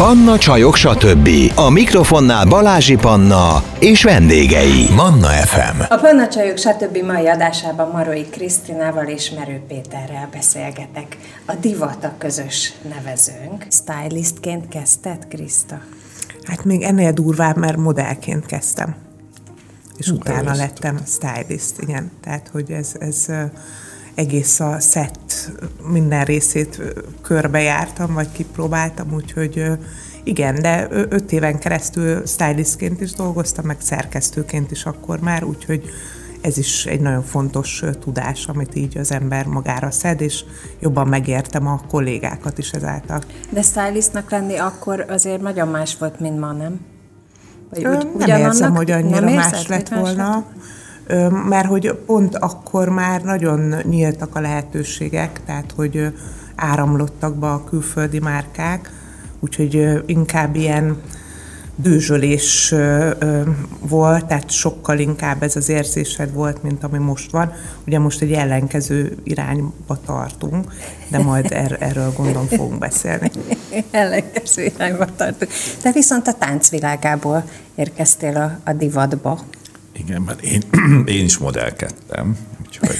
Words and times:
Panna 0.00 0.38
Csajok, 0.38 0.76
stb. 0.76 1.28
A 1.54 1.70
mikrofonnál 1.70 2.46
Balázsi 2.46 2.96
Panna 2.96 3.62
és 3.78 4.02
vendégei. 4.02 4.88
Manna 4.94 5.26
FM. 5.26 5.80
A 5.88 5.96
Panna 5.96 6.28
Csajok, 6.28 6.56
stb. 6.58 6.96
mai 6.96 7.28
adásában 7.28 7.90
Marói 7.90 8.24
Krisztinával 8.24 9.04
és 9.04 9.30
Merő 9.30 9.62
Péterrel 9.68 10.28
beszélgetek. 10.32 11.16
A 11.46 11.54
divat 11.54 12.04
a 12.04 12.12
közös 12.18 12.72
nevezőnk. 12.94 13.66
Stylistként 13.70 14.68
kezdted, 14.68 15.28
Kriszta? 15.28 15.80
Hát 16.44 16.64
még 16.64 16.82
ennél 16.82 17.12
durvább, 17.12 17.56
mert 17.56 17.76
modellként 17.76 18.46
kezdtem. 18.46 18.94
És 19.96 20.08
utána 20.08 20.54
lettem 20.54 21.00
stylist, 21.06 21.74
igen. 21.80 22.10
Tehát, 22.20 22.48
hogy 22.52 22.70
ez, 22.70 22.92
ez 22.98 23.26
egész 24.20 24.60
a 24.60 24.80
set 24.80 25.52
minden 25.90 26.24
részét 26.24 26.82
körbejártam, 27.22 28.14
vagy 28.14 28.32
kipróbáltam, 28.32 29.12
úgyhogy 29.12 29.64
igen, 30.24 30.62
de 30.62 30.86
öt 30.90 31.32
éven 31.32 31.58
keresztül 31.58 32.26
stylistként 32.26 33.00
is 33.00 33.12
dolgoztam, 33.12 33.64
meg 33.64 33.76
szerkesztőként 33.80 34.70
is 34.70 34.84
akkor 34.84 35.20
már, 35.20 35.44
úgyhogy 35.44 35.84
ez 36.40 36.58
is 36.58 36.86
egy 36.86 37.00
nagyon 37.00 37.22
fontos 37.22 37.82
tudás, 38.00 38.46
amit 38.46 38.74
így 38.74 38.98
az 38.98 39.12
ember 39.12 39.46
magára 39.46 39.90
szed, 39.90 40.20
és 40.20 40.44
jobban 40.80 41.08
megértem 41.08 41.66
a 41.66 41.80
kollégákat 41.88 42.58
is 42.58 42.70
ezáltal. 42.70 43.20
De 43.50 43.62
stylistnak 43.62 44.30
lenni 44.30 44.56
akkor 44.56 45.04
azért 45.08 45.40
nagyon 45.40 45.68
más 45.68 45.96
volt, 45.98 46.20
mint 46.20 46.38
ma, 46.38 46.52
nem? 46.52 46.80
Vagy 47.70 47.86
úgy, 47.86 48.12
nem 48.18 48.40
érzem, 48.40 48.74
hogy 48.74 48.90
annyira 48.90 49.30
más 49.30 49.66
lett 49.66 49.88
volna. 49.88 50.28
Más 50.28 50.34
lett? 50.34 50.79
Mert 51.48 51.66
hogy 51.66 51.92
pont 52.06 52.36
akkor 52.36 52.88
már 52.88 53.22
nagyon 53.22 53.74
nyíltak 53.82 54.36
a 54.36 54.40
lehetőségek, 54.40 55.40
tehát 55.44 55.72
hogy 55.76 56.12
áramlottak 56.54 57.36
be 57.36 57.46
a 57.46 57.64
külföldi 57.64 58.18
márkák, 58.18 58.92
úgyhogy 59.40 60.02
inkább 60.06 60.56
ilyen 60.56 60.96
dőzsölés 61.82 62.74
volt, 63.80 64.26
tehát 64.26 64.50
sokkal 64.50 64.98
inkább 64.98 65.42
ez 65.42 65.56
az 65.56 65.68
érzésed 65.68 66.32
volt, 66.32 66.62
mint 66.62 66.84
ami 66.84 66.98
most 66.98 67.30
van. 67.30 67.52
Ugye 67.86 67.98
most 67.98 68.22
egy 68.22 68.32
ellenkező 68.32 69.16
irányba 69.24 70.00
tartunk, 70.06 70.72
de 71.08 71.18
majd 71.18 71.52
er, 71.52 71.76
erről 71.80 72.12
gondolom 72.16 72.46
fogunk 72.46 72.78
beszélni. 72.78 73.30
ellenkező 73.90 74.64
irányba 74.64 75.06
tartunk. 75.16 75.50
De 75.82 75.92
viszont 75.92 76.26
a 76.26 76.32
táncvilágából 76.32 77.44
érkeztél 77.74 78.36
a, 78.36 78.70
a 78.70 78.72
divatba. 78.72 79.40
Igen, 80.04 80.22
mert 80.22 80.42
én, 80.42 80.62
én 81.16 81.24
is 81.24 81.38
modellkedtem. 81.38 82.36
Úgyhogy, 82.66 82.96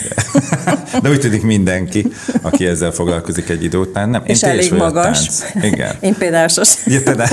de 1.03 1.11
úgy 1.11 1.20
tűnik 1.20 1.43
mindenki, 1.43 2.06
aki 2.43 2.67
ezzel 2.67 2.91
foglalkozik 2.91 3.48
egy 3.48 3.65
idő 3.65 3.79
után. 3.79 4.09
Nem, 4.09 4.20
én 4.20 4.34
És 4.34 4.43
elég 4.43 4.73
magas. 4.73 5.27
Tánc. 5.27 5.65
Igen. 5.65 5.97
Én 6.01 6.15
például 6.15 6.48
sosem. 6.48 6.83
Ja, 6.87 7.15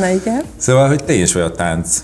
Na 0.00 0.08
igen. 0.08 0.42
Szóval, 0.56 0.88
hogy 0.88 1.04
te 1.04 1.12
is 1.12 1.32
vagy 1.32 1.42
a 1.42 1.52
tánc 1.52 2.02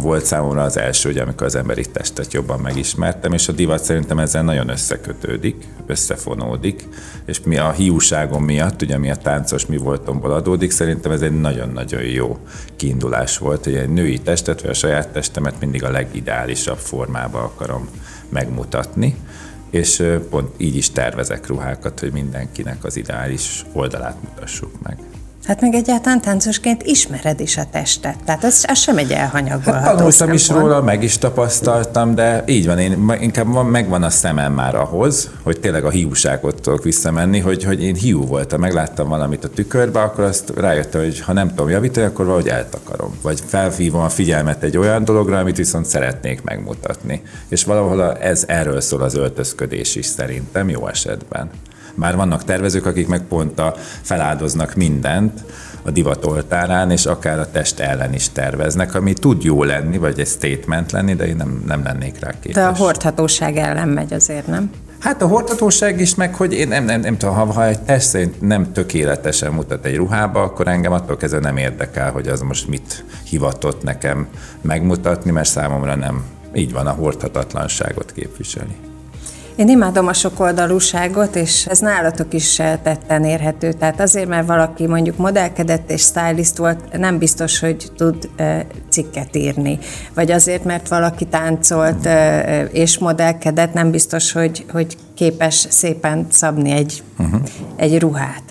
volt 0.00 0.24
számomra 0.24 0.62
az 0.62 0.78
első, 0.78 1.08
hogy 1.08 1.18
amikor 1.18 1.46
az 1.46 1.54
emberi 1.54 1.84
testet 1.84 2.32
jobban 2.32 2.60
megismertem, 2.60 3.32
és 3.32 3.48
a 3.48 3.52
divat 3.52 3.84
szerintem 3.84 4.18
ezzel 4.18 4.42
nagyon 4.42 4.68
összekötődik, 4.68 5.64
összefonódik, 5.86 6.88
és 7.24 7.40
mi 7.40 7.56
a 7.56 7.70
hiúságom 7.70 8.44
miatt, 8.44 8.82
ugye 8.82 8.98
mi 8.98 9.10
a 9.10 9.16
táncos 9.16 9.66
mi 9.66 9.76
voltomból 9.76 10.32
adódik, 10.32 10.70
szerintem 10.70 11.12
ez 11.12 11.22
egy 11.22 11.40
nagyon-nagyon 11.40 12.02
jó 12.02 12.38
kiindulás 12.76 13.38
volt, 13.38 13.64
hogy 13.64 13.74
egy 13.74 13.88
női 13.88 14.18
testet, 14.18 14.60
vagy 14.60 14.70
a 14.70 14.74
saját 14.74 15.08
testemet 15.08 15.60
mindig 15.60 15.84
a 15.84 15.90
legideálisabb 15.90 16.78
formába 16.78 17.38
akarom 17.38 17.88
megmutatni, 18.28 19.16
és 19.70 20.02
pont 20.30 20.50
így 20.56 20.76
is 20.76 20.90
tervezek 20.90 21.46
ruhákat, 21.46 22.00
hogy 22.00 22.12
mindenkinek 22.12 22.84
az 22.84 22.96
ideális 22.96 23.64
oldalát 23.72 24.16
mutassuk 24.22 24.82
meg. 24.82 25.09
Hát 25.50 25.60
meg 25.60 25.74
egyáltalán 25.74 26.20
táncosként 26.20 26.82
ismered 26.82 27.40
is 27.40 27.56
a 27.56 27.62
testet. 27.70 28.16
Tehát 28.24 28.44
ez, 28.44 28.62
ez 28.66 28.78
sem 28.78 28.98
egy 28.98 29.12
elhanyagolható 29.12 29.86
hát 29.86 29.96
tanultam 29.96 30.32
is 30.32 30.48
róla, 30.48 30.82
meg 30.82 31.02
is 31.02 31.18
tapasztaltam, 31.18 32.14
de 32.14 32.44
így 32.46 32.66
van, 32.66 32.78
én 32.78 33.12
inkább 33.20 33.52
van, 33.52 33.66
megvan 33.66 34.02
a 34.02 34.10
szemem 34.10 34.52
már 34.52 34.74
ahhoz, 34.74 35.30
hogy 35.42 35.60
tényleg 35.60 35.84
a 35.84 35.90
hiúságot 35.90 36.60
tudok 36.60 36.84
visszamenni, 36.84 37.38
hogy, 37.38 37.64
hogy 37.64 37.82
én 37.82 37.94
hiú 37.94 38.26
voltam, 38.26 38.60
megláttam 38.60 39.08
valamit 39.08 39.44
a 39.44 39.48
tükörbe, 39.48 40.00
akkor 40.00 40.24
azt 40.24 40.52
rájöttem, 40.56 41.00
hogy 41.00 41.20
ha 41.20 41.32
nem 41.32 41.48
tudom 41.48 41.68
javítani, 41.68 42.06
akkor 42.06 42.24
valahogy 42.24 42.48
eltakarom. 42.48 43.18
Vagy 43.22 43.40
felhívom 43.46 44.02
a 44.02 44.08
figyelmet 44.08 44.62
egy 44.62 44.76
olyan 44.76 45.04
dologra, 45.04 45.38
amit 45.38 45.56
viszont 45.56 45.86
szeretnék 45.86 46.42
megmutatni. 46.42 47.22
És 47.48 47.64
valahol 47.64 48.16
ez 48.16 48.44
erről 48.46 48.80
szól 48.80 49.02
az 49.02 49.14
öltözködés 49.14 49.96
is 49.96 50.06
szerintem, 50.06 50.68
jó 50.68 50.86
esetben. 50.86 51.50
Már 52.00 52.16
vannak 52.16 52.44
tervezők, 52.44 52.86
akik 52.86 53.08
meg 53.08 53.22
pont 53.28 53.58
a 53.58 53.74
feláldoznak 54.02 54.74
mindent 54.74 55.44
a 55.82 55.90
divat 55.90 56.24
oltárán, 56.24 56.90
és 56.90 57.06
akár 57.06 57.38
a 57.38 57.50
test 57.50 57.80
ellen 57.80 58.14
is 58.14 58.28
terveznek, 58.28 58.94
ami 58.94 59.12
tud 59.12 59.42
jó 59.42 59.62
lenni, 59.64 59.98
vagy 59.98 60.20
egy 60.20 60.26
statement 60.26 60.92
lenni, 60.92 61.14
de 61.14 61.26
én 61.26 61.36
nem, 61.36 61.62
nem 61.66 61.82
lennék 61.82 62.18
rá 62.20 62.30
képes. 62.30 62.54
De 62.54 62.66
a 62.66 62.76
hordhatóság 62.76 63.56
ellen 63.56 63.88
megy 63.88 64.12
azért, 64.12 64.46
nem? 64.46 64.70
Hát 64.98 65.22
a 65.22 65.26
hordhatóság 65.26 66.00
is, 66.00 66.14
meg 66.14 66.34
hogy 66.34 66.52
én 66.52 66.68
nem, 66.68 66.84
nem, 66.84 67.00
nem 67.00 67.16
tudom, 67.16 67.34
ha, 67.34 67.44
ha 67.44 67.66
egy 67.66 67.80
test 67.80 68.08
szerint 68.08 68.40
nem 68.40 68.72
tökéletesen 68.72 69.52
mutat 69.52 69.84
egy 69.84 69.96
ruhába, 69.96 70.42
akkor 70.42 70.68
engem 70.68 70.92
attól 70.92 71.16
kezdve 71.16 71.40
nem 71.40 71.56
érdekel, 71.56 72.10
hogy 72.10 72.28
az 72.28 72.40
most 72.40 72.68
mit 72.68 73.04
hivatott 73.24 73.82
nekem 73.82 74.28
megmutatni, 74.60 75.30
mert 75.30 75.48
számomra 75.48 75.94
nem 75.94 76.24
így 76.54 76.72
van 76.72 76.86
a 76.86 76.92
hordhatatlanságot 76.92 78.12
képviseli. 78.12 78.89
Én 79.60 79.68
imádom 79.68 80.06
a 80.06 80.12
sokoldalúságot, 80.12 81.36
és 81.36 81.66
ez 81.66 81.78
nálatok 81.78 82.34
is 82.34 82.56
tetten 82.56 83.24
érhető. 83.24 83.72
Tehát 83.72 84.00
azért, 84.00 84.28
mert 84.28 84.46
valaki 84.46 84.86
mondjuk 84.86 85.16
modellkedett 85.16 85.90
és 85.90 86.00
stylist 86.00 86.56
volt, 86.56 86.98
nem 86.98 87.18
biztos, 87.18 87.58
hogy 87.58 87.92
tud 87.96 88.30
cikket 88.88 89.36
írni. 89.36 89.78
Vagy 90.14 90.30
azért, 90.30 90.64
mert 90.64 90.88
valaki 90.88 91.24
táncolt 91.24 92.08
és 92.72 92.98
modellkedett, 92.98 93.72
nem 93.72 93.90
biztos, 93.90 94.32
hogy, 94.32 94.64
hogy 94.72 94.96
képes 95.14 95.66
szépen 95.68 96.26
szabni 96.30 96.70
egy, 96.70 97.02
uh-huh. 97.18 97.40
egy 97.76 97.98
ruhát. 97.98 98.42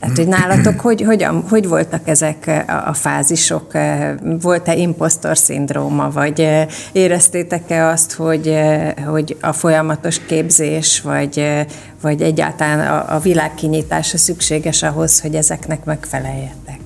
Tehát, 0.00 0.16
hogy 0.16 0.28
nálatok 0.28 0.80
hogy, 0.80 1.02
hogy, 1.02 1.26
hogy 1.48 1.68
voltak 1.68 2.08
ezek 2.08 2.64
a 2.86 2.92
fázisok? 2.92 3.72
Volt-e 4.40 4.76
impostor 4.76 5.38
szindróma, 5.38 6.10
vagy 6.10 6.66
éreztétek-e 6.92 7.86
azt, 7.86 8.12
hogy, 8.12 8.56
hogy 9.06 9.36
a 9.40 9.52
folyamatos 9.52 10.20
képzés, 10.20 11.00
vagy, 11.00 11.64
vagy 12.00 12.22
egyáltalán 12.22 12.80
a, 12.80 13.14
a 13.14 13.18
világ 13.18 13.54
szükséges 14.18 14.82
ahhoz, 14.82 15.20
hogy 15.20 15.34
ezeknek 15.34 15.84
megfeleljetek? 15.84 16.80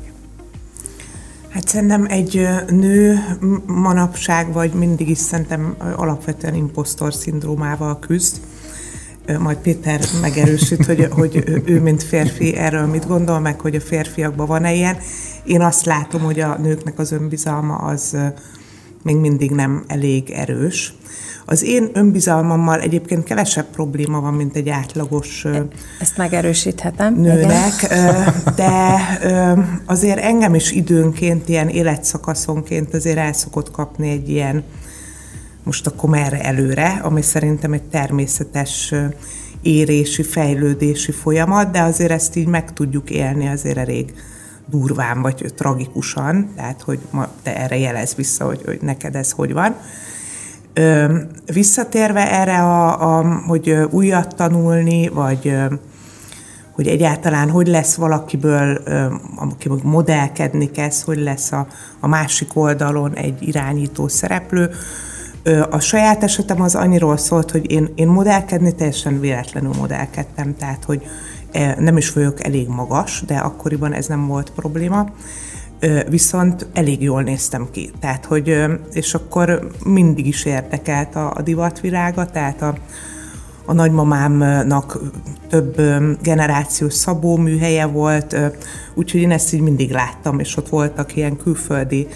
Hát 1.48 1.68
szerintem 1.68 2.06
egy 2.08 2.48
nő 2.68 3.18
manapság, 3.66 4.52
vagy 4.52 4.72
mindig 4.72 5.08
is 5.08 5.18
szerintem 5.18 5.76
alapvetően 5.96 6.54
impostor 6.54 7.14
szindrómával 7.14 7.98
küzd 7.98 8.40
majd 9.38 9.56
Péter 9.56 10.00
megerősít, 10.20 10.84
hogy, 10.86 11.08
hogy 11.10 11.62
ő, 11.64 11.80
mint 11.80 12.02
férfi 12.02 12.56
erről 12.56 12.86
mit 12.86 13.06
gondol, 13.06 13.40
meg 13.40 13.60
hogy 13.60 13.74
a 13.74 13.80
férfiakban 13.80 14.46
van-e 14.46 14.74
ilyen. 14.74 14.96
Én 15.44 15.60
azt 15.60 15.84
látom, 15.84 16.20
hogy 16.20 16.40
a 16.40 16.58
nőknek 16.58 16.98
az 16.98 17.12
önbizalma 17.12 17.76
az 17.76 18.16
még 19.02 19.16
mindig 19.16 19.50
nem 19.50 19.84
elég 19.86 20.30
erős. 20.30 20.94
Az 21.44 21.62
én 21.62 21.90
önbizalmammal 21.92 22.80
egyébként 22.80 23.24
kevesebb 23.24 23.66
probléma 23.70 24.20
van, 24.20 24.34
mint 24.34 24.56
egy 24.56 24.68
átlagos 24.68 25.46
Ezt 26.00 26.16
megerősíthetem. 26.16 27.14
Nőnek, 27.14 27.82
igen. 27.82 28.34
de 28.56 28.96
azért 29.86 30.18
engem 30.18 30.54
is 30.54 30.70
időnként, 30.70 31.48
ilyen 31.48 31.68
életszakaszonként 31.68 32.94
azért 32.94 33.18
el 33.18 33.32
szokott 33.32 33.70
kapni 33.70 34.10
egy 34.10 34.28
ilyen 34.28 34.62
most 35.62 35.86
akkor 35.86 36.10
merre 36.10 36.42
előre, 36.42 37.00
ami 37.02 37.22
szerintem 37.22 37.72
egy 37.72 37.82
természetes 37.82 38.94
érési, 39.62 40.22
fejlődési 40.22 41.12
folyamat, 41.12 41.70
de 41.70 41.80
azért 41.80 42.10
ezt 42.10 42.36
így 42.36 42.46
meg 42.46 42.72
tudjuk 42.72 43.10
élni 43.10 43.48
azért 43.48 43.76
elég 43.76 44.14
durván 44.66 45.22
vagy 45.22 45.52
tragikusan, 45.56 46.52
tehát 46.56 46.82
hogy 46.82 46.98
ma 47.10 47.28
te 47.42 47.56
erre 47.56 47.78
jelez 47.78 48.14
vissza, 48.14 48.44
hogy, 48.44 48.60
hogy 48.64 48.78
neked 48.82 49.14
ez 49.14 49.30
hogy 49.30 49.52
van. 49.52 49.76
Ö, 50.72 51.18
visszatérve 51.52 52.32
erre, 52.32 52.58
a, 52.58 53.18
a, 53.18 53.42
hogy 53.46 53.70
újat 53.90 54.34
tanulni, 54.36 55.08
vagy 55.08 55.56
hogy 56.72 56.88
egyáltalán 56.88 57.50
hogy 57.50 57.66
lesz 57.66 57.94
valakiből, 57.94 58.82
aki 59.36 59.68
modellkedni 59.82 60.70
kezd, 60.70 61.04
hogy 61.04 61.18
lesz 61.18 61.52
a, 61.52 61.66
a 62.00 62.06
másik 62.06 62.56
oldalon 62.56 63.14
egy 63.14 63.48
irányító 63.48 64.08
szereplő, 64.08 64.70
a 65.70 65.80
saját 65.80 66.22
esetem 66.22 66.60
az 66.60 66.74
annyiról 66.74 67.16
szólt, 67.16 67.50
hogy 67.50 67.70
én, 67.70 67.88
én 67.94 68.08
modellkedni 68.08 68.74
teljesen 68.74 69.20
véletlenül 69.20 69.72
modellkedtem, 69.78 70.56
tehát 70.56 70.84
hogy 70.84 71.02
nem 71.78 71.96
is 71.96 72.12
vagyok 72.12 72.44
elég 72.44 72.68
magas, 72.68 73.22
de 73.26 73.36
akkoriban 73.36 73.92
ez 73.92 74.06
nem 74.06 74.26
volt 74.26 74.50
probléma, 74.50 75.06
viszont 76.08 76.66
elég 76.72 77.02
jól 77.02 77.22
néztem 77.22 77.68
ki. 77.70 77.90
Tehát, 78.00 78.24
hogy, 78.24 78.64
és 78.92 79.14
akkor 79.14 79.70
mindig 79.84 80.26
is 80.26 80.44
érdekelt 80.44 81.16
a, 81.16 81.32
a 81.36 81.42
divatvilága, 81.42 82.26
tehát 82.26 82.62
a, 82.62 82.74
a 83.64 83.72
nagymamámnak 83.72 85.00
több 85.48 85.76
generációs 86.22 86.94
szabó 86.94 87.36
műhelye 87.36 87.86
volt, 87.86 88.36
úgyhogy 88.94 89.20
én 89.20 89.30
ezt 89.30 89.52
így 89.52 89.60
mindig 89.60 89.90
láttam, 89.90 90.38
és 90.38 90.56
ott 90.56 90.68
voltak 90.68 91.16
ilyen 91.16 91.36
külföldi 91.36 92.08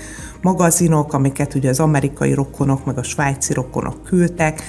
magazinok, 0.45 1.13
amiket 1.13 1.55
ugye 1.55 1.69
az 1.69 1.81
amerikai 1.81 2.35
rokonok, 2.35 2.85
meg 2.85 2.99
a 2.99 3.03
svájci 3.03 3.53
rokonok 3.53 4.05
küldtek, 4.05 4.63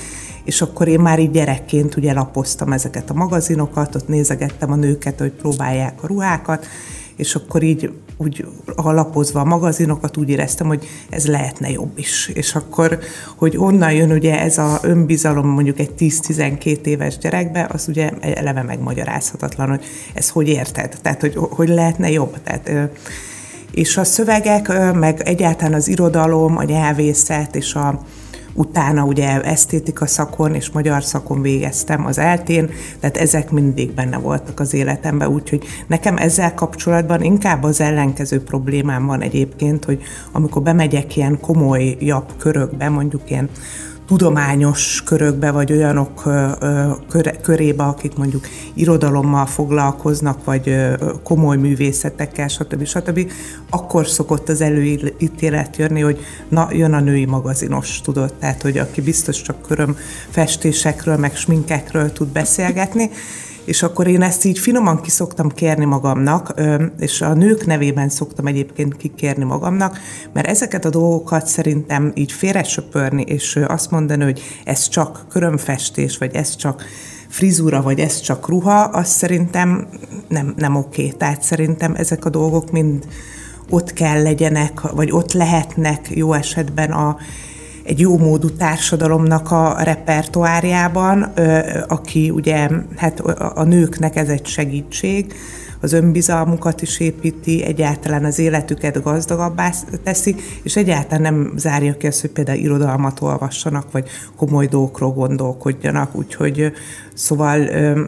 és 0.44 0.62
akkor 0.62 0.88
én 0.88 1.00
már 1.00 1.19
így 1.19 1.31
gyerekként 1.31 1.95
ugye 1.95 2.13
lapoztam 2.13 2.72
ezeket 2.72 3.10
a 3.10 3.13
magazinokat, 3.13 3.95
ott 3.95 4.07
nézegettem 4.07 4.72
a 4.72 4.75
nőket, 4.75 5.19
hogy 5.19 5.31
próbálják 5.31 6.04
a 6.04 6.07
ruhákat, 6.07 6.66
és 7.16 7.36
akkor 7.36 7.63
így 7.63 7.92
úgy 8.18 8.45
alapozva 8.75 9.39
a 9.39 9.44
magazinokat 9.45 10.18
úgy 10.18 10.30
éreztem, 10.30 10.68
hogy 10.68 10.88
ez 11.10 11.27
lehetne 11.27 11.69
jobb 11.69 11.98
is. 11.98 12.28
És 12.33 12.56
akkor, 12.56 13.00
hogy 13.36 13.57
onnan 13.57 13.92
jön 13.92 14.12
ugye 14.12 14.39
ez 14.39 14.57
a 14.57 14.80
önbizalom 14.81 15.48
mondjuk 15.48 15.80
egy 15.80 15.92
10-12 15.98 16.86
éves 16.86 17.18
gyerekbe, 17.18 17.68
az 17.71 17.88
ugye 17.88 18.10
eleve 18.19 18.63
megmagyarázhatatlan, 18.63 19.69
hogy 19.69 19.86
ez 20.13 20.30
hogy 20.30 20.48
érted? 20.48 20.98
Tehát, 21.01 21.21
hogy, 21.21 21.36
hogy 21.36 21.69
lehetne 21.69 22.12
jobb? 22.12 22.38
Tehát, 22.44 22.92
és 23.75 23.98
a 23.98 24.04
szövegek, 24.04 24.94
meg 24.94 25.22
egyáltalán 25.22 25.74
az 25.74 25.88
irodalom, 25.88 26.57
a 26.57 26.63
nyelvészet 26.63 27.56
és 27.56 27.74
a, 27.74 28.01
utána 28.54 29.04
ugye 29.04 29.42
esztétika 29.42 30.07
szakon 30.07 30.54
és 30.54 30.69
magyar 30.69 31.04
szakon 31.04 31.42
végeztem 31.42 32.06
az 32.06 32.18
eltén, 32.18 32.69
tehát 33.00 33.18
ezek 33.18 33.51
mindig 33.51 33.94
benne 33.94 34.18
voltak 34.18 34.60
az 34.60 34.74
életemben, 34.74 35.27
úgyhogy 35.27 35.66
nekem 35.88 36.18
ezzel 36.18 36.54
kapcsolatban 36.54 37.22
inkább 37.22 37.63
az 37.63 37.81
ellenkező 37.81 38.44
problémám 38.44 39.06
van 39.06 39.22
egyébként, 39.22 39.86
hogy 39.86 40.01
amikor 40.31 40.62
bemegyek 40.62 41.16
ilyen 41.16 41.39
komolyabb 41.39 42.33
körökbe, 42.38 42.89
mondjuk 42.89 43.30
ilyen 43.30 43.50
tudományos 44.07 45.04
körökbe, 45.06 45.52
vagy 45.52 45.72
olyanok 45.72 46.24
körébe, 47.42 47.84
akik 47.84 48.16
mondjuk 48.16 48.48
irodalommal 48.74 49.46
foglalkoznak, 49.46 50.44
vagy 50.44 50.75
komoly 51.24 51.57
művészetekkel, 51.57 52.48
stb. 52.48 52.86
stb., 52.86 53.31
akkor 53.69 54.07
szokott 54.07 54.50
az 54.50 54.62
előítélet 54.62 55.78
jönni, 55.78 56.02
hogy 56.02 56.19
na, 56.50 56.68
jön 56.72 56.94
a 56.94 57.00
női 57.00 57.25
magazinos, 57.25 58.02
tudod, 58.02 58.34
tehát, 58.34 58.62
hogy 58.62 58.78
aki 58.78 59.02
biztos 59.02 59.42
csak 59.42 59.62
köröm 59.62 59.98
festésekről, 60.30 61.18
meg 61.18 61.36
sminkekről 61.36 62.12
tud 62.12 62.28
beszélgetni, 62.28 63.10
és 63.66 63.84
akkor 63.84 64.08
én 64.08 64.22
ezt 64.22 64.46
így 64.46 64.60
finoman 64.60 65.02
kiszoktam 65.02 65.50
kérni 65.50 65.86
magamnak, 65.86 66.54
és 67.00 67.22
a 67.22 67.34
nők 67.34 67.66
nevében 67.66 68.10
szoktam 68.10 68.48
egyébként 68.48 68.98
kikérni 68.98 69.44
magamnak, 69.44 70.00
mert 70.34 70.48
ezeket 70.48 70.86
a 70.86 70.90
dolgokat 70.90 71.48
szerintem 71.48 72.12
így 72.16 72.32
félresöpörni, 72.32 73.22
és 73.22 73.60
azt 73.68 73.92
mondani, 73.92 74.24
hogy 74.24 74.42
ez 74.64 74.88
csak 74.88 75.26
körömfestés, 75.30 76.18
vagy 76.18 76.36
ez 76.36 76.56
csak 76.56 76.84
frizura, 77.28 77.82
vagy 77.82 78.00
ez 78.00 78.20
csak 78.20 78.48
ruha, 78.48 78.82
az 78.82 79.08
szerintem 79.08 79.88
nem, 80.28 80.54
nem 80.58 80.76
oké. 80.76 81.08
Tehát 81.08 81.42
szerintem 81.42 81.96
ezek 81.96 82.26
a 82.26 82.30
dolgok 82.30 82.72
mind 82.72 83.08
ott 83.70 83.94
kell 83.94 84.22
legyenek, 84.22 84.82
vagy 84.82 85.12
ott 85.12 85.34
lehetnek 85.34 86.10
jó 86.10 86.34
esetben 86.34 86.92
a 86.92 87.18
egy 87.86 88.00
jó 88.00 88.18
módú 88.18 88.50
társadalomnak 88.50 89.52
a 89.52 89.76
repertoárjában, 89.84 91.22
aki 91.88 92.30
ugye, 92.30 92.70
hát 92.96 93.20
a 93.56 93.64
nőknek 93.64 94.16
ez 94.16 94.30
egy 94.30 94.46
segítség, 94.46 95.34
az 95.80 95.94
önbizalmukat 95.94 96.82
is 96.82 97.00
építi, 97.00 97.64
egyáltalán 97.64 98.26
az 98.26 98.40
életüket 98.40 99.04
gazdagabbá 99.04 99.72
teszi, 100.04 100.36
és 100.64 100.76
egyáltalán 100.76 101.22
nem 101.22 101.54
zárja 101.56 101.98
ki 101.98 102.08
azt, 102.08 102.22
hogy 102.22 102.30
például 102.30 102.58
irodalmat 102.58 103.22
olvassanak, 103.22 103.92
vagy 103.92 104.08
komoly 104.36 104.66
dolgokról 104.66 105.12
gondolkodjanak, 105.12 106.16
úgyhogy 106.16 106.72
szóval 107.14 107.58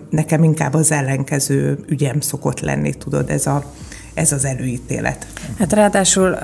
nekem 0.09 0.43
inkább 0.43 0.73
az 0.73 0.91
ellenkező 0.91 1.79
ügyem 1.87 2.19
szokott 2.19 2.59
lenni, 2.59 2.93
tudod, 2.93 3.29
ez, 3.29 3.45
a, 3.47 3.63
ez 4.13 4.31
az 4.31 4.45
előítélet. 4.45 5.27
Hát 5.59 5.73
ráadásul 5.73 6.37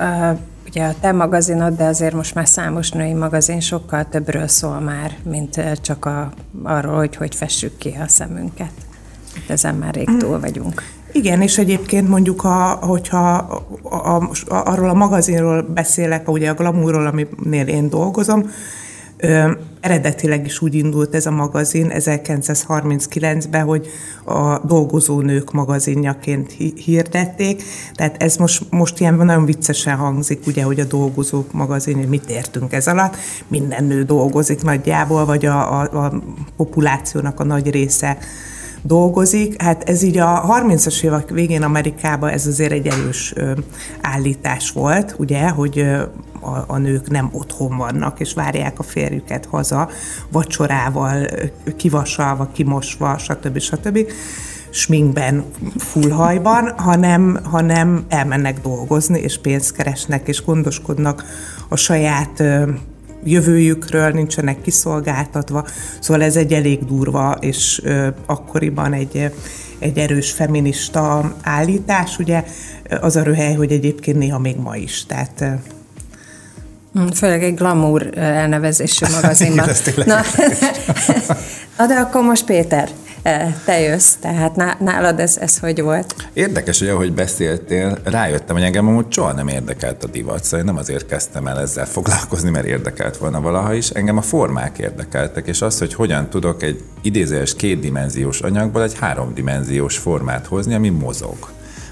ugye 0.74 0.84
a 0.84 0.94
te 1.00 1.12
magazinod, 1.12 1.76
de 1.76 1.84
azért 1.84 2.14
most 2.14 2.34
már 2.34 2.48
számos 2.48 2.90
női 2.90 3.12
magazin 3.12 3.60
sokkal 3.60 4.08
többről 4.08 4.48
szól 4.48 4.80
már, 4.80 5.16
mint 5.22 5.60
csak 5.82 6.04
a, 6.04 6.32
arról, 6.62 6.96
hogy 6.96 7.16
hogy 7.16 7.34
fessük 7.34 7.76
ki 7.78 7.96
a 8.00 8.08
szemünket. 8.08 8.72
Hát 9.34 9.50
ezen 9.50 9.74
már 9.74 9.94
rég 9.94 10.16
túl 10.18 10.40
vagyunk. 10.40 10.82
Igen, 11.12 11.42
és 11.42 11.58
egyébként 11.58 12.08
mondjuk, 12.08 12.44
a, 12.44 12.78
hogyha 12.80 13.34
a, 13.82 13.94
a, 13.94 14.30
a, 14.46 14.54
arról 14.70 14.88
a 14.88 14.94
magazinról 14.94 15.62
beszélek, 15.62 16.30
ugye 16.30 16.50
a 16.50 16.54
Glamourról, 16.54 17.06
aminél 17.06 17.66
én 17.66 17.88
dolgozom, 17.88 18.50
Ö, 19.24 19.50
eredetileg 19.80 20.46
is 20.46 20.62
úgy 20.62 20.74
indult 20.74 21.14
ez 21.14 21.26
a 21.26 21.30
magazin 21.30 21.90
1939-ben, 21.94 23.64
hogy 23.64 23.86
a 24.24 24.58
dolgozó 24.58 25.20
nők 25.20 25.52
magazinjaként 25.52 26.52
hirdették, 26.84 27.62
tehát 27.94 28.22
ez 28.22 28.36
most, 28.36 28.62
most 28.70 29.00
ilyen 29.00 29.14
nagyon 29.14 29.44
viccesen 29.44 29.96
hangzik, 29.96 30.46
ugye, 30.46 30.62
hogy 30.62 30.80
a 30.80 30.84
dolgozók 30.84 31.52
magazin, 31.52 31.96
mit 31.96 32.30
értünk 32.30 32.72
ez 32.72 32.86
alatt, 32.86 33.16
minden 33.48 33.84
nő 33.84 34.02
dolgozik 34.02 34.62
nagyjából, 34.62 35.24
vagy 35.24 35.46
a, 35.46 35.80
a, 35.80 36.04
a 36.04 36.12
populációnak 36.56 37.40
a 37.40 37.44
nagy 37.44 37.70
része 37.70 38.18
dolgozik. 38.82 39.62
Hát 39.62 39.88
ez 39.88 40.02
így 40.02 40.18
a 40.18 40.44
30-as 40.48 41.04
évek 41.04 41.30
végén 41.30 41.62
Amerikában 41.62 42.30
ez 42.30 42.46
azért 42.46 42.72
egy 42.72 42.86
erős 42.86 43.34
állítás 44.00 44.70
volt, 44.70 45.14
ugye, 45.18 45.48
hogy 45.48 45.86
a, 46.44 46.64
a 46.66 46.78
nők 46.78 47.10
nem 47.10 47.28
otthon 47.32 47.76
vannak, 47.76 48.20
és 48.20 48.32
várják 48.32 48.78
a 48.78 48.82
férjüket 48.82 49.46
haza 49.46 49.88
vacsorával, 50.30 51.26
kivasalva, 51.76 52.48
kimosva, 52.52 53.18
stb. 53.18 53.58
stb 53.58 53.98
sminkben, 54.70 55.44
fullhajban, 55.76 56.72
hanem, 56.76 57.38
hanem 57.42 58.04
elmennek 58.08 58.60
dolgozni, 58.60 59.20
és 59.20 59.38
pénzt 59.38 59.76
keresnek, 59.76 60.28
és 60.28 60.44
gondoskodnak 60.44 61.24
a 61.68 61.76
saját 61.76 62.42
jövőjükről, 63.24 64.10
nincsenek 64.10 64.60
kiszolgáltatva. 64.60 65.66
Szóval 66.00 66.22
ez 66.22 66.36
egy 66.36 66.52
elég 66.52 66.84
durva, 66.84 67.36
és 67.40 67.82
akkoriban 68.26 68.92
egy, 68.92 69.30
egy 69.78 69.98
erős 69.98 70.30
feminista 70.30 71.34
állítás, 71.42 72.18
ugye 72.18 72.44
az 73.00 73.16
a 73.16 73.22
röhely, 73.22 73.54
hogy 73.54 73.72
egyébként 73.72 74.18
néha 74.18 74.38
még 74.38 74.56
ma 74.56 74.76
is. 74.76 75.06
Tehát 75.06 75.44
Főleg 77.14 77.42
egy 77.42 77.54
glamour 77.54 78.10
elnevezésű 78.18 79.06
magazinban. 79.12 79.68
Na, 80.06 80.20
Na, 81.78 81.86
de 81.86 81.94
akkor 81.94 82.22
most 82.22 82.44
Péter, 82.44 82.88
te 83.64 83.80
jössz, 83.80 84.14
tehát 84.20 84.80
nálad 84.80 85.20
ez, 85.20 85.36
ez 85.36 85.58
hogy 85.58 85.80
volt? 85.80 86.14
Érdekes, 86.32 86.78
hogy 86.78 86.88
ahogy 86.88 87.12
beszéltél, 87.12 87.98
rájöttem, 88.04 88.56
hogy 88.56 88.64
engem 88.64 88.88
amúgy 88.88 89.12
soha 89.12 89.32
nem 89.32 89.48
érdekelt 89.48 90.04
a 90.04 90.06
divat, 90.06 90.44
szóval 90.44 90.66
nem 90.66 90.76
azért 90.76 91.06
kezdtem 91.06 91.46
el 91.46 91.60
ezzel 91.60 91.86
foglalkozni, 91.86 92.50
mert 92.50 92.66
érdekelt 92.66 93.16
volna 93.16 93.40
valaha 93.40 93.74
is, 93.74 93.90
engem 93.90 94.16
a 94.16 94.22
formák 94.22 94.78
érdekeltek, 94.78 95.46
és 95.46 95.62
az, 95.62 95.78
hogy 95.78 95.94
hogyan 95.94 96.28
tudok 96.28 96.62
egy 96.62 96.82
idézőes 97.02 97.54
kétdimenziós 97.54 98.40
anyagból 98.40 98.82
egy 98.82 98.98
háromdimenziós 98.98 99.98
formát 99.98 100.46
hozni, 100.46 100.74
ami 100.74 100.88
mozog. 100.88 101.36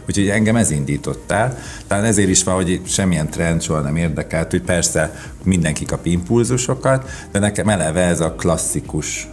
Úgyhogy 0.09 0.29
engem 0.29 0.57
ez 0.57 0.71
indított 0.71 1.31
el. 1.31 1.59
Talán 1.87 2.05
ezért 2.05 2.29
is 2.29 2.45
van, 2.45 2.55
hogy 2.55 2.81
semmilyen 2.85 3.31
trend 3.31 3.63
soha 3.63 3.81
nem 3.81 3.97
érdekelt, 3.97 4.51
hogy 4.51 4.63
persze 4.63 5.15
mindenki 5.45 5.85
kap 5.85 6.07
impulzusokat, 6.07 7.11
de 7.33 7.39
nekem 7.39 7.69
eleve 7.69 8.01
ez 8.01 8.21
a 8.21 8.33
klasszikus 8.33 9.29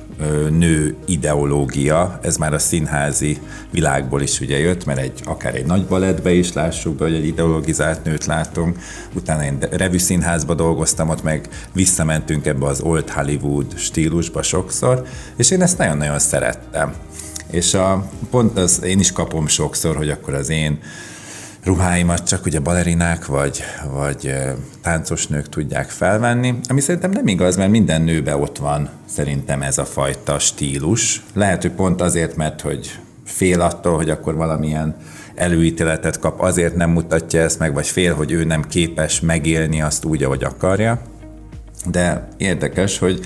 nő 0.50 0.96
ideológia, 1.06 2.20
ez 2.22 2.38
már 2.38 2.54
a 2.54 2.60
színházi 2.60 3.40
világból 3.72 4.22
is 4.22 4.40
ugye 4.40 4.58
jött, 4.58 4.86
mert 4.86 5.00
egy, 5.00 5.22
akár 5.26 5.56
egy 5.56 5.66
nagy 5.66 5.86
balettbe 5.86 6.32
is 6.32 6.54
lássuk 6.54 6.96
be, 6.96 7.04
hogy 7.04 7.14
egy 7.14 7.26
ideologizált 7.26 8.04
nőt 8.04 8.26
látunk, 8.26 8.78
utána 9.14 9.44
én 9.44 9.58
revű 9.72 9.98
színházba 9.98 10.54
dolgoztam, 10.54 11.10
ott 11.10 11.24
meg 11.24 11.50
visszamentünk 11.74 12.46
ebbe 12.46 12.66
az 12.66 12.82
old 12.82 13.10
Hollywood 13.10 13.78
stílusba 13.78 14.42
sokszor, 14.42 15.06
és 15.36 15.52
én 15.52 15.62
ezt 15.62 15.78
nagyon-nagyon 15.78 16.20
szerettem. 16.20 16.94
És 17.52 17.74
a, 17.74 18.10
pont 18.30 18.58
az 18.58 18.84
én 18.84 19.00
is 19.00 19.12
kapom 19.12 19.48
sokszor, 19.48 19.96
hogy 19.96 20.10
akkor 20.10 20.34
az 20.34 20.50
én 20.50 20.80
ruháimat 21.64 22.28
csak 22.28 22.46
ugye 22.46 22.60
balerinák 22.60 23.26
vagy, 23.26 23.64
vagy 23.92 24.34
táncos 24.82 25.28
nők 25.28 25.50
tudják 25.50 25.90
felvenni, 25.90 26.56
ami 26.68 26.82
szerintem 26.82 27.12
nem 27.12 27.28
igaz, 27.28 27.56
mert 27.56 27.72
minden 27.72 28.02
nőbe 28.02 28.38
ott 28.38 28.58
van 28.58 28.90
szerintem 29.06 29.62
ez 29.62 29.78
a 29.78 29.86
fajta 29.86 30.40
stílus. 30.40 31.24
Lehet, 31.34 31.62
hogy 31.62 31.72
pont 31.72 32.02
azért, 32.02 32.36
mert 32.36 32.62
hogy 32.62 33.00
fél 33.26 33.62
attól, 33.62 33.96
hogy 33.96 34.10
akkor 34.10 34.36
valamilyen 34.36 34.96
előítéletet 35.36 36.20
kap, 36.20 36.42
azért 36.42 36.76
nem 36.76 36.90
mutatja 36.90 37.42
ezt 37.42 37.60
meg, 37.60 37.74
vagy 37.74 37.88
fél, 37.88 38.14
hogy 38.14 38.32
ő 38.32 38.44
nem 38.44 38.64
képes 38.64 39.20
megélni 39.20 39.82
azt 39.82 40.06
úgy, 40.06 40.24
ahogy 40.24 40.44
akarja. 40.44 41.02
De 41.92 42.28
érdekes, 42.38 42.98
hogy 42.98 43.20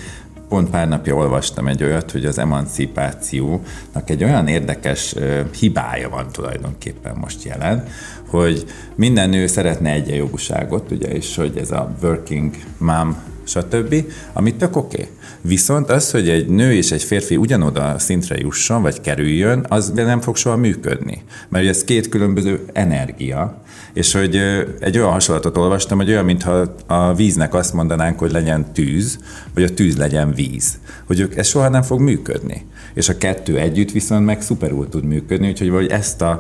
pont 0.54 0.70
pár 0.70 0.88
napja 0.88 1.16
olvastam 1.16 1.68
egy 1.68 1.84
olyat, 1.84 2.12
hogy 2.12 2.26
az 2.26 2.38
emancipációnak 2.38 4.10
egy 4.10 4.24
olyan 4.24 4.48
érdekes 4.48 5.16
hibája 5.60 6.10
van 6.10 6.28
tulajdonképpen 6.32 7.16
most 7.16 7.44
jelen, 7.44 7.88
hogy 8.28 8.66
minden 8.96 9.30
nő 9.30 9.48
szeretne 9.48 9.92
egyenjogúságot, 9.92 10.92
ugye, 10.92 11.08
és 11.08 11.36
hogy 11.36 11.58
ez 11.58 11.72
a 11.72 11.96
working 12.02 12.52
mom 12.78 13.18
stb., 13.44 13.96
amit 14.34 14.56
tök 14.56 14.76
oké. 14.76 15.02
Okay. 15.02 15.10
Viszont 15.42 15.90
az, 15.90 16.12
hogy 16.12 16.30
egy 16.30 16.48
nő 16.48 16.74
és 16.74 16.92
egy 16.92 17.04
férfi 17.04 17.36
ugyanoda 17.36 18.00
szintre 18.00 18.38
jusson, 18.38 18.82
vagy 18.82 19.02
kerüljön, 19.02 19.66
az 19.70 19.92
nem 19.96 20.22
fog 20.22 20.36
soha 20.36 20.56
működni. 20.56 21.22
Mert 21.50 21.68
ez 21.68 21.84
két 21.84 22.10
különböző 22.10 22.66
energia, 22.74 23.63
és 23.94 24.14
hogy 24.14 24.36
egy 24.80 24.98
olyan 24.98 25.12
hasonlatot 25.12 25.58
olvastam, 25.58 25.98
hogy 25.98 26.10
olyan, 26.10 26.26
mintha 26.26 26.76
a 26.88 27.14
víznek 27.14 27.54
azt 27.54 27.74
mondanánk, 27.74 28.20
hogy 28.20 28.32
legyen 28.32 28.74
tűz, 28.74 29.20
vagy 29.54 29.64
a 29.64 29.74
tűz 29.74 29.98
legyen 29.98 30.34
víz. 30.34 30.78
Hogy 31.08 31.20
ők, 31.20 31.36
ez 31.36 31.48
soha 31.48 31.70
nem 31.70 31.82
fog 31.82 32.00
működni. 32.00 32.66
És 32.94 33.10
a 33.10 33.18
kettő 33.18 33.58
együtt 33.58 33.92
viszont 33.92 34.26
meg 34.26 34.42
szuperul 34.42 34.90
tud 34.90 35.04
működni, 35.04 35.50
úgyhogy 35.50 35.70
vagy 35.70 35.88
ezt 35.88 36.22
a 36.22 36.40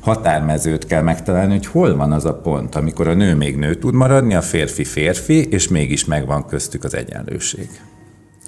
határmezőt 0.00 0.86
kell 0.86 1.02
megtalálni, 1.02 1.52
hogy 1.52 1.66
hol 1.66 1.96
van 1.96 2.12
az 2.12 2.24
a 2.24 2.34
pont, 2.34 2.74
amikor 2.74 3.08
a 3.08 3.14
nő 3.14 3.34
még 3.34 3.56
nő 3.56 3.74
tud 3.74 3.94
maradni, 3.94 4.34
a 4.34 4.42
férfi 4.42 4.84
férfi, 4.84 5.48
és 5.48 5.68
mégis 5.68 6.04
megvan 6.04 6.46
köztük 6.46 6.84
az 6.84 6.94
egyenlőség. 6.94 7.68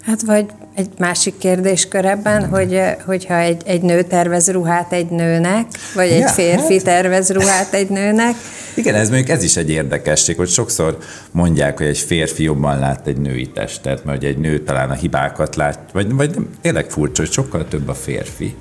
Hát 0.07 0.23
vagy 0.23 0.47
egy 0.75 0.89
másik 0.99 1.39
kérdéskör 1.39 2.05
ebben, 2.05 2.49
hogy, 2.49 2.81
hogyha 3.07 3.39
egy, 3.39 3.63
egy 3.67 3.83
nő 3.83 4.03
tervez 4.03 4.51
ruhát 4.51 4.93
egy 4.93 5.09
nőnek, 5.09 5.67
vagy 5.95 6.09
egy 6.09 6.19
ja, 6.19 6.29
férfi 6.29 6.75
hát... 6.75 6.85
tervez 6.85 7.31
ruhát 7.31 7.75
egy 7.75 7.89
nőnek. 7.89 8.35
Igen, 8.75 8.95
ez 8.95 9.09
mondjuk 9.09 9.29
ez 9.29 9.43
is 9.43 9.57
egy 9.57 9.71
érdekesség, 9.71 10.37
hogy 10.37 10.49
sokszor 10.49 10.99
mondják, 11.31 11.79
hogy 11.79 11.87
egy 11.87 11.99
férfi 11.99 12.43
jobban 12.43 12.79
lát 12.79 13.07
egy 13.07 13.17
női 13.17 13.49
testet, 13.49 14.05
mert 14.05 14.23
egy 14.23 14.39
nő 14.39 14.59
talán 14.59 14.91
a 14.91 14.95
hibákat 14.95 15.57
lát, 15.57 15.79
vagy, 15.93 16.13
vagy 16.13 16.37
tényleg 16.61 16.91
furcsa, 16.91 17.23
hogy 17.23 17.33
sokkal 17.33 17.69
több 17.69 17.89
a 17.89 17.95
férfi. 17.95 18.55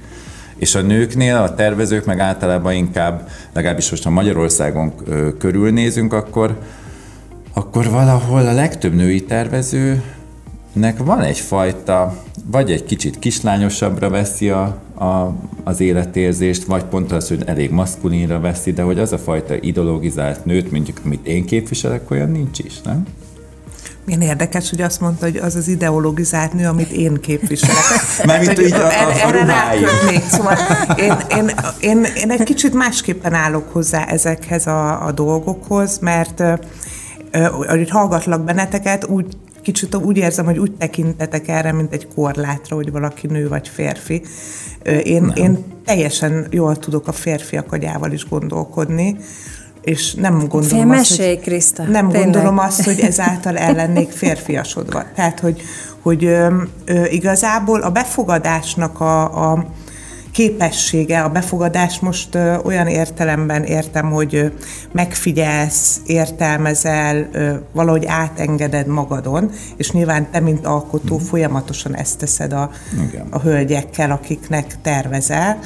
És 0.55 0.75
a 0.75 0.81
nőknél, 0.81 1.35
a 1.35 1.55
tervezők 1.55 2.05
meg 2.05 2.19
általában 2.19 2.73
inkább, 2.73 3.29
legalábbis 3.53 3.89
most 3.89 4.03
ha 4.03 4.09
Magyarországon 4.09 4.93
körülnézünk, 5.39 6.13
akkor, 6.13 6.57
akkor 7.53 7.89
valahol 7.89 8.47
a 8.47 8.53
legtöbb 8.53 8.93
női 8.93 9.23
tervező 9.23 10.01
nek 10.73 10.97
van 10.97 11.21
egyfajta, 11.21 12.23
vagy 12.45 12.71
egy 12.71 12.85
kicsit 12.85 13.19
kislányosabbra 13.19 14.09
veszi 14.09 14.49
a, 14.49 14.63
a, 14.95 15.33
az 15.63 15.79
életérzést, 15.79 16.63
vagy 16.63 16.83
pont 16.83 17.11
az, 17.11 17.27
hogy 17.27 17.43
elég 17.45 17.71
maszkulinra 17.71 18.39
veszi, 18.39 18.73
de 18.73 18.81
hogy 18.81 18.99
az 18.99 19.11
a 19.11 19.17
fajta 19.17 19.55
ideologizált 19.55 20.45
nőt, 20.45 20.71
mondjuk, 20.71 20.99
amit 21.05 21.27
én 21.27 21.45
képviselek, 21.45 22.11
olyan 22.11 22.31
nincs 22.31 22.59
is, 22.59 22.81
nem? 22.81 23.05
Milyen 24.05 24.21
érdekes, 24.21 24.69
hogy 24.69 24.81
azt 24.81 25.01
mondta, 25.01 25.25
hogy 25.25 25.37
az 25.37 25.55
az 25.55 25.67
ideologizált 25.67 26.53
nő, 26.53 26.67
amit 26.67 26.91
én 26.91 27.19
képviselek. 27.21 27.75
Mármint 28.25 28.61
így 28.61 28.73
a, 28.73 28.85
a, 28.85 29.09
a 29.09 30.19
Szóval 30.29 30.57
én, 30.97 31.15
én, 31.37 31.51
én, 31.79 32.05
én 32.15 32.31
egy 32.31 32.43
kicsit 32.43 32.73
másképpen 32.73 33.33
állok 33.33 33.73
hozzá 33.73 34.03
ezekhez 34.05 34.67
a, 34.67 35.05
a 35.05 35.11
dolgokhoz, 35.11 35.99
mert 35.99 36.43
ahogy 37.31 37.89
hallgatlak 37.89 38.43
benneteket, 38.43 39.05
úgy 39.05 39.25
kicsit 39.63 39.95
úgy 39.95 40.17
érzem, 40.17 40.45
hogy 40.45 40.57
úgy 40.57 40.71
tekintetek 40.71 41.47
erre, 41.47 41.71
mint 41.71 41.93
egy 41.93 42.07
korlátra, 42.15 42.75
hogy 42.75 42.91
valaki 42.91 43.27
nő 43.27 43.47
vagy 43.47 43.67
férfi. 43.67 44.21
Én, 45.03 45.31
én 45.35 45.63
teljesen 45.85 46.47
jól 46.49 46.75
tudok 46.75 47.07
a 47.07 47.11
férfiak 47.11 47.71
agyával 47.71 48.11
is 48.11 48.27
gondolkodni, 48.29 49.17
és 49.81 50.13
nem 50.13 50.47
gondolom 50.47 50.89
Fél 50.89 50.99
azt, 50.99 51.21
hogy, 51.21 51.39
Krista, 51.39 51.83
nem 51.83 52.09
gondolom 52.09 52.57
azt, 52.57 52.83
hogy 52.83 52.99
ezáltal 52.99 53.57
ellennék 53.57 54.09
férfiasodva. 54.11 55.03
Tehát, 55.15 55.39
hogy, 55.39 55.61
hogy 56.01 56.25
ö, 56.25 56.55
ö, 56.85 57.05
igazából 57.05 57.81
a 57.81 57.89
befogadásnak 57.89 58.99
a, 58.99 59.51
a 59.51 59.65
képessége, 60.33 61.21
a 61.21 61.29
befogadás 61.29 61.99
most 61.99 62.37
olyan 62.63 62.87
értelemben 62.87 63.63
értem, 63.63 64.11
hogy 64.11 64.53
megfigyelsz, 64.91 66.01
értelmezel, 66.05 67.29
valahogy 67.71 68.05
átengeded 68.05 68.87
magadon, 68.87 69.51
és 69.77 69.91
nyilván 69.91 70.31
te, 70.31 70.39
mint 70.39 70.65
alkotó, 70.65 71.15
mm. 71.15 71.23
folyamatosan 71.23 71.95
ezt 71.95 72.17
teszed 72.17 72.53
a, 72.53 72.71
a 73.29 73.39
hölgyekkel, 73.39 74.11
akiknek 74.11 74.81
tervezel. 74.81 75.59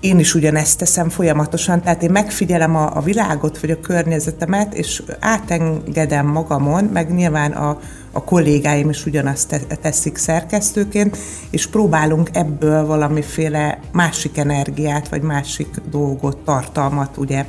Én 0.00 0.18
is 0.18 0.34
ugyanezt 0.34 0.78
teszem 0.78 1.08
folyamatosan, 1.08 1.82
tehát 1.82 2.02
én 2.02 2.10
megfigyelem 2.10 2.76
a, 2.76 2.96
a 2.96 3.00
világot, 3.00 3.60
vagy 3.60 3.70
a 3.70 3.80
környezetemet, 3.80 4.74
és 4.74 5.02
átengedem 5.20 6.26
magamon, 6.26 6.84
meg 6.84 7.14
nyilván 7.14 7.52
a, 7.52 7.78
a 8.12 8.24
kollégáim 8.24 8.88
is 8.88 9.06
ugyanazt 9.06 9.66
teszik 9.82 10.16
szerkesztőként, 10.16 11.18
és 11.50 11.66
próbálunk 11.66 12.28
ebből 12.32 12.86
valamiféle 12.86 13.78
másik 13.92 14.38
energiát, 14.38 15.08
vagy 15.08 15.22
másik 15.22 15.68
dolgot, 15.90 16.36
tartalmat 16.36 17.16
ugye 17.16 17.44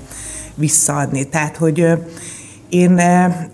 visszaadni. 0.56 1.30
Tehát, 1.30 1.58
hogy 1.58 1.88
én, 2.70 3.02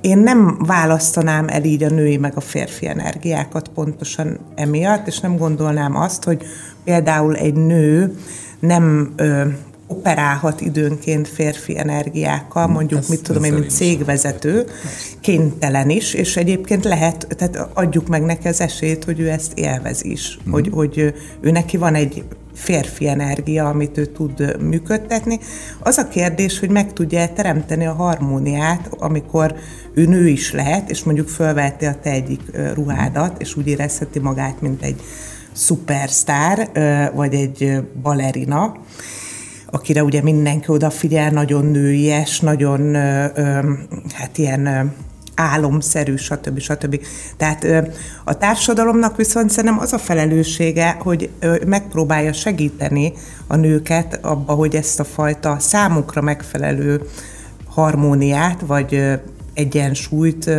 én 0.02 0.18
nem 0.18 0.58
választanám 0.60 1.48
el 1.48 1.64
így 1.64 1.84
a 1.84 1.90
női 1.90 2.18
meg 2.18 2.36
a 2.36 2.42
férfi 2.42 2.88
energiákat 2.88 3.68
pontosan 3.68 4.40
emiatt, 4.56 5.08
és 5.08 5.20
nem 5.20 5.38
gondolnám 5.38 5.96
azt, 5.96 6.24
hogy 6.24 6.46
például 6.84 7.36
egy 7.36 7.54
nő 7.54 8.18
nem 8.60 9.14
operálhat 9.88 10.62
időnként 10.62 11.28
férfi 11.28 11.78
energiákkal, 11.78 12.66
hm, 12.66 12.72
mondjuk, 12.72 13.00
ez, 13.00 13.08
mit 13.08 13.24
tudom 13.24 13.44
én, 13.44 13.54
mint 13.54 13.70
cégvezető, 13.70 14.66
kénytelen 15.22 15.90
is, 15.90 16.14
és 16.14 16.38
egyébként 16.38 16.84
lehet, 16.84 17.28
tehát 17.38 17.70
adjuk 17.74 18.08
meg 18.08 18.22
neki 18.22 18.48
az 18.48 18.62
esélyt, 18.62 19.04
hogy 19.04 19.20
ő 19.20 19.30
ezt 19.30 19.52
élvez 19.56 20.04
is, 20.04 20.38
mm. 20.48 20.52
hogy, 20.52 20.70
hogy 20.74 21.14
ő 21.42 21.52
neki 21.52 21.78
van 21.78 21.96
egy 21.96 22.24
férfi 22.54 23.08
energia, 23.08 23.70
amit 23.70 23.98
ő 23.98 24.06
tud 24.06 24.62
működtetni. 24.62 25.40
Az 25.80 25.98
a 25.98 26.08
kérdés, 26.08 26.60
hogy 26.60 26.70
meg 26.70 26.94
tudja 26.94 27.34
teremteni 27.34 27.86
a 27.86 27.94
harmóniát, 27.94 28.90
amikor 28.98 29.56
ő 29.94 30.06
nő 30.06 30.28
is 30.28 30.52
lehet, 30.52 30.90
és 30.90 31.04
mondjuk 31.04 31.28
fölveheti 31.28 31.86
a 31.86 32.00
te 32.02 32.12
egyik 32.12 32.42
ruhádat, 32.74 33.42
és 33.42 33.56
úgy 33.56 33.68
érezheti 33.68 34.20
magát, 34.20 34.62
mint 34.62 34.82
egy 34.82 35.02
szupersztár, 35.52 36.70
vagy 37.16 37.34
egy 37.34 37.82
balerina, 38.02 38.76
akire 39.72 40.04
ugye 40.04 40.22
mindenki 40.22 40.72
odafigyel, 40.72 41.30
nagyon 41.30 41.66
nőies, 41.66 42.40
nagyon 42.40 42.96
hát 44.14 44.38
ilyen 44.38 44.94
álomszerű, 45.36 46.16
stb. 46.16 46.60
stb. 46.60 47.00
Tehát 47.38 47.66
a 48.24 48.38
társadalomnak 48.38 49.16
viszont 49.16 49.50
szerintem 49.50 49.80
az 49.80 49.94
a 49.94 49.98
felelőssége, 49.98 50.98
hogy 51.00 51.30
megpróbálja 51.66 52.34
segíteni 52.34 53.14
a 53.48 53.56
nőket 53.56 54.20
abba, 54.22 54.54
hogy 54.54 54.76
ezt 54.76 55.00
a 55.00 55.04
fajta 55.04 55.60
számukra 55.60 56.22
megfelelő 56.22 57.02
harmóniát, 57.70 58.62
vagy 58.66 59.20
egyensúlyt 59.58 60.50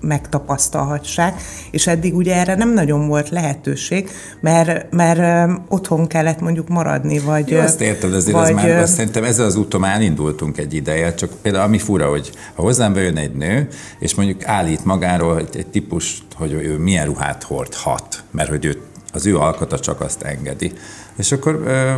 megtapasztalhassák, 0.00 1.42
és 1.70 1.86
eddig 1.86 2.14
ugye 2.14 2.34
erre 2.34 2.54
nem 2.54 2.72
nagyon 2.72 3.08
volt 3.08 3.28
lehetőség, 3.28 4.10
mert, 4.40 4.92
mert 4.92 5.50
otthon 5.68 6.06
kellett 6.06 6.40
mondjuk 6.40 6.68
maradni, 6.68 7.18
vagy... 7.18 7.50
Jó, 7.50 7.58
azt 7.58 7.80
érted, 7.80 8.14
azért 8.14 8.36
vagy, 8.36 8.50
az 8.50 8.54
már, 8.54 8.70
azt 8.70 8.94
szerintem 8.94 9.24
ezzel 9.24 9.46
az 9.46 9.56
úton 9.56 9.80
már 9.80 9.94
elindultunk 9.94 10.58
egy 10.58 10.74
ideje, 10.74 11.14
csak 11.14 11.30
például 11.42 11.64
ami 11.64 11.78
fura, 11.78 12.08
hogy 12.08 12.32
ha 12.54 12.62
hozzám 12.62 12.92
bejön 12.92 13.16
egy 13.16 13.34
nő, 13.34 13.68
és 13.98 14.14
mondjuk 14.14 14.46
állít 14.46 14.84
magáról 14.84 15.38
egy, 15.38 15.56
egy 15.56 15.66
típust, 15.66 16.22
hogy 16.34 16.52
ő 16.52 16.78
milyen 16.78 17.06
ruhát 17.06 17.42
hordhat, 17.42 18.22
mert 18.30 18.48
hogy 18.48 18.64
ő 18.64 18.80
az 19.12 19.26
ő 19.26 19.36
alkata 19.36 19.78
csak 19.80 20.00
azt 20.00 20.22
engedi. 20.22 20.72
És 21.16 21.32
akkor 21.32 21.62
ö, 21.64 21.92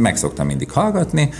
meg 0.00 0.16
szoktam 0.16 0.46
mindig 0.46 0.70
hallgatni, 0.70 1.30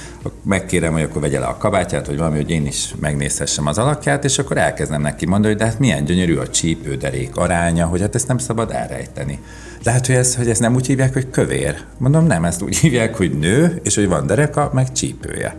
megkérem, 0.43 0.93
hogy 0.93 1.03
akkor 1.03 1.21
vegye 1.21 1.39
le 1.39 1.47
a 1.47 1.57
kabátját, 1.57 2.07
hogy 2.07 2.17
valami, 2.17 2.37
hogy 2.37 2.51
én 2.51 2.67
is 2.67 2.95
megnézhessem 3.01 3.67
az 3.67 3.79
alakját, 3.79 4.25
és 4.25 4.39
akkor 4.39 4.57
elkezdem 4.57 5.01
neki 5.01 5.27
mondani, 5.27 5.53
hogy 5.53 5.63
de 5.63 5.69
hát 5.69 5.79
milyen 5.79 6.05
gyönyörű 6.05 6.37
a 6.37 6.49
csípőderék 6.49 7.37
aránya, 7.37 7.87
hogy 7.87 8.01
hát 8.01 8.15
ezt 8.15 8.29
nem 8.29 8.39
szabad 8.39 8.71
elrejteni. 8.71 9.39
Lehet, 9.83 10.07
hogy, 10.07 10.15
ez, 10.15 10.37
hogy 10.37 10.51
ezt 10.51 10.61
nem 10.61 10.75
úgy 10.75 10.87
hívják, 10.87 11.13
hogy 11.13 11.31
kövér. 11.31 11.77
Mondom, 11.99 12.27
nem, 12.27 12.45
ezt 12.45 12.63
úgy 12.63 12.77
hívják, 12.77 13.17
hogy 13.17 13.39
nő, 13.39 13.81
és 13.83 13.95
hogy 13.95 14.09
van 14.09 14.27
dereka, 14.27 14.71
meg 14.73 14.93
csípője. 14.93 15.57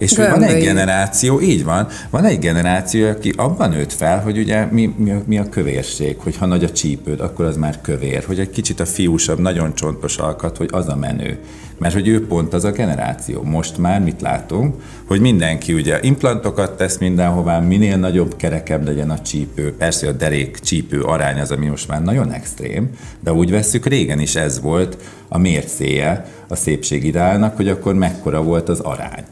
És 0.00 0.16
hogy 0.16 0.28
van 0.30 0.42
egy 0.42 0.62
generáció, 0.62 1.40
így 1.40 1.64
van, 1.64 1.88
van 2.10 2.24
egy 2.24 2.38
generáció, 2.38 3.08
aki 3.08 3.32
abban 3.36 3.70
nőtt 3.70 3.92
fel, 3.92 4.20
hogy 4.22 4.38
ugye 4.38 4.66
mi, 4.70 4.94
mi, 4.96 5.10
a, 5.10 5.22
mi 5.26 5.38
a 5.38 5.48
kövérség, 5.48 6.16
hogy 6.18 6.36
ha 6.36 6.46
nagy 6.46 6.64
a 6.64 6.70
csípőd, 6.70 7.20
akkor 7.20 7.44
az 7.44 7.56
már 7.56 7.80
kövér, 7.80 8.24
hogy 8.24 8.38
egy 8.38 8.50
kicsit 8.50 8.80
a 8.80 8.86
fiúsabb, 8.86 9.38
nagyon 9.38 9.74
csontos 9.74 10.16
alkat, 10.16 10.56
hogy 10.56 10.68
az 10.72 10.88
a 10.88 10.96
menő. 10.96 11.38
Mert 11.78 11.94
hogy 11.94 12.08
ő 12.08 12.26
pont 12.26 12.54
az 12.54 12.64
a 12.64 12.70
generáció. 12.70 13.42
Most 13.42 13.78
már 13.78 14.00
mit 14.00 14.20
látunk, 14.20 14.74
hogy 15.06 15.20
mindenki 15.20 15.72
ugye 15.72 15.98
implantokat 16.02 16.76
tesz 16.76 16.98
mindenhová, 16.98 17.58
minél 17.58 17.96
nagyobb, 17.96 18.36
kerekebb 18.36 18.84
legyen 18.84 19.10
a 19.10 19.20
csípő. 19.20 19.74
Persze 19.74 20.08
a 20.08 20.12
derék 20.12 20.58
csípő 20.58 21.00
arány 21.00 21.40
az, 21.40 21.50
ami 21.50 21.66
most 21.66 21.88
már 21.88 22.02
nagyon 22.02 22.32
extrém, 22.32 22.90
de 23.20 23.32
úgy 23.32 23.50
vesszük, 23.50 23.86
régen 23.86 24.20
is 24.20 24.34
ez 24.34 24.60
volt 24.60 24.96
a 25.28 25.38
mércéje 25.38 26.26
a 26.48 26.56
szépségideálnak, 26.56 27.56
hogy 27.56 27.68
akkor 27.68 27.94
mekkora 27.94 28.42
volt 28.42 28.68
az 28.68 28.80
arány. 28.80 29.24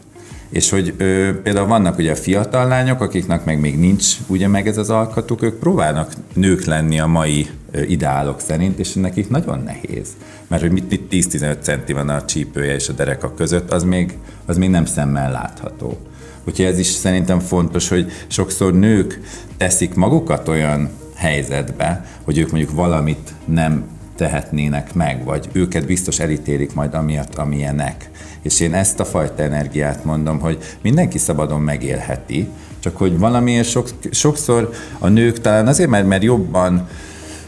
És 0.48 0.70
hogy 0.70 0.94
ö, 0.96 1.30
például 1.42 1.66
vannak 1.66 1.98
ugye 1.98 2.10
a 2.10 2.16
fiatal 2.16 2.68
lányok, 2.68 3.00
akiknek 3.00 3.44
meg 3.44 3.60
még 3.60 3.78
nincs 3.78 4.16
ugye 4.26 4.48
meg 4.48 4.68
ez 4.68 4.78
az 4.78 4.90
alkatuk, 4.90 5.42
ők 5.42 5.58
próbálnak 5.58 6.12
nők 6.34 6.64
lenni 6.64 7.00
a 7.00 7.06
mai 7.06 7.48
ö, 7.70 7.82
ideálok 7.82 8.40
szerint, 8.40 8.78
és 8.78 8.92
nekik 8.92 9.30
nagyon 9.30 9.62
nehéz. 9.62 10.08
Mert 10.46 10.62
hogy 10.62 10.70
mit, 10.70 10.90
mit 10.90 11.26
10-15 11.30 11.56
centi 11.60 11.92
van 11.92 12.08
a 12.08 12.24
csípője 12.24 12.74
és 12.74 12.88
a 12.88 12.92
dereka 12.92 13.34
között, 13.34 13.72
az 13.72 13.82
még, 13.82 14.18
az 14.46 14.56
még 14.56 14.70
nem 14.70 14.84
szemmel 14.84 15.32
látható. 15.32 15.98
Úgyhogy 16.44 16.66
ez 16.66 16.78
is 16.78 16.86
szerintem 16.86 17.40
fontos, 17.40 17.88
hogy 17.88 18.10
sokszor 18.26 18.74
nők 18.74 19.20
teszik 19.56 19.94
magukat 19.94 20.48
olyan 20.48 20.90
helyzetbe, 21.14 22.04
hogy 22.22 22.38
ők 22.38 22.50
mondjuk 22.50 22.74
valamit 22.74 23.32
nem 23.44 23.97
tehetnének 24.18 24.94
meg, 24.94 25.24
vagy 25.24 25.48
őket 25.52 25.86
biztos 25.86 26.18
elítélik 26.18 26.74
majd 26.74 26.94
amiatt, 26.94 27.34
amilyenek. 27.34 28.10
És 28.42 28.60
én 28.60 28.74
ezt 28.74 29.00
a 29.00 29.04
fajta 29.04 29.42
energiát 29.42 30.04
mondom, 30.04 30.40
hogy 30.40 30.58
mindenki 30.82 31.18
szabadon 31.18 31.60
megélheti, 31.60 32.48
csak 32.78 32.96
hogy 32.96 33.18
valamiért 33.18 33.68
sok, 33.68 33.88
sokszor 34.10 34.70
a 34.98 35.08
nők 35.08 35.40
talán 35.40 35.66
azért, 35.66 35.90
mert, 35.90 36.06
mert 36.06 36.22
jobban 36.22 36.88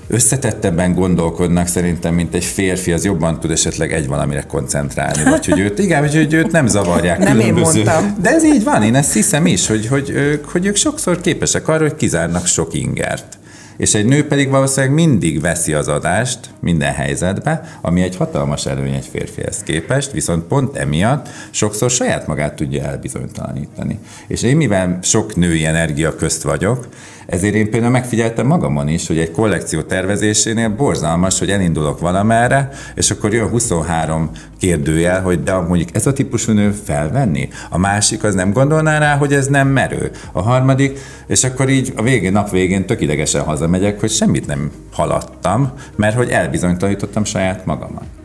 összetettebben 0.07 0.95
gondolkodnak 0.95 1.67
szerintem, 1.67 2.15
mint 2.15 2.35
egy 2.35 2.45
férfi, 2.45 2.93
az 2.93 3.05
jobban 3.05 3.41
tud 3.41 3.51
esetleg 3.51 3.93
egy 3.93 4.07
valamire 4.07 4.43
koncentrálni, 4.43 5.23
vagy 5.23 5.47
hogy 5.47 5.59
őt, 5.59 5.79
igen, 5.79 6.01
hogy, 6.01 6.15
hogy 6.15 6.33
őt 6.33 6.51
nem 6.51 6.67
zavarják 6.67 7.19
nem 7.19 7.37
különböző. 7.37 7.79
Én 7.79 7.85
mondtam. 7.85 8.17
De 8.23 8.31
ez 8.31 8.45
így 8.45 8.65
van, 8.65 8.83
én 8.83 8.95
ezt 8.95 9.13
hiszem 9.13 9.47
is, 9.47 9.67
hogy, 9.67 9.87
hogy, 9.87 10.11
ők, 10.11 10.45
hogy 10.45 10.67
ők 10.67 10.77
sokszor 10.77 11.21
képesek 11.21 11.69
arra, 11.69 11.83
hogy 11.83 11.95
kizárnak 11.95 12.47
sok 12.47 12.75
ingert 12.75 13.39
és 13.81 13.95
egy 13.95 14.05
nő 14.05 14.27
pedig 14.27 14.51
valószínűleg 14.51 14.95
mindig 14.95 15.41
veszi 15.41 15.73
az 15.73 15.89
adást 15.89 16.39
minden 16.61 16.93
helyzetbe, 16.93 17.79
ami 17.81 18.03
egy 18.03 18.17
hatalmas 18.17 18.67
előny 18.67 18.95
egy 18.95 19.09
férfihez 19.13 19.63
képest, 19.63 20.13
viszont 20.13 20.45
pont 20.45 20.77
emiatt 20.77 21.29
sokszor 21.51 21.91
saját 21.91 22.27
magát 22.27 22.55
tudja 22.55 22.85
elbizonytalanítani. 22.85 23.99
És 24.27 24.43
én 24.43 24.57
mivel 24.57 24.99
sok 25.03 25.37
női 25.37 25.65
energia 25.65 26.17
közt 26.17 26.43
vagyok, 26.43 26.89
ezért 27.31 27.55
én 27.55 27.71
például 27.71 27.93
megfigyeltem 27.93 28.47
magamon 28.47 28.89
is, 28.89 29.07
hogy 29.07 29.19
egy 29.19 29.31
kollekció 29.31 29.81
tervezésénél 29.81 30.69
borzalmas, 30.69 31.39
hogy 31.39 31.51
elindulok 31.51 32.01
valamerre, 32.01 32.69
és 32.95 33.11
akkor 33.11 33.33
jön 33.33 33.49
23 33.49 34.31
kérdőjel, 34.59 35.23
hogy 35.23 35.43
de 35.43 35.55
mondjuk 35.55 35.89
ez 35.93 36.07
a 36.07 36.13
típusú 36.13 36.53
nő 36.53 36.71
felvenni. 36.71 37.49
A 37.69 37.79
másik 37.79 38.25
az 38.25 38.35
nem 38.35 38.53
gondolná 38.53 38.99
rá, 38.99 39.17
hogy 39.17 39.33
ez 39.33 39.47
nem 39.47 39.69
merő. 39.69 40.11
A 40.33 40.43
harmadik, 40.43 40.99
és 41.27 41.45
akkor 41.45 41.69
így 41.69 41.93
a 41.97 42.03
végén, 42.03 42.33
nap 42.33 42.51
végén 42.51 42.87
tök 42.87 43.01
idegesen 43.01 43.43
hazamegyek, 43.43 44.01
hogy 44.01 44.11
semmit 44.11 44.47
nem 44.47 44.71
haladtam, 44.93 45.73
mert 45.97 46.17
hogy 46.17 46.29
elbizonytalanítottam 46.29 47.25
saját 47.25 47.67
magamat. 47.67 48.20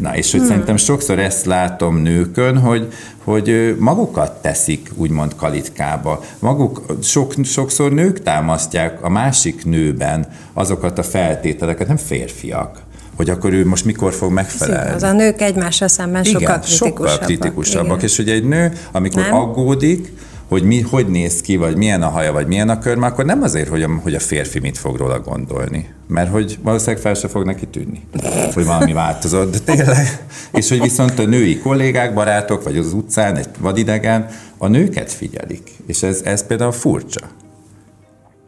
Na, 0.00 0.16
és 0.16 0.30
hogy 0.30 0.40
hmm. 0.40 0.48
szerintem 0.48 0.76
sokszor 0.76 1.18
ezt 1.18 1.46
látom 1.46 1.96
nőkön, 1.96 2.58
hogy, 2.58 2.92
hogy 3.24 3.76
magukat 3.78 4.42
teszik 4.42 4.90
úgymond 4.96 5.34
kalitkába. 5.36 6.24
Maguk, 6.38 6.84
sok, 7.02 7.34
sokszor 7.44 7.92
nők 7.92 8.22
támasztják 8.22 9.04
a 9.04 9.08
másik 9.08 9.64
nőben 9.64 10.26
azokat 10.52 10.98
a 10.98 11.02
feltételeket, 11.02 11.86
nem 11.86 11.96
férfiak 11.96 12.88
hogy 13.16 13.30
akkor 13.30 13.52
ő 13.52 13.66
most 13.66 13.84
mikor 13.84 14.12
fog 14.12 14.32
megfelelni. 14.32 14.94
Az 14.94 15.02
a 15.02 15.12
nők 15.12 15.40
egymással 15.40 15.88
szemben 15.88 16.24
sokkal 16.24 16.40
Igen, 16.40 16.60
kritikusabbak. 16.60 17.08
sokkal 17.08 17.26
kritikusabbak. 17.26 17.96
Igen. 17.96 18.08
És 18.08 18.16
hogy 18.16 18.28
egy 18.28 18.44
nő, 18.44 18.72
amikor 18.92 19.22
nem? 19.22 19.34
aggódik, 19.34 20.12
hogy 20.50 20.62
mi, 20.62 20.80
hogy 20.80 21.08
néz 21.08 21.40
ki, 21.40 21.56
vagy 21.56 21.76
milyen 21.76 22.02
a 22.02 22.08
haja, 22.08 22.32
vagy 22.32 22.46
milyen 22.46 22.68
a 22.68 22.78
körme, 22.78 23.06
akkor 23.06 23.24
nem 23.24 23.42
azért, 23.42 23.68
hogy 23.68 23.82
a, 23.82 23.88
hogy 24.02 24.14
a 24.14 24.20
férfi 24.20 24.58
mit 24.58 24.78
fog 24.78 24.96
róla 24.96 25.20
gondolni. 25.20 25.88
Mert 26.06 26.30
hogy 26.30 26.58
valószínűleg 26.62 27.02
fel 27.02 27.14
se 27.14 27.28
fog 27.28 27.44
neki 27.44 27.66
tűnni, 27.66 28.06
hogy 28.54 28.64
valami 28.64 28.92
változott, 28.92 29.52
de 29.52 29.58
tényleg. 29.58 30.24
És 30.52 30.68
hogy 30.68 30.80
viszont 30.80 31.18
a 31.18 31.26
női 31.26 31.58
kollégák, 31.58 32.14
barátok, 32.14 32.62
vagy 32.62 32.76
az 32.76 32.92
utcán, 32.92 33.36
egy 33.36 33.48
vadidegen, 33.58 34.28
a 34.58 34.66
nőket 34.66 35.12
figyelik. 35.12 35.70
És 35.86 36.02
ez, 36.02 36.20
ez 36.24 36.46
például 36.46 36.72
furcsa. 36.72 37.20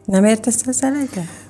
Nem 0.05 0.25
értesz 0.25 0.61
ezzel 0.67 0.93
egyet? 0.93 1.42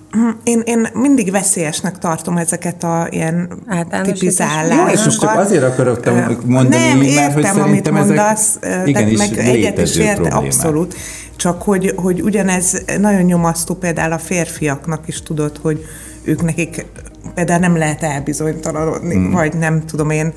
Én, 0.43 0.61
én 0.65 0.87
mindig 0.93 1.31
veszélyesnek 1.31 1.97
tartom 1.97 2.37
ezeket 2.37 2.83
a 2.83 3.07
ilyen 3.09 3.63
tipizálásokat. 4.03 5.05
Jó, 5.05 5.09
és 5.09 5.17
csak 5.17 5.37
azért 5.37 5.63
akarok 5.63 6.45
mondani, 6.45 6.83
Nem, 6.83 6.97
mert 6.97 7.09
értem, 7.09 7.53
hogy 7.53 7.61
amit 7.61 7.91
mondasz, 7.91 8.59
igenis 8.85 9.17
meg 9.17 9.37
egyet 9.37 9.77
is 9.77 9.95
érte, 9.95 10.29
abszolút. 10.29 10.95
Csak 11.35 11.61
hogy, 11.61 11.93
hogy 11.95 12.21
ugyanez 12.21 12.83
nagyon 12.99 13.21
nyomasztó 13.21 13.75
például 13.75 14.11
a 14.11 14.17
férfiaknak 14.17 15.07
is 15.07 15.21
tudod, 15.21 15.57
hogy 15.61 15.85
ők 16.23 16.43
nekik 16.43 16.85
például 17.33 17.59
nem 17.59 17.77
lehet 17.77 18.03
elbizonytalanodni, 18.03 19.13
hmm. 19.13 19.31
vagy 19.31 19.53
nem 19.57 19.85
tudom 19.85 20.09
én, 20.09 20.33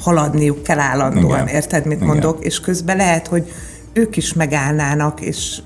haladniuk 0.00 0.62
kell 0.62 0.78
állandóan, 0.78 1.42
Igen. 1.42 1.54
érted, 1.54 1.86
mit 1.86 1.96
Igen. 1.96 2.08
mondok? 2.08 2.44
És 2.44 2.60
közben 2.60 2.96
lehet, 2.96 3.26
hogy 3.26 3.52
ők 3.92 4.16
is 4.16 4.32
megállnának, 4.32 5.20
és 5.20 5.58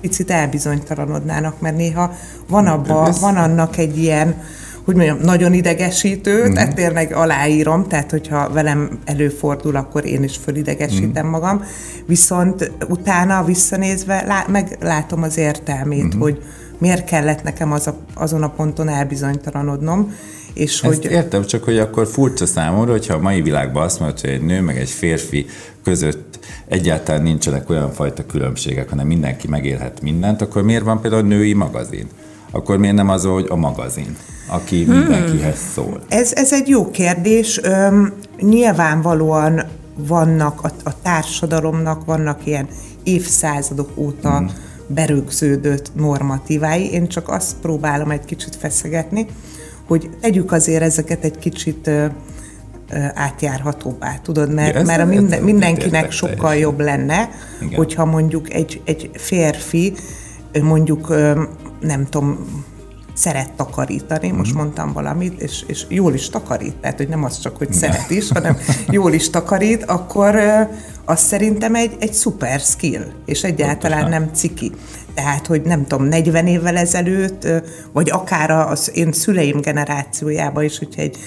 picit 0.00 0.30
elbizonytalanodnának, 0.30 1.60
mert 1.60 1.76
néha 1.76 2.12
van, 2.48 2.66
abba, 2.66 3.12
van 3.20 3.36
annak 3.36 3.76
egy 3.76 3.98
ilyen, 3.98 4.42
hogy 4.84 4.94
mondjam, 4.94 5.18
nagyon 5.22 5.52
idegesítő, 5.52 6.48
mm. 6.48 6.52
tehát 6.52 6.74
tényleg 6.74 7.12
aláírom, 7.12 7.86
tehát 7.88 8.10
hogyha 8.10 8.50
velem 8.52 8.98
előfordul, 9.04 9.76
akkor 9.76 10.04
én 10.04 10.22
is 10.22 10.36
fölidegesítem 10.36 11.26
mm. 11.26 11.30
magam, 11.30 11.64
viszont 12.06 12.72
utána 12.88 13.44
visszanézve 13.44 14.24
lá, 14.26 14.44
meglátom 14.48 15.22
az 15.22 15.38
értelmét, 15.38 16.16
mm. 16.16 16.20
hogy 16.20 16.42
miért 16.78 17.04
kellett 17.04 17.42
nekem 17.42 17.72
az 17.72 17.86
a, 17.86 17.96
azon 18.14 18.42
a 18.42 18.50
ponton 18.50 18.88
elbizonytalanodnom, 18.88 20.12
és 20.56 20.82
Ezt 20.82 21.02
hogy... 21.02 21.10
értem, 21.10 21.44
csak 21.44 21.64
hogy 21.64 21.78
akkor 21.78 22.06
furcsa 22.06 22.46
számomra, 22.46 22.90
hogyha 22.90 23.14
a 23.14 23.20
mai 23.20 23.42
világban 23.42 23.82
azt 23.82 24.00
mondod, 24.00 24.20
hogy 24.20 24.30
egy 24.30 24.42
nő 24.42 24.60
meg 24.60 24.78
egy 24.78 24.90
férfi 24.90 25.46
között 25.82 26.38
egyáltalán 26.68 27.22
nincsenek 27.22 27.70
olyan 27.70 27.92
fajta 27.92 28.26
különbségek, 28.26 28.88
hanem 28.90 29.06
mindenki 29.06 29.48
megélhet 29.48 30.02
mindent, 30.02 30.42
akkor 30.42 30.62
miért 30.62 30.84
van 30.84 31.00
például 31.00 31.22
a 31.22 31.26
női 31.26 31.52
magazin? 31.52 32.06
Akkor 32.50 32.78
miért 32.78 32.94
nem 32.94 33.08
az, 33.08 33.24
hogy 33.24 33.46
a 33.48 33.56
magazin, 33.56 34.16
aki 34.48 34.84
hmm. 34.84 34.98
mindenkihez 34.98 35.58
szól? 35.74 36.00
Ez, 36.08 36.32
ez 36.32 36.52
egy 36.52 36.68
jó 36.68 36.90
kérdés. 36.90 37.60
Üm, 37.64 38.12
nyilvánvalóan 38.40 39.62
vannak 39.96 40.62
a, 40.62 40.70
a 40.84 41.00
társadalomnak, 41.02 42.04
vannak 42.04 42.46
ilyen 42.46 42.68
évszázadok 43.02 43.90
óta 43.94 44.36
hmm. 44.36 44.50
berögződött 44.86 45.90
normatívái. 45.94 46.92
Én 46.92 47.08
csak 47.08 47.28
azt 47.28 47.56
próbálom 47.62 48.10
egy 48.10 48.24
kicsit 48.24 48.56
feszegetni, 48.56 49.26
hogy 49.86 50.10
tegyük 50.20 50.52
azért 50.52 50.82
ezeket 50.82 51.24
egy 51.24 51.38
kicsit 51.38 51.90
átjárhatóbbá, 53.14 54.18
tudod, 54.22 54.52
mert, 54.52 54.86
mert 54.86 55.00
a 55.00 55.04
minden, 55.04 55.42
mindenkinek 55.42 56.10
sokkal 56.10 56.36
teljesen. 56.36 56.60
jobb 56.60 56.80
lenne, 56.80 57.30
Igen. 57.60 57.76
hogyha 57.76 58.04
mondjuk 58.04 58.52
egy, 58.52 58.80
egy 58.84 59.10
férfi 59.14 59.94
mondjuk 60.62 61.08
nem 61.80 62.06
tudom, 62.10 62.46
szeret 63.14 63.52
takarítani, 63.52 64.30
most 64.30 64.52
mm. 64.52 64.56
mondtam 64.56 64.92
valamit, 64.92 65.40
és, 65.40 65.64
és 65.66 65.84
jól 65.88 66.14
is 66.14 66.28
takarít, 66.28 66.76
tehát 66.76 66.96
hogy 66.96 67.08
nem 67.08 67.24
az 67.24 67.38
csak, 67.38 67.56
hogy 67.56 67.72
szeret 67.72 68.10
is, 68.10 68.30
hanem 68.30 68.56
jól 68.88 69.12
is 69.12 69.30
takarít, 69.30 69.84
akkor 69.84 70.38
az 71.04 71.20
szerintem 71.20 71.74
egy, 71.74 71.96
egy 71.98 72.12
szuper 72.12 72.60
skill, 72.60 73.02
és 73.24 73.44
egyáltalán 73.44 74.00
Pontosan. 74.00 74.22
nem 74.22 74.34
ciki. 74.34 74.72
Tehát, 75.16 75.46
hogy 75.46 75.62
nem 75.62 75.86
tudom, 75.86 76.06
40 76.06 76.46
évvel 76.46 76.76
ezelőtt, 76.76 77.46
vagy 77.92 78.10
akár 78.10 78.50
az 78.50 78.90
én 78.94 79.12
szüleim 79.12 79.60
generációjában 79.60 80.64
is, 80.64 80.78
hogyha 80.78 81.02
egy 81.02 81.18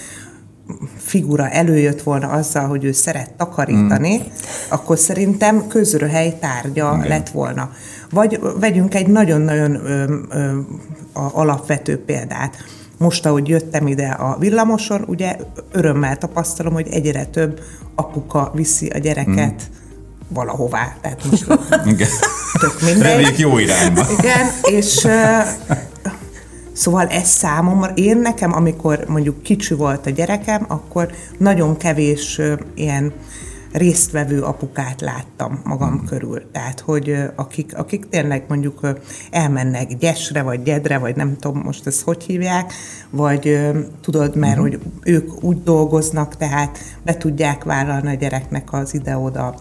figura 0.98 1.50
előjött 1.50 2.02
volna 2.02 2.28
azzal, 2.28 2.68
hogy 2.68 2.84
ő 2.84 2.92
szeret 2.92 3.34
takarítani, 3.34 4.18
mm. 4.18 4.22
akkor 4.70 4.98
szerintem 4.98 5.68
közröhely 5.68 6.38
tárgya 6.40 6.96
Igen. 6.98 7.08
lett 7.08 7.30
volna. 7.30 7.72
Vagy 8.10 8.40
vegyünk 8.60 8.96
egy 8.96 9.08
nagyon-nagyon 9.08 9.86
ö, 9.86 10.16
ö, 10.30 10.60
alapvető 11.14 12.04
példát. 12.04 12.56
Most, 12.98 13.26
ahogy 13.26 13.48
jöttem 13.48 13.88
ide 13.88 14.08
a 14.08 14.38
villamoson, 14.40 15.04
ugye 15.08 15.36
örömmel 15.72 16.18
tapasztalom, 16.18 16.74
hogy 16.74 16.88
egyre 16.92 17.26
több 17.26 17.62
apuka 17.96 18.52
viszi 18.54 18.88
a 18.88 18.98
gyereket 18.98 19.70
mm 19.72 19.78
valahová. 20.30 20.96
Tehát 21.02 21.24
most 21.30 21.46
Igen. 21.92 22.10
tök 22.60 22.82
mindegy. 22.82 23.40
Jó 23.40 23.58
irányba. 23.58 24.06
Igen, 24.18 24.50
és 24.62 25.08
Szóval 26.74 27.08
ez 27.08 27.28
számomra, 27.28 27.92
én 27.94 28.18
nekem, 28.18 28.54
amikor 28.54 29.06
mondjuk 29.08 29.44
kicsi 29.44 29.74
volt 29.74 30.06
a 30.06 30.10
gyerekem, 30.10 30.66
akkor 30.68 31.12
nagyon 31.38 31.78
kevés 31.78 32.42
ilyen 32.76 33.14
résztvevő 33.72 34.42
apukát 34.42 35.02
láttam 35.02 35.62
magam 35.64 35.98
hmm. 35.98 36.06
körül. 36.06 36.52
Tehát, 36.52 36.80
hogy 36.80 37.16
akik, 37.36 37.78
akik 37.78 38.10
tényleg 38.10 38.44
mondjuk 38.48 38.80
elmennek 39.32 39.98
gyesre, 39.98 40.42
vagy 40.42 40.64
gyedre, 40.64 40.98
vagy 40.98 41.16
nem 41.16 41.38
tudom 41.40 41.62
most 41.64 41.88
ezt 41.88 42.02
hogy 42.02 42.24
hívják, 42.24 42.74
vagy 43.10 43.60
tudod, 44.02 44.36
mert 44.36 44.54
hmm. 44.54 44.62
hogy 44.62 44.80
ők 45.04 45.44
úgy 45.44 45.64
dolgoznak, 45.64 46.38
tehát 46.38 46.80
be 47.04 47.18
tudják 47.18 47.64
vállalni 47.64 48.10
a 48.10 48.14
gyereknek 48.14 48.74
az 48.74 48.94
ide-oda 48.94 49.56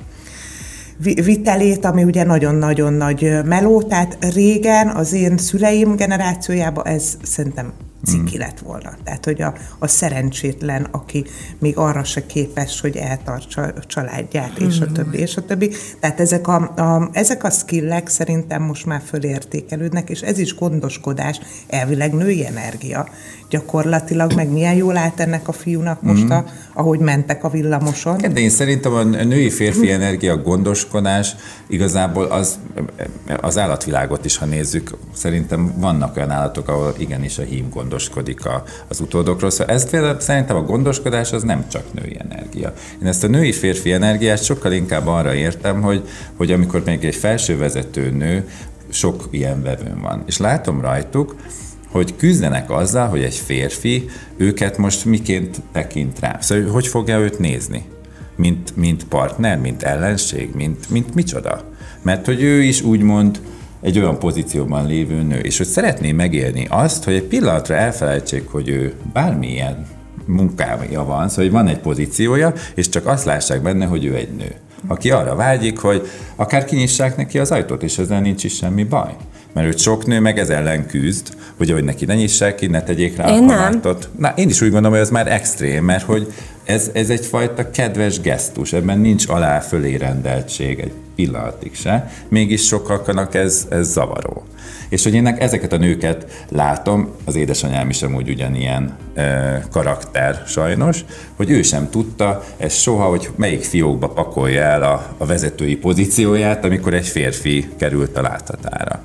vitelét, 1.03 1.85
ami 1.85 2.05
ugye 2.05 2.25
nagyon-nagyon 2.25 2.93
nagy 2.93 3.45
meló, 3.45 3.83
tehát 3.83 4.19
régen 4.35 4.89
az 4.89 5.13
én 5.13 5.37
szüleim 5.37 5.97
generációjában 5.97 6.87
ez 6.87 7.17
szerintem 7.23 7.73
ciki 8.05 8.37
mm. 8.37 8.41
lett 8.41 8.59
volna. 8.59 8.91
Tehát, 9.05 9.25
hogy 9.25 9.43
a, 9.43 9.55
a 9.79 9.87
szerencsétlen, 9.87 10.87
aki 10.91 11.25
még 11.59 11.77
arra 11.77 12.05
se 12.05 12.27
képes, 12.27 12.81
hogy 12.81 12.97
eltartsa 12.97 13.63
a 13.63 13.87
családját, 13.87 14.59
és 14.59 14.81
a 14.81 14.91
mm. 14.91 14.93
többi, 14.93 15.19
és 15.19 15.37
a 15.37 15.45
többi. 15.45 15.71
Tehát 16.01 16.21
ezek 16.21 16.49
a, 16.49 16.55
a, 16.77 17.09
ezek 17.13 17.45
a 17.45 17.51
skillek 17.51 18.09
szerintem 18.09 18.63
most 18.63 18.87
már 18.87 19.03
fölértékelődnek, 19.07 20.11
és 20.11 20.21
ez 20.21 20.39
is 20.39 20.55
gondoskodás, 20.55 21.41
elvileg 21.67 22.15
női 22.15 22.47
energia. 22.47 23.09
Gyakorlatilag 23.51 24.35
meg 24.35 24.49
milyen 24.51 24.75
jól 24.75 24.97
állt 24.97 25.21
ennek 25.21 25.49
a 25.49 25.53
fiúnak 25.53 26.03
most, 26.03 26.25
mm. 26.25 26.31
a, 26.31 26.45
ahogy 26.73 26.99
mentek 26.99 27.45
a 27.45 27.49
villamoson. 27.49 28.17
De 28.17 28.41
én 28.41 28.51
szerintem 28.51 28.93
a 28.93 29.03
női-férfi 29.03 29.91
energia 29.91 30.37
gondoskodás 30.37 31.37
igazából 31.67 32.25
az, 32.25 32.59
az 33.41 33.59
állatvilágot 33.59 34.25
is, 34.25 34.37
ha 34.37 34.45
nézzük, 34.45 34.91
szerintem 35.15 35.75
vannak 35.77 36.17
olyan 36.17 36.31
állatok, 36.31 36.69
ahol 36.69 36.95
igenis 36.99 37.39
a 37.39 37.43
hím 37.43 37.69
gondoskodik 37.71 38.47
a, 38.47 38.63
az 38.89 39.01
utódokról. 39.01 39.51
Szóval 39.51 39.75
ez 39.75 39.91
például 39.91 40.21
szerintem 40.21 40.57
a 40.57 40.63
gondoskodás 40.63 41.33
az 41.33 41.43
nem 41.43 41.69
csak 41.69 41.93
női 41.93 42.17
energia. 42.19 42.73
Én 43.03 43.09
ezt 43.09 43.25
a 43.25 43.29
női-férfi 43.29 43.93
energiát 43.93 44.45
sokkal 44.45 44.73
inkább 44.73 45.07
arra 45.07 45.35
értem, 45.35 45.83
hogy, 45.83 46.09
hogy 46.37 46.53
amikor 46.53 46.83
még 46.85 47.05
egy 47.05 47.15
felső 47.17 47.57
vezető 47.57 48.11
nő, 48.11 48.49
sok 48.91 49.29
ilyen 49.31 49.63
vevőn 49.63 50.01
van. 50.01 50.23
És 50.27 50.39
látom 50.39 50.81
rajtuk, 50.81 51.35
hogy 51.91 52.17
küzdenek 52.17 52.71
azzal, 52.71 53.09
hogy 53.09 53.23
egy 53.23 53.35
férfi 53.35 54.09
őket 54.37 54.79
most 54.79 55.05
miként 55.05 55.63
tekint 55.73 56.21
rá. 56.21 56.37
Szóval 56.41 56.71
hogy 56.71 56.87
fogja 56.87 57.19
őt 57.19 57.39
nézni? 57.39 57.85
Mint, 58.37 58.77
mint 58.77 59.05
partner, 59.05 59.59
mint 59.59 59.83
ellenség, 59.83 60.51
mint, 60.55 60.91
mint 60.91 61.15
micsoda? 61.15 61.65
Mert 62.03 62.27
hogy 62.27 62.43
ő 62.43 62.63
is 62.63 62.83
úgymond 62.83 63.41
egy 63.81 63.99
olyan 63.99 64.19
pozícióban 64.19 64.87
lévő 64.87 65.23
nő, 65.23 65.39
és 65.39 65.57
hogy 65.57 65.67
szeretné 65.67 66.13
megélni 66.13 66.67
azt, 66.71 67.05
hogy 67.05 67.15
egy 67.15 67.23
pillanatra 67.23 67.75
elfelejtsék, 67.75 68.49
hogy 68.49 68.69
ő 68.69 68.95
bármilyen 69.13 69.87
munkája 70.27 71.05
van, 71.05 71.29
szóval 71.29 71.45
hogy 71.45 71.53
van 71.53 71.69
egy 71.69 71.79
pozíciója, 71.79 72.53
és 72.75 72.89
csak 72.89 73.07
azt 73.07 73.25
lássák 73.25 73.63
benne, 73.63 73.85
hogy 73.85 74.05
ő 74.05 74.15
egy 74.15 74.33
nő. 74.37 74.55
Aki 74.87 75.11
arra 75.11 75.35
vágyik, 75.35 75.79
hogy 75.79 76.09
akár 76.37 76.65
kinyissák 76.65 77.17
neki 77.17 77.39
az 77.39 77.51
ajtót, 77.51 77.83
és 77.83 77.99
ezzel 77.99 78.21
nincs 78.21 78.45
is 78.45 78.55
semmi 78.55 78.85
baj. 78.85 79.17
Mert 79.53 79.67
őt 79.67 79.79
sok 79.79 80.07
nő 80.07 80.21
meg 80.21 80.39
ez 80.39 80.51
ellen 80.51 80.87
küzd, 80.87 81.29
hogy, 81.57 81.71
hogy 81.71 81.85
neki 81.85 82.05
ne 82.05 82.15
nyissák 82.15 82.55
ki, 82.55 82.67
ne 82.67 82.83
tegyék 82.83 83.17
rá 83.17 83.29
én 83.29 83.43
a 83.43 83.47
kabátot. 83.47 84.09
Na, 84.19 84.33
én 84.37 84.49
is 84.49 84.61
úgy 84.61 84.71
gondolom, 84.71 84.93
hogy 84.93 85.01
ez 85.01 85.11
már 85.11 85.33
extrém, 85.33 85.85
mert 85.85 86.05
hogy 86.05 86.33
ez, 86.65 86.91
ez 86.93 87.11
egyfajta 87.11 87.71
kedves 87.71 88.21
gesztus, 88.21 88.73
ebben 88.73 88.99
nincs 88.99 89.29
alá 89.29 89.61
fölé 89.61 89.95
rendeltség 89.95 90.79
egy 90.79 90.93
pillanatig 91.15 91.75
se, 91.75 92.11
mégis 92.29 92.67
sokaknak 92.67 93.35
ez, 93.35 93.67
ez 93.71 93.93
zavaró. 93.93 94.45
És 94.89 95.03
hogy 95.03 95.15
én 95.15 95.27
ezeket 95.27 95.73
a 95.73 95.77
nőket 95.77 96.47
látom, 96.49 97.15
az 97.25 97.37
édesanyám 97.37 97.89
is 97.89 98.03
amúgy 98.03 98.29
ugyanilyen 98.29 98.97
e, 99.15 99.65
karakter 99.71 100.43
sajnos, 100.47 101.05
hogy 101.37 101.51
ő 101.51 101.63
sem 101.63 101.91
tudta 101.91 102.45
ez 102.57 102.75
soha, 102.75 103.05
hogy 103.05 103.31
melyik 103.37 103.63
fiókba 103.63 104.09
pakolja 104.09 104.63
el 104.63 104.83
a, 104.83 105.15
a 105.17 105.27
vezetői 105.27 105.77
pozícióját, 105.77 106.65
amikor 106.65 106.95
egy 106.95 107.07
férfi 107.07 107.69
került 107.77 108.17
a 108.17 108.23
láthatára. 108.23 109.03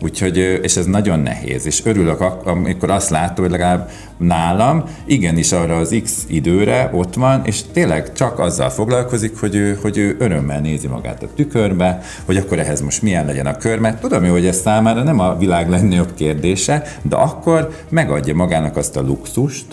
Úgyhogy, 0.00 0.36
és 0.36 0.76
ez 0.76 0.86
nagyon 0.86 1.20
nehéz, 1.20 1.66
és 1.66 1.84
örülök, 1.84 2.20
amikor 2.44 2.90
azt 2.90 3.10
látom, 3.10 3.44
hogy 3.44 3.50
legalább 3.50 3.90
nálam 4.16 4.84
igenis 5.06 5.52
arra 5.52 5.76
az 5.76 6.00
X 6.02 6.24
időre 6.26 6.90
ott 6.92 7.14
van, 7.14 7.40
és 7.44 7.62
tényleg 7.72 8.12
csak 8.12 8.38
azzal 8.38 8.70
foglalkozik, 8.70 9.40
hogy 9.40 9.54
ő, 9.54 9.78
hogy 9.82 9.98
ő 9.98 10.16
örömmel 10.18 10.60
nézi 10.60 10.86
magát 10.86 11.22
a 11.22 11.28
tükörbe, 11.34 12.02
hogy 12.24 12.36
akkor 12.36 12.58
ehhez 12.58 12.80
most 12.80 13.02
milyen 13.02 13.26
legyen 13.26 13.46
a 13.46 13.56
kör, 13.56 13.78
mert 13.78 14.00
tudom 14.00 14.24
jó, 14.24 14.32
hogy 14.32 14.46
ez 14.46 14.60
számára 14.60 15.02
nem 15.02 15.20
a 15.20 15.36
világ 15.36 15.68
legnagyobb 15.68 16.14
kérdése, 16.14 16.98
de 17.02 17.16
akkor 17.16 17.70
megadja 17.88 18.34
magának 18.34 18.76
azt 18.76 18.96
a 18.96 19.00
luxust, 19.00 19.66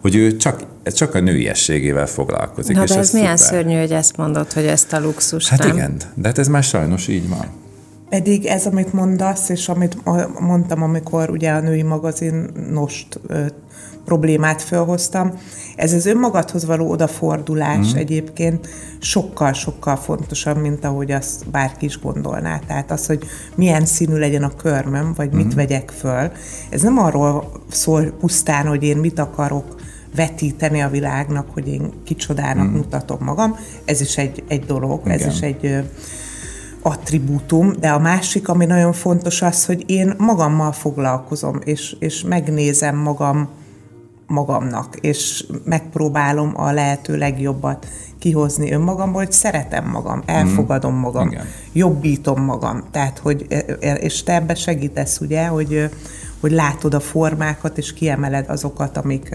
hogy 0.00 0.14
ő 0.14 0.36
csak, 0.36 0.60
csak 0.84 1.14
a 1.14 1.20
nőiességével 1.20 2.06
foglalkozik. 2.06 2.76
Na, 2.76 2.82
és 2.82 2.88
de 2.88 2.98
ez, 2.98 3.06
ez 3.06 3.12
milyen 3.12 3.36
szuper. 3.36 3.54
szörnyű, 3.54 3.78
hogy 3.78 3.92
ezt 3.92 4.16
mondod, 4.16 4.52
hogy 4.52 4.66
ezt 4.66 4.92
a 4.92 5.00
luxust 5.00 5.48
Hát 5.48 5.58
nem? 5.58 5.76
igen, 5.76 5.96
de 6.14 6.28
hát 6.28 6.38
ez 6.38 6.48
már 6.48 6.62
sajnos 6.62 7.08
így 7.08 7.28
van. 7.28 7.46
Pedig 8.10 8.46
ez, 8.46 8.66
amit 8.66 8.92
mondasz, 8.92 9.48
és 9.48 9.68
amit 9.68 9.96
mondtam, 10.40 10.82
amikor 10.82 11.30
ugye 11.30 11.50
a 11.50 11.60
női 11.60 11.82
magazinost 11.82 13.20
problémát 14.04 14.62
felhoztam, 14.62 15.32
ez 15.76 15.92
az 15.92 16.06
önmagadhoz 16.06 16.64
való 16.64 16.90
odafordulás 16.90 17.92
mm. 17.92 17.96
egyébként 17.96 18.68
sokkal-sokkal 18.98 19.96
fontosabb, 19.96 20.60
mint 20.60 20.84
ahogy 20.84 21.10
azt 21.10 21.50
bárki 21.50 21.84
is 21.84 22.00
gondolná. 22.00 22.58
Tehát 22.66 22.90
az, 22.90 23.06
hogy 23.06 23.24
milyen 23.54 23.84
színű 23.84 24.16
legyen 24.16 24.42
a 24.42 24.56
körmöm, 24.56 25.12
vagy 25.16 25.34
mm. 25.34 25.36
mit 25.36 25.54
vegyek 25.54 25.90
föl, 25.90 26.30
ez 26.70 26.82
nem 26.82 26.98
arról 26.98 27.52
szól 27.70 28.04
pusztán, 28.04 28.66
hogy 28.66 28.82
én 28.82 28.96
mit 28.96 29.18
akarok 29.18 29.76
vetíteni 30.14 30.80
a 30.82 30.88
világnak, 30.88 31.46
hogy 31.52 31.68
én 31.68 31.92
kicsodának 32.04 32.68
mm. 32.68 32.74
mutatom 32.74 33.18
magam. 33.20 33.56
Ez 33.84 34.00
is 34.00 34.18
egy, 34.18 34.44
egy 34.48 34.64
dolog, 34.64 35.00
Igen. 35.04 35.18
ez 35.18 35.34
is 35.34 35.40
egy 35.40 35.84
attribútum, 36.82 37.72
de 37.80 37.88
a 37.88 37.98
másik, 37.98 38.48
ami 38.48 38.64
nagyon 38.66 38.92
fontos 38.92 39.42
az, 39.42 39.66
hogy 39.66 39.84
én 39.86 40.14
magammal 40.18 40.72
foglalkozom, 40.72 41.58
és, 41.64 41.96
és 41.98 42.22
megnézem 42.22 42.96
magam 42.96 43.48
magamnak, 44.26 44.96
és 45.00 45.44
megpróbálom 45.64 46.52
a 46.56 46.72
lehető 46.72 47.16
legjobbat 47.16 47.86
kihozni 48.18 48.72
önmagamból, 48.72 49.22
hogy 49.22 49.32
szeretem 49.32 49.88
magam, 49.88 50.22
elfogadom 50.26 50.92
mhm. 50.92 51.00
magam, 51.00 51.26
Igen. 51.26 51.46
jobbítom 51.72 52.44
magam. 52.44 52.84
Tehát, 52.90 53.18
hogy, 53.18 53.46
e, 53.48 53.94
és 53.94 54.22
te 54.22 54.34
ebbe 54.34 54.54
segítesz, 54.54 55.20
ugye, 55.20 55.46
hogy, 55.46 55.90
hogy 56.40 56.52
látod 56.52 56.94
a 56.94 57.00
formákat, 57.00 57.78
és 57.78 57.92
kiemeled 57.92 58.48
azokat, 58.48 58.96
amik 58.96 59.34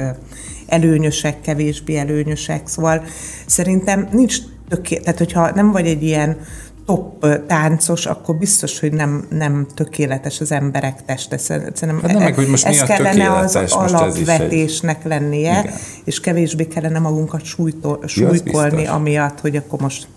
előnyösek, 0.67 1.41
kevésbé 1.41 1.95
előnyösek. 1.95 2.67
Szóval 2.67 3.03
szerintem 3.45 4.07
nincs 4.11 4.37
tökéletes, 4.69 5.03
tehát 5.03 5.19
hogyha 5.19 5.51
nem 5.55 5.71
vagy 5.71 5.87
egy 5.87 6.03
ilyen 6.03 6.37
top 6.85 7.25
táncos, 7.47 8.05
akkor 8.05 8.35
biztos, 8.35 8.79
hogy 8.79 8.91
nem, 8.91 9.27
nem 9.29 9.67
tökéletes 9.73 10.39
az 10.41 10.51
emberek 10.51 11.05
teste. 11.05 11.37
Szerintem 11.37 11.99
hát 12.01 12.11
nem, 12.11 12.23
meg, 12.23 12.35
hogy 12.35 12.47
most 12.47 12.65
ez 12.65 12.79
mi 12.79 12.87
kellene 12.87 13.31
az 13.31 13.55
alapvetésnek 13.55 14.99
egy... 15.03 15.09
lennie, 15.09 15.59
Igen. 15.59 15.73
és 16.03 16.19
kevésbé 16.19 16.67
kellene 16.67 16.99
magunkat 16.99 17.43
sújtó, 17.43 18.03
súlykolni, 18.05 18.81
ja, 18.81 18.93
amiatt, 18.93 19.39
hogy 19.39 19.55
akkor 19.55 19.79
most 19.79 20.07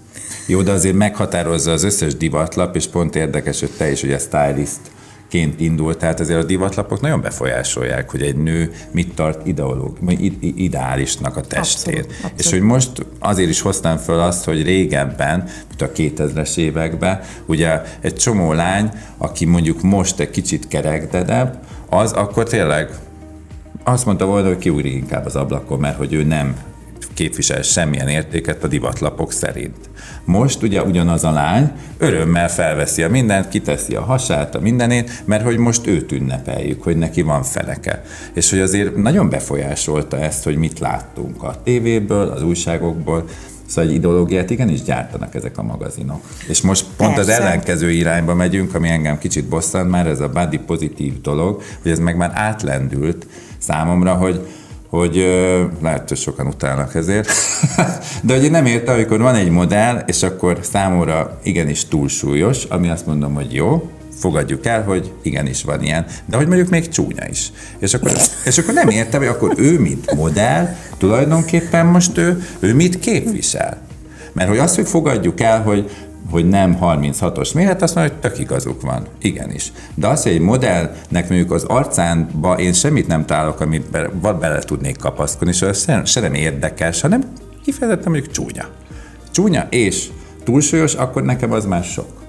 jó, 0.46 0.62
de 0.62 0.72
azért 0.72 0.94
meghatározza 0.94 1.72
az 1.72 1.83
összes 1.83 2.16
divatlap, 2.16 2.76
és 2.76 2.87
pont 2.87 3.16
érdekes, 3.16 3.61
hogy 3.61 3.70
te 3.76 3.90
is 3.90 4.02
ugye 4.02 4.18
stylist 4.18 4.81
ként 5.29 5.61
indult, 5.61 5.99
tehát 5.99 6.21
azért 6.21 6.43
a 6.43 6.45
divatlapok 6.45 7.01
nagyon 7.01 7.21
befolyásolják, 7.21 8.11
hogy 8.11 8.23
egy 8.23 8.37
nő 8.37 8.73
mit 8.91 9.14
tart 9.14 9.47
ideológ, 9.47 9.99
ideálisnak 10.41 11.37
a 11.37 11.41
testét. 11.41 11.95
Abszolút, 11.95 12.12
abszolút. 12.12 12.38
És 12.41 12.51
hogy 12.51 12.61
most 12.61 13.07
azért 13.19 13.49
is 13.49 13.61
hoztam 13.61 13.97
föl 13.97 14.21
azt, 14.21 14.45
hogy 14.45 14.62
régebben, 14.62 15.49
mint 15.69 15.83
a 15.83 15.93
2000-es 15.93 16.57
években, 16.57 17.21
ugye 17.47 17.83
egy 18.01 18.14
csomó 18.14 18.53
lány, 18.53 18.91
aki 19.17 19.45
mondjuk 19.45 19.83
most 19.83 20.21
egy 20.21 20.31
kicsit 20.31 20.69
kerekdedebb, 20.69 21.59
az 21.88 22.12
akkor 22.12 22.45
tényleg 22.45 22.91
azt 23.85 24.07
mondta 24.07 24.27
volna, 24.27 24.49
hogy 24.49 24.59
kiugrik 24.59 24.93
inkább 24.93 25.27
az 25.27 25.37
ablakon, 25.37 25.79
mert 25.79 25.97
hogy 25.97 26.12
ő 26.12 26.23
nem 26.23 26.57
képvisel 27.15 27.63
semmilyen 27.63 28.09
értéket 28.09 28.65
a 28.65 28.67
divatlapok 28.67 29.33
szerint. 29.33 29.77
Most 30.25 30.63
ugye 30.63 30.83
ugyanaz 30.83 31.25
a 31.25 31.31
lány 31.31 31.73
örömmel 31.99 32.49
felveszi 32.49 33.03
a 33.03 33.09
mindent, 33.09 33.49
kiteszi 33.49 33.95
a 33.95 34.03
hasát, 34.03 34.55
a 34.55 34.61
mindenét, 34.61 35.23
mert 35.25 35.45
hogy 35.45 35.57
most 35.57 35.87
őt 35.87 36.13
ünnepeljük, 36.13 36.83
hogy 36.83 36.97
neki 36.97 37.23
van 37.23 37.43
feleke. 37.43 38.03
És 38.33 38.51
hogy 38.51 38.61
azért 38.61 38.97
nagyon 38.97 39.29
befolyásolta 39.29 40.19
ezt, 40.19 40.45
hogy 40.45 40.57
mit 40.57 40.79
láttunk 40.79 41.43
a 41.43 41.61
tévéből, 41.63 42.29
az 42.29 42.43
újságokból, 42.43 43.25
Szóval 43.69 43.91
egy 43.91 43.97
ideológiát 43.97 44.51
igenis 44.51 44.83
gyártanak 44.83 45.35
ezek 45.35 45.59
a 45.59 45.63
magazinok. 45.63 46.21
És 46.47 46.61
most 46.61 46.87
pont 46.97 47.15
Persze. 47.15 47.33
az 47.33 47.41
ellenkező 47.41 47.91
irányba 47.91 48.35
megyünk, 48.35 48.75
ami 48.75 48.89
engem 48.89 49.19
kicsit 49.19 49.49
bosszant 49.49 49.91
már, 49.91 50.07
ez 50.07 50.21
a 50.21 50.29
body 50.29 50.59
pozitív 50.59 51.21
dolog, 51.21 51.63
hogy 51.83 51.91
ez 51.91 51.99
meg 51.99 52.17
már 52.17 52.31
átlendült 52.35 53.27
számomra, 53.59 54.15
hogy 54.15 54.47
hogy 54.88 55.14
lehet, 55.83 56.09
hogy 56.09 56.18
sokan 56.18 56.46
utálnak 56.46 56.94
ezért, 56.94 57.29
de 58.22 58.35
hogy 58.35 58.44
én 58.44 58.51
nem 58.51 58.66
értem, 58.66 58.94
amikor 58.94 59.20
van 59.20 59.35
egy 59.35 59.51
modell, 59.51 60.03
és 60.07 60.22
akkor 60.22 60.59
számomra 60.61 61.38
igenis 61.42 61.85
túlsúlyos, 61.85 62.64
ami 62.64 62.88
azt 62.88 63.07
mondom, 63.07 63.35
hogy 63.35 63.55
jó, 63.55 63.90
fogadjuk 64.18 64.66
el, 64.66 64.83
hogy 64.83 65.12
igenis 65.22 65.62
van 65.62 65.83
ilyen, 65.83 66.07
de 66.27 66.37
hogy 66.37 66.46
mondjuk 66.46 66.68
még 66.68 66.88
csúnya 66.88 67.29
is. 67.29 67.53
És 67.79 67.94
akkor, 67.94 68.12
és 68.44 68.59
akkor 68.59 68.74
nem 68.74 68.88
értem, 68.88 69.20
hogy 69.20 69.29
akkor 69.29 69.55
ő, 69.57 69.81
mint 69.81 70.14
modell, 70.14 70.77
tulajdonképpen 70.98 71.87
most 71.87 72.18
ő, 72.18 72.46
ő 72.59 72.74
mit 72.74 72.98
képvisel. 72.98 73.87
Mert 74.33 74.48
hogy 74.48 74.59
azt, 74.59 74.74
hogy 74.74 74.88
fogadjuk 74.88 75.40
el, 75.40 75.62
hogy 75.62 75.90
hogy 76.31 76.49
nem 76.49 76.79
36-os 76.81 77.55
méret, 77.55 77.83
azt 77.83 77.95
mondja, 77.95 78.12
hogy 78.12 78.23
tök 78.23 78.38
igazuk 78.38 78.83
van. 78.83 79.07
Igenis. 79.19 79.73
De 79.95 80.07
az, 80.07 80.23
hogy 80.23 80.33
egy 80.33 80.41
modellnek 80.41 81.29
mondjuk 81.29 81.51
az 81.51 81.64
arcánba 81.64 82.59
én 82.59 82.73
semmit 82.73 83.07
nem 83.07 83.27
találok, 83.27 83.61
amit 83.61 83.91
be, 83.91 84.33
bele 84.33 84.59
tudnék 84.59 84.97
kapaszkodni, 84.97 85.53
és 85.53 85.62
az 85.62 85.83
se, 85.83 86.05
se 86.05 86.21
nem 86.21 86.35
érdekes, 86.35 87.01
hanem 87.01 87.23
kifejezetten 87.64 88.12
mondjuk 88.12 88.33
csúnya. 88.33 88.64
Csúnya 89.31 89.67
és 89.71 90.09
túlsúlyos, 90.45 90.95
akkor 90.95 91.23
nekem 91.23 91.53
az 91.53 91.67
már 91.67 91.85
sok. 91.85 92.27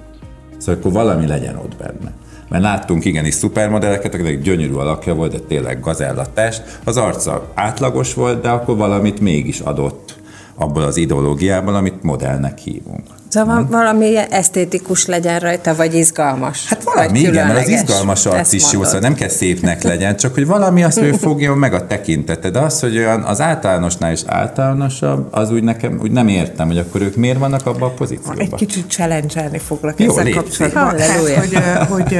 Szóval 0.58 0.74
akkor 0.74 0.92
valami 0.92 1.26
legyen 1.26 1.56
ott 1.56 1.76
benne. 1.76 2.12
Mert 2.48 2.62
láttunk 2.62 3.04
igenis 3.04 3.34
szupermodelleket, 3.34 4.14
akinek 4.14 4.42
gyönyörű 4.42 4.72
alakja 4.72 5.14
volt, 5.14 5.32
de 5.32 5.38
tényleg 5.38 5.80
gazellatest. 5.80 6.80
Az 6.84 6.96
arca 6.96 7.50
átlagos 7.54 8.14
volt, 8.14 8.42
de 8.42 8.48
akkor 8.48 8.76
valamit 8.76 9.20
mégis 9.20 9.60
adott 9.60 10.18
abból 10.54 10.82
az 10.82 10.96
ideológiából, 10.96 11.74
amit 11.74 12.02
modellnek 12.02 12.58
hívunk. 12.58 13.06
Szóval 13.30 13.66
valami 13.70 14.16
esztétikus 14.16 15.06
legyen 15.06 15.38
rajta, 15.38 15.74
vagy 15.74 15.94
izgalmas. 15.94 16.68
Hát 16.68 16.82
valami, 16.82 17.18
igen, 17.18 17.46
mert 17.46 17.58
az 17.58 17.68
izgalmas 17.68 18.26
arc 18.26 18.52
is 18.52 18.72
jó, 18.72 18.84
szóval 18.84 19.00
nem 19.00 19.14
kell 19.14 19.28
szépnek 19.28 19.82
legyen, 19.82 20.16
csak 20.16 20.34
hogy 20.34 20.46
valami 20.46 20.84
azt 20.84 21.00
ő 21.00 21.12
fogja 21.26 21.54
meg 21.54 21.74
a 21.74 21.86
tekintete. 21.86 22.50
De 22.50 22.58
az, 22.58 22.80
hogy 22.80 22.96
olyan 22.96 23.22
az 23.22 23.40
általánosnál 23.40 24.12
is 24.12 24.20
általánosabb, 24.26 25.28
az 25.30 25.50
úgy 25.50 25.62
nekem 25.62 25.98
úgy 26.02 26.10
nem 26.10 26.28
értem, 26.28 26.66
hogy 26.66 26.78
akkor 26.78 27.00
ők 27.00 27.16
miért 27.16 27.38
vannak 27.38 27.66
abban 27.66 27.88
a 27.88 27.94
pozícióban. 27.94 28.38
Egy 28.38 28.54
kicsit 28.54 28.90
challenge 28.90 29.58
foglak 29.58 30.00
jó, 30.00 30.18
ezzel 30.18 30.32
kapcsolatban. 30.32 30.98
Hát, 30.98 31.10
hogy, 31.10 31.54
hogy 31.94 32.18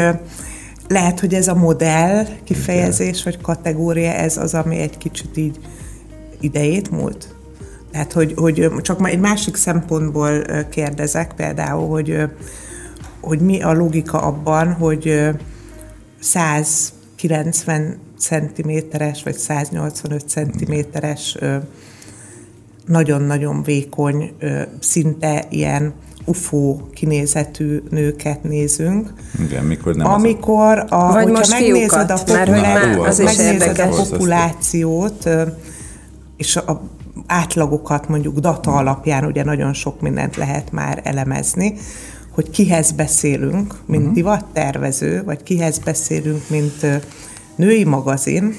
lehet, 0.88 1.20
hogy 1.20 1.35
ez 1.35 1.49
a 1.49 1.55
modell 1.55 2.27
kifejezés, 2.44 3.23
vagy 3.23 3.40
kategória, 3.40 4.12
ez 4.12 4.37
az, 4.37 4.55
ami 4.55 4.79
egy 4.79 4.99
kicsit 4.99 5.37
így 5.37 5.59
idejét 6.40 6.90
múlt? 6.90 7.35
Tehát, 7.90 8.12
hogy, 8.12 8.35
hogy 8.37 8.70
csak 8.83 9.09
egy 9.09 9.20
másik 9.20 9.57
szempontból 9.57 10.42
kérdezek 10.70 11.33
például, 11.35 11.88
hogy, 11.88 12.16
hogy 13.20 13.40
mi 13.40 13.62
a 13.62 13.72
logika 13.72 14.22
abban, 14.22 14.72
hogy 14.72 15.31
190 16.20 17.98
centiméteres 18.18 19.22
vagy 19.22 19.37
185 19.37 20.29
centiméteres 20.29 21.37
nagyon-nagyon 22.87 23.62
vékony, 23.62 24.33
szinte 24.81 25.44
ilyen 25.50 25.92
UFO 26.24 26.76
kinézetű 26.94 27.83
nőket 27.90 28.42
nézünk. 28.42 29.12
Igen, 29.44 29.64
mikor 29.64 29.94
nem 29.94 30.07
Amikor, 30.07 30.85
a, 30.88 31.12
Vagy 31.12 31.24
hogyha 31.24 31.59
megnézed, 31.61 32.11
a, 32.11 32.14
populá- 32.14 32.48
megnézed 33.18 33.79
a 33.79 33.88
populációt, 33.88 35.29
és 36.37 36.57
a 36.57 36.83
átlagokat 37.27 38.09
mondjuk 38.09 38.38
data 38.38 38.77
alapján 38.77 39.25
ugye 39.25 39.44
nagyon 39.44 39.73
sok 39.73 40.01
mindent 40.01 40.37
lehet 40.37 40.73
már 40.73 41.01
elemezni, 41.05 41.75
hogy 42.31 42.51
kihez 42.51 42.90
beszélünk, 42.92 43.75
mint 43.87 44.01
uh-huh. 44.01 44.14
divattervező, 44.14 45.25
vagy 45.25 45.42
kihez 45.42 45.79
beszélünk, 45.79 46.42
mint 46.49 46.87
női 47.57 47.85
magazin, 47.85 48.55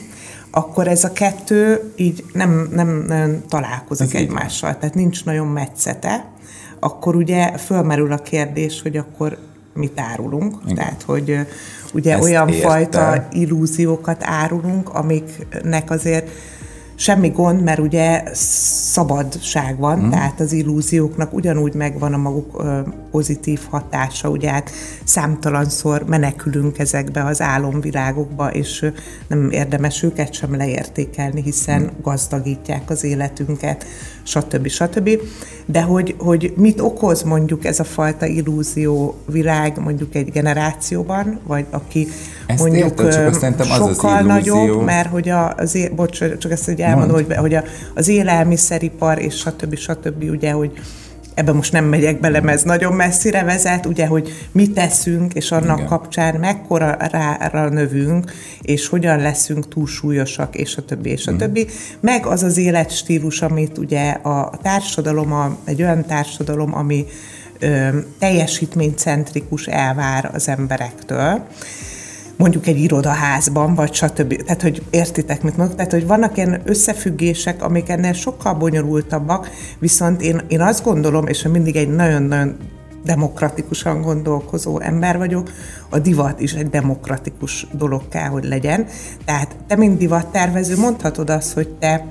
akkor 0.51 0.87
ez 0.87 1.03
a 1.03 1.11
kettő 1.11 1.91
így 1.95 2.23
nem, 2.33 2.69
nem, 2.71 3.03
nem 3.07 3.43
találkozik 3.47 4.13
ez 4.13 4.21
egymással, 4.21 4.77
tehát 4.77 4.95
nincs 4.95 5.25
nagyon 5.25 5.47
metszete, 5.47 6.25
akkor 6.79 7.15
ugye 7.15 7.57
fölmerül 7.57 8.11
a 8.11 8.17
kérdés, 8.17 8.81
hogy 8.81 8.97
akkor 8.97 9.37
mit 9.73 9.99
árulunk, 9.99 10.55
Igen. 10.63 10.75
tehát 10.75 11.01
hogy 11.01 11.39
ugye 11.93 12.13
Ezt 12.13 12.23
olyan 12.23 12.49
érte. 12.49 12.67
fajta 12.67 13.27
illúziókat 13.31 14.23
árulunk, 14.23 14.89
amiknek 14.89 15.89
azért 15.91 16.29
semmi 17.01 17.29
gond, 17.29 17.63
mert 17.63 17.79
ugye 17.79 18.23
szabadság 18.33 19.77
van, 19.77 19.99
mm. 19.99 20.09
tehát 20.09 20.39
az 20.39 20.51
illúzióknak 20.51 21.33
ugyanúgy 21.33 21.73
megvan 21.73 22.13
a 22.13 22.17
maguk 22.17 22.63
pozitív 23.11 23.59
hatása, 23.69 24.29
ugye 24.29 24.51
hát 24.51 24.71
számtalanszor 25.03 26.03
menekülünk 26.07 26.79
ezekbe 26.79 27.23
az 27.25 27.41
álomvilágokba, 27.41 28.51
és 28.51 28.91
nem 29.27 29.49
érdemes 29.51 30.03
őket 30.03 30.33
sem 30.33 30.55
leértékelni, 30.55 31.41
hiszen 31.41 31.81
mm. 31.81 32.01
gazdagítják 32.01 32.89
az 32.89 33.03
életünket, 33.03 33.85
stb. 34.23 34.67
stb. 34.67 35.09
De 35.65 35.81
hogy, 35.81 36.15
hogy 36.17 36.53
mit 36.57 36.79
okoz 36.79 37.23
mondjuk 37.23 37.65
ez 37.65 37.79
a 37.79 37.83
fajta 37.83 38.25
illúzió 38.25 39.15
világ 39.25 39.79
mondjuk 39.79 40.15
egy 40.15 40.31
generációban, 40.31 41.39
vagy 41.47 41.65
aki 41.69 42.07
ezt 42.45 42.59
mondjuk 42.59 43.01
értem, 43.01 43.55
csak 43.57 43.65
sokkal 43.65 43.85
az 43.85 44.19
az 44.19 44.25
nagyobb, 44.25 44.83
mert 44.83 45.09
hogy 45.09 45.29
a, 45.29 45.53
az, 45.55 45.89
bocs, 45.95 46.37
csak 46.37 46.51
ezt 46.51 46.65
hogy 46.65 46.81
elmondom, 46.91 47.15
hogy, 47.15 47.35
hogy 47.35 47.53
a, 47.53 47.63
az 47.93 48.07
élelmiszeripar 48.07 49.19
és 49.19 49.35
stb. 49.35 49.75
stb. 49.75 50.23
ugye, 50.23 50.51
hogy 50.51 50.71
ebben 51.33 51.55
most 51.55 51.71
nem 51.71 51.85
megyek 51.85 52.19
bele, 52.19 52.41
mert 52.41 52.57
ez 52.57 52.63
nagyon 52.63 52.93
messzire 52.93 53.43
vezet, 53.43 53.85
ugye, 53.85 54.07
hogy 54.07 54.47
mit 54.51 54.73
teszünk, 54.73 55.33
és 55.33 55.51
annak 55.51 55.77
Igen. 55.77 55.89
kapcsán 55.89 56.35
mekkora 56.35 56.97
rára 57.11 57.69
növünk, 57.69 58.31
és 58.61 58.87
hogyan 58.87 59.19
leszünk 59.19 59.67
túlsúlyosak, 59.67 60.55
és 60.55 60.77
a 60.77 60.85
többi, 60.85 61.09
és 61.09 61.27
a 61.27 61.31
mm. 61.31 61.37
többi. 61.37 61.67
Meg 61.99 62.25
az 62.25 62.43
az 62.43 62.57
életstílus, 62.57 63.41
amit 63.41 63.77
ugye 63.77 64.09
a 64.09 64.51
társadalom, 64.61 65.33
a, 65.33 65.57
egy 65.63 65.81
olyan 65.81 66.05
társadalom, 66.05 66.75
ami 66.75 67.05
ö, 67.59 67.87
teljesítménycentrikus 68.19 69.65
elvár 69.67 70.29
az 70.33 70.47
emberektől, 70.47 71.45
mondjuk 72.37 72.67
egy 72.67 72.79
irodaházban, 72.79 73.75
vagy 73.75 73.93
stb. 73.93 74.43
Tehát, 74.43 74.61
hogy 74.61 74.83
értitek, 74.89 75.43
mit 75.43 75.57
mondok? 75.57 75.75
Tehát, 75.75 75.91
hogy 75.91 76.07
vannak 76.07 76.37
ilyen 76.37 76.61
összefüggések, 76.65 77.63
amik 77.63 77.89
ennél 77.89 78.13
sokkal 78.13 78.53
bonyolultabbak, 78.53 79.49
viszont 79.79 80.21
én, 80.21 80.41
én 80.47 80.61
azt 80.61 80.83
gondolom, 80.83 81.27
és 81.27 81.43
mindig 81.43 81.75
egy 81.75 81.89
nagyon-nagyon 81.89 82.57
demokratikusan 83.03 84.01
gondolkozó 84.01 84.79
ember 84.79 85.17
vagyok, 85.17 85.51
a 85.89 85.99
divat 85.99 86.39
is 86.39 86.53
egy 86.53 86.69
demokratikus 86.69 87.67
dolog 87.71 88.07
kell, 88.07 88.27
hogy 88.27 88.43
legyen. 88.43 88.85
Tehát 89.25 89.55
te, 89.67 89.75
mint 89.75 89.97
divattervező, 89.97 90.77
mondhatod 90.77 91.29
azt, 91.29 91.53
hogy 91.53 91.69
te 91.69 92.05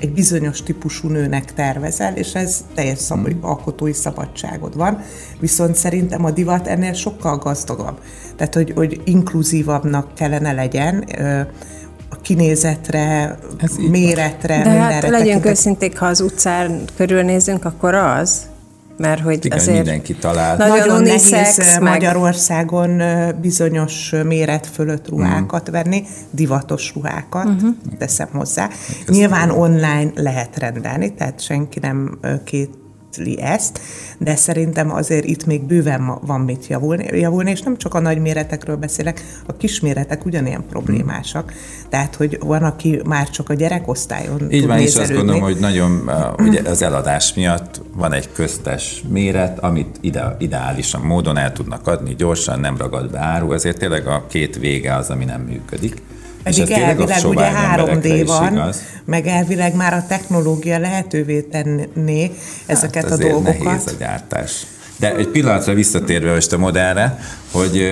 egy 0.00 0.12
bizonyos 0.12 0.62
típusú 0.62 1.08
nőnek 1.08 1.54
tervezel, 1.54 2.16
és 2.16 2.34
ez 2.34 2.64
teljes 2.74 2.98
szab- 2.98 3.26
hmm. 3.26 3.44
alkotói 3.44 3.92
szabadságod 3.92 4.76
van. 4.76 5.02
Viszont 5.40 5.74
szerintem 5.74 6.24
a 6.24 6.30
divat 6.30 6.66
ennél 6.66 6.92
sokkal 6.92 7.38
gazdagabb. 7.38 8.00
Tehát, 8.36 8.54
hogy, 8.54 8.72
hogy 8.74 9.00
inkluzívabbnak 9.04 10.14
kellene 10.14 10.52
legyen, 10.52 11.04
a 12.10 12.16
kinézetre, 12.22 13.38
Ez 13.56 13.76
méretre, 13.76 14.62
De 14.62 14.70
hát 14.70 15.08
legyünk 15.08 15.46
őszinték, 15.46 15.98
ha 15.98 16.06
az 16.06 16.20
utcán 16.20 16.80
körülnézünk, 16.96 17.64
akkor 17.64 17.94
az, 17.94 18.49
mert 19.00 19.20
hogy 19.20 19.44
Igen, 19.44 19.58
azért 19.58 19.76
mindenki 19.76 20.14
talál. 20.14 20.56
Nagyon, 20.56 20.78
nagyon 20.78 21.02
nehéz 21.02 21.56
meg... 21.56 21.82
Magyarországon 21.82 23.02
bizonyos 23.40 24.14
méret 24.24 24.66
fölött 24.66 25.08
ruhákat 25.08 25.70
mm. 25.70 25.72
venni, 25.72 26.02
divatos 26.30 26.92
ruhákat, 26.94 27.44
uh-huh. 27.44 27.70
teszem 27.98 28.28
hozzá. 28.32 28.68
Köszönöm. 28.68 29.20
Nyilván 29.20 29.50
online 29.50 30.10
lehet 30.14 30.58
rendelni, 30.58 31.14
tehát 31.14 31.40
senki 31.40 31.78
nem 31.78 32.18
két 32.44 32.70
ezt, 33.40 33.80
de 34.18 34.36
szerintem 34.36 34.92
azért 34.92 35.24
itt 35.24 35.46
még 35.46 35.62
bőven 35.62 36.18
van 36.26 36.40
mit 36.40 36.66
javulni, 36.66 37.18
javulni, 37.18 37.50
és 37.50 37.60
nem 37.60 37.76
csak 37.76 37.94
a 37.94 38.00
nagy 38.00 38.18
méretekről 38.18 38.76
beszélek, 38.76 39.24
a 39.46 39.56
kisméretek 39.56 40.24
ugyanilyen 40.24 40.64
problémásak. 40.68 41.52
Tehát, 41.88 42.14
hogy 42.14 42.38
van, 42.40 42.62
aki 42.62 43.00
már 43.04 43.30
csak 43.30 43.48
a 43.48 43.54
gyerekosztályon 43.54 44.52
Így 44.52 44.66
van, 44.66 44.78
és 44.78 44.96
azt 44.96 45.12
gondolom, 45.12 45.40
hogy 45.40 45.56
nagyon 45.60 46.10
ugye 46.38 46.62
az 46.68 46.82
eladás 46.82 47.34
miatt 47.34 47.80
van 47.94 48.12
egy 48.12 48.32
köztes 48.32 49.02
méret, 49.08 49.58
amit 49.58 49.98
ide, 50.00 50.36
ideálisan 50.38 51.00
módon 51.00 51.36
el 51.36 51.52
tudnak 51.52 51.86
adni, 51.86 52.14
gyorsan, 52.14 52.60
nem 52.60 52.76
ragad 52.76 53.10
be 53.10 53.18
áru, 53.18 53.52
ezért 53.52 53.78
tényleg 53.78 54.06
a 54.06 54.24
két 54.28 54.58
vége 54.58 54.94
az, 54.94 55.10
ami 55.10 55.24
nem 55.24 55.40
működik. 55.40 56.02
Pedig 56.42 56.70
elvileg 56.70 57.24
ugye 57.24 57.50
3D 57.76 58.22
van, 58.26 58.72
meg 59.04 59.26
elvileg 59.26 59.74
már 59.74 59.92
a 59.92 60.04
technológia 60.08 60.78
lehetővé 60.78 61.40
tenné 61.40 62.30
ezeket 62.66 63.02
hát 63.02 63.12
a 63.12 63.16
dolgokat. 63.16 63.62
nehéz 63.62 63.86
a 63.86 63.92
gyártás. 63.98 64.66
De 64.96 65.16
egy 65.16 65.28
pillanatra 65.28 65.74
visszatérve 65.74 66.32
most 66.34 66.52
a 66.52 66.58
modellre, 66.58 67.18
hogy 67.52 67.88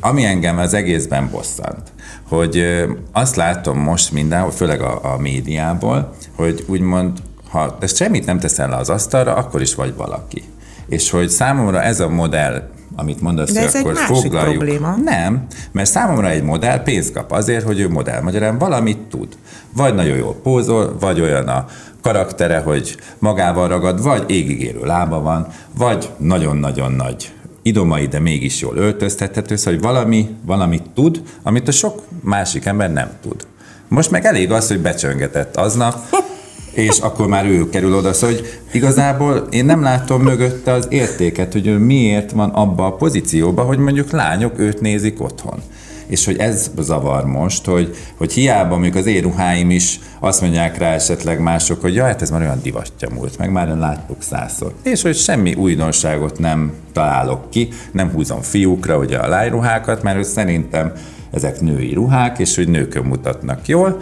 ami 0.00 0.24
engem 0.24 0.58
az 0.58 0.74
egészben 0.74 1.30
bosszant, 1.30 1.82
hogy 2.28 2.64
azt 3.12 3.36
látom 3.36 3.78
most 3.78 4.12
mindenhol, 4.12 4.50
főleg 4.50 4.80
a, 4.80 5.12
a 5.12 5.18
médiából, 5.18 6.14
hogy 6.36 6.64
úgymond, 6.66 7.18
ha 7.50 7.78
te 7.78 7.86
semmit 7.86 8.26
nem 8.26 8.38
teszel 8.38 8.68
le 8.68 8.76
az 8.76 8.88
asztalra, 8.88 9.34
akkor 9.34 9.60
is 9.60 9.74
vagy 9.74 9.94
valaki. 9.96 10.42
És 10.88 11.10
hogy 11.10 11.28
számomra 11.28 11.82
ez 11.82 12.00
a 12.00 12.08
modell 12.08 12.68
amit 12.96 13.20
mondasz, 13.20 13.52
De 13.52 13.62
ez 13.62 13.74
akkor 13.74 13.90
egy 13.90 13.98
foglaljuk. 13.98 14.56
Probléma. 14.56 14.96
Nem, 15.04 15.46
mert 15.72 15.90
számomra 15.90 16.28
egy 16.28 16.42
modell 16.42 16.82
pénzt 16.82 17.12
kap 17.12 17.32
azért, 17.32 17.64
hogy 17.64 17.80
ő 17.80 17.88
modell. 17.88 18.20
Magyarán 18.20 18.58
valamit 18.58 18.98
tud. 18.98 19.28
Vagy 19.72 19.94
nagyon 19.94 20.16
jól 20.16 20.34
pózol, 20.42 20.96
vagy 21.00 21.20
olyan 21.20 21.48
a 21.48 21.66
karaktere, 22.02 22.58
hogy 22.58 22.96
magával 23.18 23.68
ragad, 23.68 24.02
vagy 24.02 24.24
égigérő 24.26 24.80
lába 24.84 25.20
van, 25.20 25.46
vagy 25.76 26.08
nagyon-nagyon 26.16 26.92
nagy 26.92 27.32
idomai, 27.62 28.06
de 28.06 28.20
mégis 28.20 28.60
jól 28.60 28.76
öltöztethető, 28.76 29.56
szóval 29.56 29.72
hogy 29.72 29.82
valami, 29.82 30.28
valamit 30.46 30.90
tud, 30.94 31.22
amit 31.42 31.68
a 31.68 31.72
sok 31.72 32.02
másik 32.22 32.64
ember 32.64 32.92
nem 32.92 33.10
tud. 33.22 33.46
Most 33.88 34.10
meg 34.10 34.24
elég 34.24 34.52
az, 34.52 34.68
hogy 34.68 34.80
becsöngetett 34.80 35.56
aznap, 35.56 35.94
és 36.72 36.98
akkor 36.98 37.26
már 37.26 37.46
ő 37.46 37.68
kerül 37.68 37.94
oda. 37.94 38.12
Szóval, 38.12 38.36
hogy 38.36 38.60
igazából 38.72 39.46
én 39.50 39.64
nem 39.64 39.82
látom 39.82 40.22
mögötte 40.22 40.72
az 40.72 40.86
értéket, 40.90 41.52
hogy 41.52 41.66
ő 41.66 41.78
miért 41.78 42.30
van 42.30 42.50
abba 42.50 42.86
a 42.86 42.92
pozícióba, 42.92 43.62
hogy 43.62 43.78
mondjuk 43.78 44.10
lányok 44.10 44.58
őt 44.58 44.80
nézik 44.80 45.22
otthon. 45.22 45.62
És 46.06 46.24
hogy 46.24 46.36
ez 46.36 46.70
zavar 46.78 47.24
most, 47.24 47.64
hogy, 47.64 47.96
hogy 48.16 48.32
hiába 48.32 48.74
mondjuk 48.74 48.94
az 48.94 49.06
én 49.06 49.22
ruháim 49.22 49.70
is 49.70 50.00
azt 50.20 50.40
mondják 50.40 50.78
rá 50.78 50.92
esetleg 50.92 51.40
mások, 51.40 51.80
hogy 51.80 51.94
ja, 51.94 52.04
hát 52.04 52.22
ez 52.22 52.30
már 52.30 52.40
olyan 52.40 52.60
divatja 52.62 53.08
múlt, 53.14 53.38
meg 53.38 53.50
már 53.50 53.68
láttuk 53.68 54.22
százszor. 54.22 54.72
És 54.82 55.02
hogy 55.02 55.16
semmi 55.16 55.54
újdonságot 55.54 56.38
nem 56.38 56.72
találok 56.92 57.50
ki, 57.50 57.68
nem 57.92 58.10
húzom 58.10 58.40
fiúkra 58.40 58.98
ugye 58.98 59.16
a 59.16 59.28
lájruhákat, 59.28 60.02
mert 60.02 60.24
szerintem 60.24 60.92
ezek 61.30 61.60
női 61.60 61.94
ruhák, 61.94 62.38
és 62.38 62.56
hogy 62.56 62.68
nőkön 62.68 63.04
mutatnak 63.04 63.68
jól, 63.68 64.00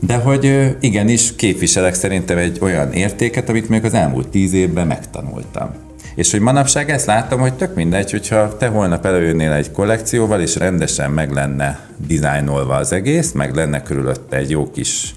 de 0.00 0.16
hogy 0.16 0.76
igenis 0.80 1.34
képviselek 1.36 1.94
szerintem 1.94 2.38
egy 2.38 2.58
olyan 2.60 2.92
értéket, 2.92 3.48
amit 3.48 3.68
még 3.68 3.84
az 3.84 3.94
elmúlt 3.94 4.28
tíz 4.28 4.52
évben 4.52 4.86
megtanultam. 4.86 5.70
És 6.14 6.30
hogy 6.30 6.40
manapság 6.40 6.90
ezt 6.90 7.06
láttam, 7.06 7.40
hogy 7.40 7.54
tök 7.54 7.74
mindegy, 7.74 8.10
hogyha 8.10 8.56
te 8.56 8.66
holnap 8.66 9.06
előjönnél 9.06 9.52
egy 9.52 9.70
kollekcióval, 9.70 10.40
és 10.40 10.56
rendesen 10.56 11.10
meg 11.10 11.30
lenne 11.30 11.80
dizájnolva 12.06 12.74
az 12.74 12.92
egész, 12.92 13.32
meg 13.32 13.54
lenne 13.54 13.82
körülötte 13.82 14.36
egy 14.36 14.50
jó 14.50 14.70
kis 14.70 15.14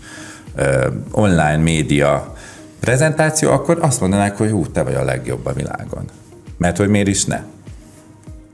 uh, 0.58 0.86
online 1.12 1.58
média 1.58 2.36
prezentáció, 2.80 3.52
akkor 3.52 3.78
azt 3.82 4.02
mondanák, 4.02 4.38
hogy 4.38 4.50
hú, 4.50 4.66
te 4.68 4.84
vagy 4.84 4.96
a 4.96 5.04
legjobb 5.04 5.46
a 5.46 5.54
világon. 5.54 6.06
Mert 6.58 6.78
hogy 6.78 6.90
miért 6.90 7.08
is 7.08 7.26
ne? 7.26 7.42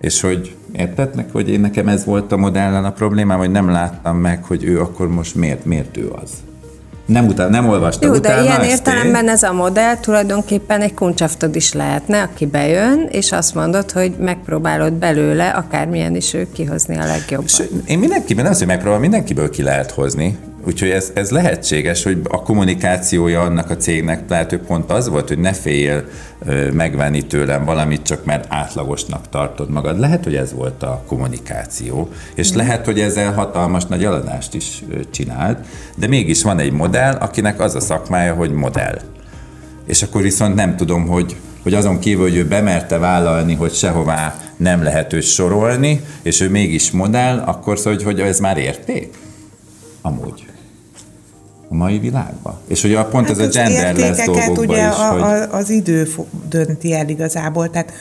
És 0.01 0.21
hogy 0.21 0.55
értetnek, 0.73 1.31
hogy 1.31 1.49
én 1.49 1.59
nekem 1.59 1.87
ez 1.87 2.05
volt 2.05 2.31
a 2.31 2.37
modellen 2.37 2.85
a 2.85 2.91
problémám, 2.91 3.37
hogy 3.37 3.51
nem 3.51 3.69
láttam 3.69 4.17
meg, 4.17 4.43
hogy 4.43 4.63
ő 4.63 4.79
akkor 4.79 5.07
most 5.07 5.35
miért, 5.35 5.65
miért 5.65 5.97
ő 5.97 6.11
az. 6.23 6.31
Nem, 7.05 7.27
után, 7.27 7.49
nem 7.49 7.69
olvastam 7.69 8.09
Jó, 8.09 8.15
utána 8.15 8.35
de 8.35 8.43
ilyen 8.43 8.63
értelemben 8.63 9.23
én. 9.23 9.29
ez 9.29 9.43
a 9.43 9.53
modell 9.53 9.97
tulajdonképpen 9.97 10.81
egy 10.81 10.93
kuncsaftod 10.93 11.55
is 11.55 11.73
lehetne, 11.73 12.21
aki 12.21 12.45
bejön, 12.45 13.07
és 13.11 13.31
azt 13.31 13.55
mondod, 13.55 13.91
hogy 13.91 14.15
megpróbálod 14.19 14.93
belőle, 14.93 15.49
akármilyen 15.49 16.15
is 16.15 16.33
ő 16.33 16.47
kihozni 16.53 16.97
a 16.97 17.05
legjobbat. 17.05 17.49
És 17.49 17.61
én 17.85 17.99
mindenkiben, 17.99 18.43
nem 18.43 18.51
az, 18.51 18.57
hogy 18.57 18.67
megpróbálom, 18.67 19.01
mindenkiből 19.01 19.49
ki 19.49 19.63
lehet 19.63 19.91
hozni. 19.91 20.37
Úgyhogy 20.65 20.89
ez, 20.89 21.11
ez 21.13 21.29
lehetséges, 21.29 22.03
hogy 22.03 22.21
a 22.29 22.41
kommunikációja 22.41 23.41
annak 23.41 23.69
a 23.69 23.77
cégnek 23.77 24.29
lehet, 24.29 24.49
hogy 24.49 24.59
pont 24.59 24.91
az 24.91 25.09
volt, 25.09 25.27
hogy 25.27 25.39
ne 25.39 25.51
ö, 25.65 26.71
megvenni 26.71 27.21
tőlem 27.21 27.65
valamit, 27.65 28.01
csak 28.01 28.25
mert 28.25 28.45
átlagosnak 28.49 29.29
tartod 29.29 29.69
magad. 29.69 29.99
Lehet, 29.99 30.23
hogy 30.23 30.35
ez 30.35 30.53
volt 30.53 30.83
a 30.83 31.03
kommunikáció, 31.07 32.09
és 32.35 32.53
mm. 32.53 32.57
lehet, 32.57 32.85
hogy 32.85 32.99
ezzel 32.99 33.33
hatalmas 33.33 33.85
nagy 33.85 34.03
eladást 34.03 34.53
is 34.53 34.83
csinált, 35.11 35.65
de 35.95 36.07
mégis 36.07 36.43
van 36.43 36.59
egy 36.59 36.71
modell, 36.71 37.13
akinek 37.13 37.59
az 37.59 37.75
a 37.75 37.79
szakmája, 37.79 38.33
hogy 38.33 38.51
modell. 38.51 38.99
És 39.85 40.03
akkor 40.03 40.21
viszont 40.21 40.55
nem 40.55 40.75
tudom, 40.75 41.07
hogy, 41.07 41.35
hogy 41.63 41.73
azon 41.73 41.99
kívül, 41.99 42.23
hogy 42.23 42.37
ő 42.37 42.45
bemerte 42.47 42.97
vállalni, 42.97 43.53
hogy 43.53 43.73
sehová 43.73 44.35
nem 44.57 44.83
lehet 44.83 45.13
őt 45.13 45.23
sorolni, 45.23 46.01
és 46.21 46.41
ő 46.41 46.49
mégis 46.49 46.91
modell, 46.91 47.37
akkor 47.37 47.77
szóval, 47.77 47.93
hogy, 47.93 48.03
hogy 48.03 48.19
ez 48.19 48.39
már 48.39 48.57
érték? 48.57 49.17
Amúgy 50.01 50.51
a 51.73 51.75
mai 51.75 51.99
világban. 51.99 52.57
És 52.67 52.81
hogy 52.81 52.93
a 52.93 53.05
pont 53.05 53.27
hát 53.27 53.39
ez 53.39 53.47
a 53.47 53.49
genderless 53.49 54.25
dolgokban 54.25 54.65
ugye 54.65 54.87
is, 54.87 54.95
a, 54.95 55.11
hogy... 55.11 55.47
az 55.51 55.69
idő 55.69 56.07
dönti 56.49 56.93
el 56.93 57.09
igazából, 57.09 57.69
tehát 57.69 57.91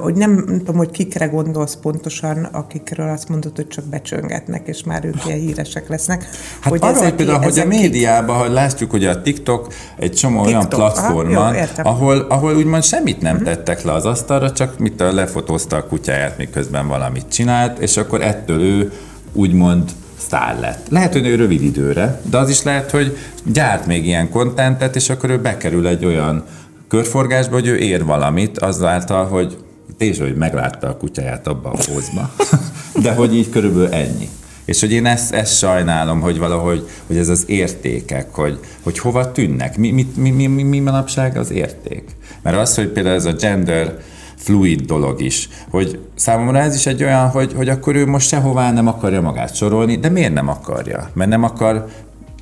hogy 0.00 0.14
nem, 0.14 0.32
nem 0.46 0.58
tudom, 0.58 0.76
hogy 0.76 0.90
kikre 0.90 1.26
gondolsz 1.26 1.76
pontosan, 1.82 2.44
akikről 2.44 3.08
azt 3.08 3.28
mondod, 3.28 3.56
hogy 3.56 3.68
csak 3.68 3.84
becsöngetnek, 3.84 4.68
és 4.68 4.84
már 4.84 5.04
ők 5.04 5.26
ilyen 5.26 5.38
híresek 5.38 5.88
lesznek. 5.88 6.24
Hát 6.60 6.72
hogy 6.72 6.78
arra, 6.82 7.02
hogy 7.02 7.14
például, 7.14 7.42
hogy 7.42 7.58
a 7.58 7.66
médiában, 7.66 8.36
hogy 8.36 8.50
látjuk, 8.50 8.90
hogy 8.90 9.04
a 9.04 9.22
TikTok 9.22 9.72
egy 9.98 10.12
csomó 10.12 10.44
TikTok, 10.44 10.56
olyan 10.56 10.68
platform 10.68 11.32
van, 11.32 11.56
ahol, 11.82 12.18
ahol 12.18 12.56
úgymond 12.56 12.84
semmit 12.84 13.20
nem 13.20 13.36
uh-huh. 13.36 13.48
tettek 13.48 13.82
le 13.82 13.92
az 13.92 14.04
asztalra, 14.04 14.52
csak 14.52 14.78
mit 14.78 15.00
lefotózta 15.12 15.76
a 15.76 15.86
kutyáját, 15.86 16.38
miközben 16.38 16.88
valamit 16.88 17.28
csinált, 17.28 17.78
és 17.78 17.96
akkor 17.96 18.22
ettől 18.22 18.60
ő 18.60 18.92
úgymond 19.32 19.90
sztár 20.28 20.58
lett. 20.58 20.88
Lehet, 20.88 21.12
hogy 21.12 21.26
ő 21.26 21.34
rövid 21.34 21.62
időre, 21.62 22.20
de 22.30 22.38
az 22.38 22.48
is 22.48 22.62
lehet, 22.62 22.90
hogy 22.90 23.16
gyárt 23.44 23.86
még 23.86 24.06
ilyen 24.06 24.30
kontentet, 24.30 24.96
és 24.96 25.10
akkor 25.10 25.30
ő 25.30 25.38
bekerül 25.40 25.86
egy 25.86 26.04
olyan 26.04 26.44
körforgásba, 26.88 27.54
hogy 27.54 27.66
ő 27.66 27.76
ér 27.76 28.04
valamit 28.04 28.58
azáltal, 28.58 29.26
hogy 29.26 29.56
és 29.98 30.18
hogy 30.18 30.34
meglátta 30.34 30.88
a 30.88 30.96
kutyáját 30.96 31.46
abban 31.46 31.72
a 31.72 31.84
pózba. 31.92 32.30
De 33.04 33.12
hogy 33.12 33.34
így 33.34 33.50
körülbelül 33.50 33.92
ennyi. 33.92 34.28
És 34.64 34.80
hogy 34.80 34.92
én 34.92 35.06
ezt, 35.06 35.32
ezt 35.32 35.58
sajnálom, 35.58 36.20
hogy 36.20 36.38
valahogy, 36.38 36.88
hogy 37.06 37.16
ez 37.16 37.28
az 37.28 37.44
értékek, 37.46 38.34
hogy, 38.34 38.58
hogy 38.82 38.98
hova 38.98 39.32
tűnnek, 39.32 39.76
mi, 39.76 39.90
mi, 39.90 40.30
mi, 40.30 40.46
mi, 40.46 40.62
mi 40.62 40.78
manapság 40.78 41.36
az 41.36 41.50
érték. 41.50 42.04
Mert 42.42 42.56
az, 42.56 42.74
hogy 42.74 42.88
például 42.88 43.14
ez 43.14 43.24
a 43.24 43.32
gender 43.32 43.98
fluid 44.38 44.80
dolog 44.80 45.20
is, 45.20 45.48
hogy 45.70 45.98
számomra 46.14 46.58
ez 46.58 46.74
is 46.74 46.86
egy 46.86 47.02
olyan, 47.02 47.28
hogy, 47.28 47.52
hogy 47.52 47.68
akkor 47.68 47.94
ő 47.94 48.06
most 48.06 48.28
sehová 48.28 48.72
nem 48.72 48.86
akarja 48.86 49.20
magát 49.20 49.54
sorolni, 49.54 49.96
de 49.96 50.08
miért 50.08 50.32
nem 50.32 50.48
akarja? 50.48 51.10
Mert 51.12 51.30
nem 51.30 51.42
akar, 51.42 51.86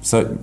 szóval 0.02 0.38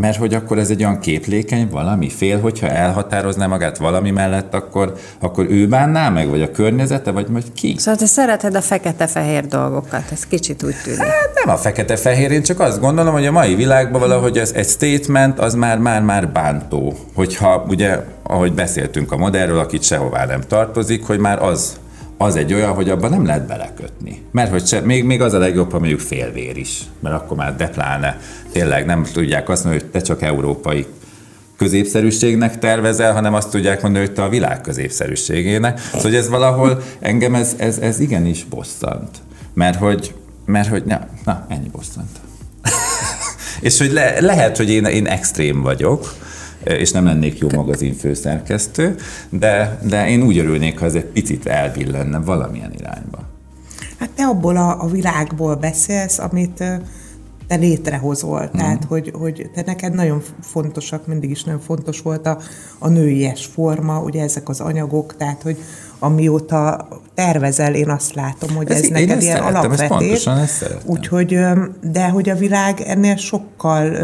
mert 0.00 0.16
hogy 0.16 0.34
akkor 0.34 0.58
ez 0.58 0.70
egy 0.70 0.82
olyan 0.82 0.98
képlékeny 0.98 1.68
valami, 1.68 2.08
fél, 2.08 2.40
hogyha 2.40 2.68
elhatározná 2.68 3.46
magát 3.46 3.78
valami 3.78 4.10
mellett, 4.10 4.54
akkor, 4.54 4.94
akkor 5.18 5.46
ő 5.50 5.68
bánná 5.68 6.08
meg, 6.08 6.28
vagy 6.28 6.42
a 6.42 6.50
környezete, 6.50 7.10
vagy 7.10 7.28
majd 7.28 7.52
ki? 7.54 7.74
Szóval 7.78 8.00
te 8.00 8.06
szereted 8.06 8.54
a 8.54 8.60
fekete-fehér 8.60 9.46
dolgokat, 9.46 10.02
ez 10.12 10.26
kicsit 10.26 10.62
úgy 10.62 10.74
tűnik. 10.84 10.98
Hát 10.98 11.30
nem 11.44 11.54
a 11.54 11.58
fekete-fehér, 11.58 12.30
én 12.30 12.42
csak 12.42 12.60
azt 12.60 12.80
gondolom, 12.80 13.12
hogy 13.12 13.26
a 13.26 13.32
mai 13.32 13.54
világban 13.54 14.00
valahogy 14.00 14.38
ez 14.38 14.52
egy 14.52 14.68
statement, 14.68 15.38
az 15.38 15.54
már, 15.54 15.78
már, 15.78 16.02
már 16.02 16.28
bántó. 16.28 16.94
Hogyha 17.14 17.64
ugye, 17.68 17.98
ahogy 18.22 18.52
beszéltünk 18.52 19.12
a 19.12 19.16
modellről, 19.16 19.58
akit 19.58 19.82
sehová 19.82 20.24
nem 20.24 20.40
tartozik, 20.40 21.06
hogy 21.06 21.18
már 21.18 21.42
az 21.42 21.76
az 22.18 22.36
egy 22.36 22.54
olyan, 22.54 22.72
hogy 22.72 22.90
abban 22.90 23.10
nem 23.10 23.26
lehet 23.26 23.46
belekötni. 23.46 24.22
Mert 24.30 24.50
hogy 24.50 24.66
se, 24.66 24.80
még, 24.80 25.04
még 25.04 25.22
az 25.22 25.32
a 25.32 25.38
legjobb, 25.38 25.72
ha 25.72 25.78
mondjuk 25.78 26.00
félvér 26.00 26.56
is, 26.56 26.82
mert 27.00 27.14
akkor 27.14 27.36
már 27.36 27.56
depláne 27.56 28.20
tényleg 28.52 28.86
nem 28.86 29.02
tudják 29.12 29.48
azt 29.48 29.64
mondani, 29.64 29.84
hogy 29.84 29.92
te 29.92 30.00
csak 30.00 30.22
európai 30.22 30.86
középszerűségnek 31.56 32.58
tervezel, 32.58 33.12
hanem 33.12 33.34
azt 33.34 33.50
tudják 33.50 33.82
mondani, 33.82 34.04
hogy 34.04 34.14
te 34.14 34.22
a 34.22 34.28
világ 34.28 34.60
középszerűségének. 34.60 35.78
Szóval 35.78 36.00
hogy 36.00 36.14
ez 36.14 36.28
valahol 36.28 36.82
engem 37.00 37.34
ez, 37.34 37.54
ez, 37.58 37.78
ez 37.78 38.00
igenis 38.00 38.44
bosszant. 38.44 39.18
Mert 39.54 39.78
hogy, 39.78 40.14
mert 40.44 40.68
hogy 40.68 40.82
na, 40.84 41.06
na 41.24 41.46
ennyi 41.48 41.68
bosszant. 41.68 42.20
És 43.60 43.78
hogy 43.78 43.92
le, 43.92 44.20
lehet, 44.20 44.56
hogy 44.56 44.70
én, 44.70 44.84
én 44.84 45.06
extrém 45.06 45.62
vagyok, 45.62 46.14
és 46.66 46.90
nem 46.90 47.04
lennék 47.04 47.38
jó 47.38 47.48
magazin 47.54 47.94
főszerkesztő, 47.94 48.94
de, 49.30 49.78
de 49.88 50.08
én 50.08 50.22
úgy 50.22 50.38
örülnék, 50.38 50.78
ha 50.78 50.84
ez 50.84 50.94
egy 50.94 51.04
picit 51.04 51.46
elbillenne 51.46 52.18
valamilyen 52.18 52.72
irányba. 52.78 53.18
Hát 53.98 54.10
te 54.10 54.24
abból 54.24 54.56
a, 54.56 54.82
a 54.82 54.86
világból 54.86 55.54
beszélsz, 55.54 56.18
amit 56.18 56.64
te 57.46 57.54
létrehozol. 57.54 58.42
Mm. 58.42 58.58
Tehát, 58.58 58.84
hogy, 58.84 59.12
hogy 59.14 59.50
te 59.54 59.62
neked 59.66 59.94
nagyon 59.94 60.22
fontosak, 60.40 61.06
mindig 61.06 61.30
is 61.30 61.44
nagyon 61.44 61.60
fontos 61.60 62.00
volt 62.00 62.26
a, 62.26 62.38
a 62.78 62.88
nőies 62.88 63.44
forma, 63.44 64.00
ugye 64.00 64.22
ezek 64.22 64.48
az 64.48 64.60
anyagok, 64.60 65.16
tehát, 65.16 65.42
hogy 65.42 65.56
amióta 65.98 66.88
tervezel, 67.14 67.74
én 67.74 67.90
azt 67.90 68.14
látom, 68.14 68.56
hogy 68.56 68.70
ez, 68.70 68.82
ez 68.82 68.88
neked 68.88 69.22
ilyen 69.22 69.42
alapvetés. 69.42 70.28
Úgyhogy, 70.84 71.38
de 71.82 72.08
hogy 72.08 72.28
a 72.28 72.34
világ 72.34 72.80
ennél 72.80 73.16
sokkal 73.16 73.96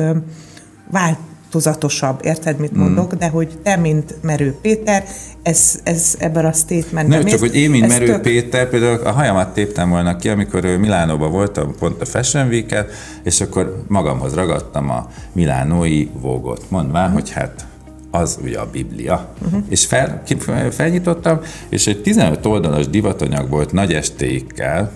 vált 0.91 1.19
változatosabb, 1.53 2.21
érted, 2.23 2.59
mit 2.59 2.77
mondok, 2.77 3.15
mm. 3.15 3.19
de 3.19 3.29
hogy 3.29 3.59
te, 3.63 3.77
mint 3.77 4.23
Merő 4.23 4.55
Péter, 4.63 5.05
ez, 5.43 5.81
ez 5.83 6.15
ebben 6.19 6.45
a 6.45 6.53
statementben... 6.53 7.19
Nem, 7.19 7.25
csak 7.25 7.39
hogy 7.39 7.55
én, 7.55 7.71
mint 7.71 7.89
Merő 7.89 8.07
tök... 8.07 8.21
Péter, 8.21 8.69
például 8.69 9.07
a 9.07 9.11
hajamat 9.11 9.55
téptem 9.55 9.91
volna 9.91 10.17
ki, 10.17 10.29
amikor 10.29 10.65
Milánóban 10.65 11.31
voltam 11.31 11.75
pont 11.79 12.01
a 12.01 12.05
Fashion 12.05 12.47
week 12.47 12.85
és 13.23 13.41
akkor 13.41 13.83
magamhoz 13.89 14.35
ragadtam 14.35 14.91
a 14.91 15.09
milánói 15.33 16.09
vógot, 16.21 16.65
mondván, 16.69 17.11
mm. 17.11 17.13
hogy 17.13 17.31
hát 17.31 17.67
az 18.11 18.39
ugye 18.43 18.59
a 18.59 18.69
Biblia. 18.73 19.29
Uh-huh. 19.45 19.63
És 19.69 19.87
fel, 19.87 20.23
felnyitottam, 20.71 21.41
és 21.69 21.87
egy 21.87 22.03
15 22.03 22.47
oldalas 22.47 22.89
divatanyag 22.89 23.51
volt 23.51 23.73
nagy 23.73 23.93
estékkel, 23.93 24.93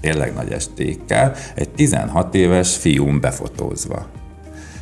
tényleg 0.00 0.34
nagy 0.34 0.52
estékkel, 0.52 1.34
egy 1.54 1.68
16 1.68 2.34
éves 2.34 2.76
fiúm 2.76 3.20
befotózva 3.20 4.06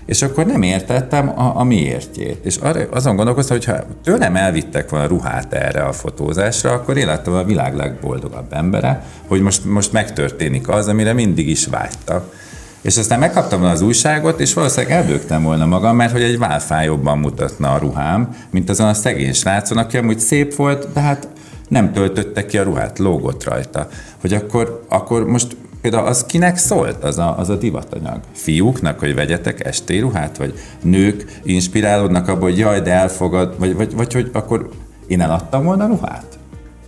és 0.09 0.23
akkor 0.23 0.47
nem 0.47 0.63
értettem 0.63 1.29
a, 1.29 1.53
a 1.57 1.65
miértjét. 1.65 2.45
És 2.45 2.57
arra, 2.57 2.81
azon 2.91 3.17
gondolkoztam, 3.17 3.57
hogy 3.57 3.67
ha 3.67 3.77
tőlem 4.05 4.37
elvittek 4.37 4.91
volna 4.91 5.07
ruhát 5.07 5.53
erre 5.53 5.83
a 5.83 5.93
fotózásra, 5.93 6.73
akkor 6.73 6.97
én 6.97 7.07
lettem 7.07 7.33
a 7.33 7.45
világ 7.45 7.75
legboldogabb 7.77 8.53
embere, 8.53 9.05
hogy 9.27 9.41
most, 9.41 9.65
most 9.65 9.93
megtörténik 9.93 10.69
az, 10.69 10.89
amire 10.89 11.13
mindig 11.13 11.49
is 11.49 11.67
vágytak. 11.67 12.35
És 12.81 12.97
aztán 12.97 13.19
megkaptam 13.19 13.65
az 13.65 13.81
újságot, 13.81 14.41
és 14.41 14.55
valószínűleg 14.55 14.97
elbőgtem 14.97 15.43
volna 15.43 15.67
magam, 15.67 15.97
mert 15.97 16.13
hogy 16.13 16.23
egy 16.23 16.39
válfáj 16.39 16.85
jobban 16.85 17.19
mutatna 17.19 17.73
a 17.73 17.79
ruhám, 17.79 18.37
mint 18.51 18.71
azon 18.71 18.89
a 18.89 18.95
szegény 18.95 19.33
srácon, 19.33 19.79
aki 19.79 19.97
amúgy 19.97 20.19
szép 20.19 20.55
volt, 20.55 20.93
de 20.93 21.01
hát 21.01 21.29
nem 21.69 21.93
töltötte 21.93 22.47
ki 22.47 22.59
a 22.59 22.63
ruhát, 22.63 22.99
lógott 22.99 23.45
rajta. 23.45 23.89
Hogy 24.21 24.33
akkor, 24.33 24.85
akkor 24.89 25.27
most 25.27 25.57
Például 25.81 26.07
az 26.07 26.25
kinek 26.25 26.57
szólt 26.57 27.05
az 27.05 27.19
a, 27.19 27.39
az 27.39 27.49
a 27.49 27.57
divatanyag? 27.57 28.21
Fiúknak, 28.33 28.99
hogy 28.99 29.15
vegyetek 29.15 29.67
esti 29.67 29.99
ruhát? 29.99 30.37
Vagy 30.37 30.55
nők 30.83 31.41
inspirálódnak 31.43 32.29
abból, 32.29 32.49
hogy 32.49 32.59
jaj, 32.59 32.81
de 32.81 32.91
elfogad, 32.91 33.59
vagy, 33.59 33.75
vagy, 33.75 33.95
vagy 33.95 34.13
hogy 34.13 34.31
akkor 34.33 34.69
én 35.07 35.21
eladtam 35.21 35.65
volna 35.65 35.87
ruhát? 35.87 36.39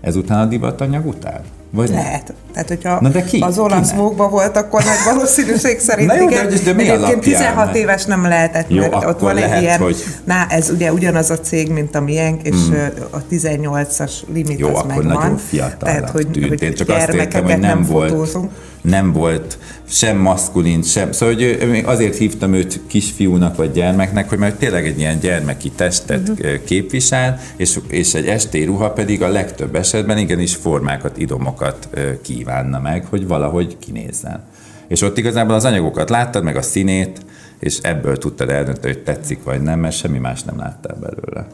Ezután 0.01 0.41
a 0.41 0.47
divatanyag 0.47 1.07
után? 1.07 1.41
Vagy 1.73 1.89
Lehet. 1.89 2.35
Tehát, 2.53 2.69
hogyha 2.69 3.01
Na 3.01 3.09
de 3.09 3.25
ki? 3.25 3.39
az 3.41 3.59
olasz 3.59 3.93
mókba 3.93 4.29
volt, 4.29 4.57
akkor 4.57 4.83
nagy 4.85 5.15
valószínűség 5.15 5.79
szerint 5.89 6.09
Na 6.09 6.17
jó, 6.17 6.29
igen. 6.29 6.49
de, 6.49 6.59
de 6.65 6.73
mi 6.73 6.89
Egyébként 6.89 7.21
16 7.21 7.75
éves 7.77 8.05
nem 8.05 8.23
lehetett, 8.23 8.71
jó, 8.71 8.81
mert 8.81 9.05
ott 9.05 9.21
van 9.21 9.35
lehet, 9.35 9.57
egy 9.57 9.63
ilyen, 9.63 9.79
hogy... 9.79 10.05
na 10.25 10.47
ez 10.49 10.71
ugye 10.71 10.93
ugyanaz 10.93 11.31
a 11.31 11.39
cég, 11.39 11.73
mint 11.73 11.95
a 11.95 12.01
miénk, 12.01 12.43
és 12.43 12.55
hmm. 12.69 12.89
a 13.11 13.19
18-as 13.31 14.13
limit 14.33 14.59
jó, 14.59 14.69
az 14.69 14.75
akkor 14.75 14.87
megvan. 14.87 15.07
nagyon 15.07 15.37
fiatal 15.37 15.77
Tehát, 15.79 16.11
hogy, 16.11 16.29
tűnt. 16.31 16.49
hogy 16.49 16.63
Én 16.63 16.75
csak 16.75 16.89
azt 16.89 17.09
értem, 17.09 17.43
hogy 17.43 17.59
nem, 17.59 17.61
nem 17.61 17.83
volt, 17.83 18.11
fotózunk. 18.11 18.51
Nem 18.83 19.13
volt 19.13 19.59
sem 19.85 20.17
maszkulin, 20.17 20.83
sem. 20.83 21.13
Szóval 21.13 21.35
hogy 21.35 21.83
azért 21.85 22.17
hívtam 22.17 22.55
őt 22.55 22.81
kisfiúnak 22.87 23.57
vagy 23.57 23.73
gyermeknek, 23.73 24.29
hogy 24.29 24.39
mert 24.39 24.59
tényleg 24.59 24.87
egy 24.87 24.99
ilyen 24.99 25.19
gyermeki 25.19 25.71
testet 25.71 26.29
uh-huh. 26.29 26.65
képvisel, 26.65 27.41
és, 27.57 27.79
és 27.89 28.15
egy 28.15 28.27
estély 28.27 28.65
ruha 28.65 28.91
pedig 28.91 29.23
a 29.23 29.29
legtöbb 29.29 29.75
esetben 29.75 30.19
igenis 30.19 30.55
formákat, 30.55 31.19
idomokat 31.19 31.89
kívánna 32.23 32.81
meg, 32.81 33.07
hogy 33.07 33.27
valahogy 33.27 33.77
kinézzen. 33.79 34.43
És 34.89 35.03
ott 35.03 35.19
igazából 35.19 35.55
az 35.55 35.65
anyagokat 35.65 36.11
láttad, 36.11 36.45
meg 36.45 36.57
a 36.57 36.63
színét, 36.63 37.21
és 37.59 37.79
ebből 37.83 38.19
tudtad 38.19 38.51
eldönteni, 38.51 38.95
hogy 38.95 39.03
tetszik 39.03 39.43
vagy 39.43 39.61
nem, 39.61 39.81
mert 39.81 39.97
semmi 39.97 40.19
más 40.19 40.43
nem 40.43 40.59
láttál 40.59 40.97
belőle. 41.01 41.47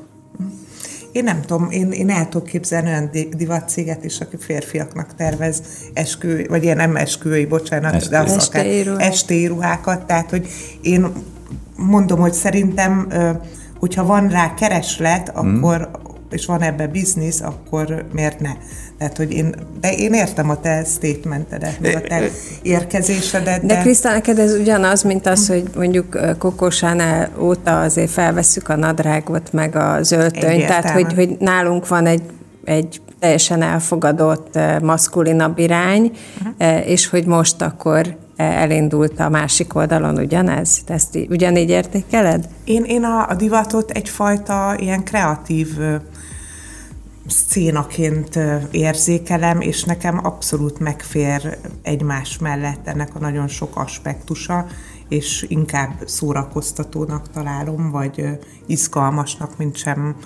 Én 1.17 1.25
nem 1.25 1.41
tudom, 1.41 1.71
én, 1.71 1.91
én 1.91 2.11
el 2.11 2.29
tudok 2.29 2.47
képzelni 2.47 2.89
olyan 2.89 3.11
divatcéget 3.37 4.05
is, 4.05 4.21
aki 4.21 4.37
férfiaknak 4.39 5.15
tervez 5.15 5.63
eskü, 5.93 6.47
vagy 6.47 6.63
ilyen 6.63 6.77
nem 6.77 6.97
esküvői, 6.97 7.47
bocsánat, 7.47 7.95
Estély. 7.95 8.11
de 8.11 8.19
az 8.19 8.47
akár 8.47 8.67
estély 8.99 9.47
ruhákat, 9.47 10.07
tehát 10.07 10.31
hogy 10.31 10.49
én 10.81 11.13
mondom, 11.77 12.21
hogy 12.21 12.33
szerintem, 12.33 13.09
hogyha 13.79 14.05
van 14.05 14.29
rá 14.29 14.55
kereslet, 14.55 15.29
akkor, 15.29 15.79
mm. 15.79 16.06
És 16.31 16.47
van 16.47 16.63
ebbe 16.63 16.87
biznisz, 16.87 17.41
akkor 17.41 18.05
miért 18.13 18.41
ne? 18.41 18.51
Tehát, 18.99 19.17
hogy 19.17 19.33
én, 19.33 19.55
de 19.81 19.93
én 19.93 20.13
értem 20.13 20.51
a 20.51 20.61
te 20.61 20.85
statementedet, 20.85 21.79
a 21.95 22.01
te 22.01 22.31
érkezésedet. 22.63 23.61
De, 23.61 23.75
de 23.75 23.81
Krisztán, 23.81 24.15
neked 24.15 24.39
ez 24.39 24.53
ugyanaz, 24.53 25.03
mint 25.03 25.27
az, 25.27 25.49
hogy 25.49 25.63
mondjuk 25.77 26.19
Kokosánál 26.39 27.31
óta 27.39 27.81
azért 27.81 28.11
felveszük 28.11 28.69
a 28.69 28.77
nadrágot, 28.77 29.53
meg 29.53 29.77
a 29.77 30.03
zöldtönyt, 30.03 30.67
tehát, 30.67 30.91
hogy, 30.91 31.13
hogy 31.15 31.37
nálunk 31.39 31.89
van 31.89 32.07
egy, 32.07 32.23
egy 32.65 33.01
teljesen 33.19 33.63
elfogadott 33.63 34.59
maszkulinabb 34.83 35.59
irány, 35.59 36.11
uh-huh. 36.59 36.89
és 36.89 37.09
hogy 37.09 37.27
most 37.27 37.63
akkor 37.63 38.17
elindult 38.37 39.21
a 39.21 39.29
másik 39.29 39.75
oldalon 39.75 40.19
ugyanez? 40.19 40.81
Ezt 40.87 41.19
ugyanígy 41.29 41.69
értékeled? 41.69 42.49
Én, 42.65 42.85
én 42.85 43.05
a, 43.05 43.29
a 43.29 43.35
divatot 43.35 43.91
egyfajta 43.91 44.77
ilyen 44.79 45.05
kreatív 45.05 45.69
szénaként 47.27 48.39
érzékelem, 48.71 49.61
és 49.61 49.85
nekem 49.85 50.21
abszolút 50.23 50.79
megfér 50.79 51.59
egymás 51.83 52.39
mellett 52.39 52.87
ennek 52.87 53.15
a 53.15 53.19
nagyon 53.19 53.49
sok 53.49 53.77
aspektusa, 53.77 54.67
és 55.09 55.47
inkább 55.49 56.03
szórakoztatónak 56.05 57.31
találom, 57.31 57.91
vagy 57.91 58.39
izgalmasnak, 58.67 59.57
mint 59.57 59.77
sem 59.77 60.17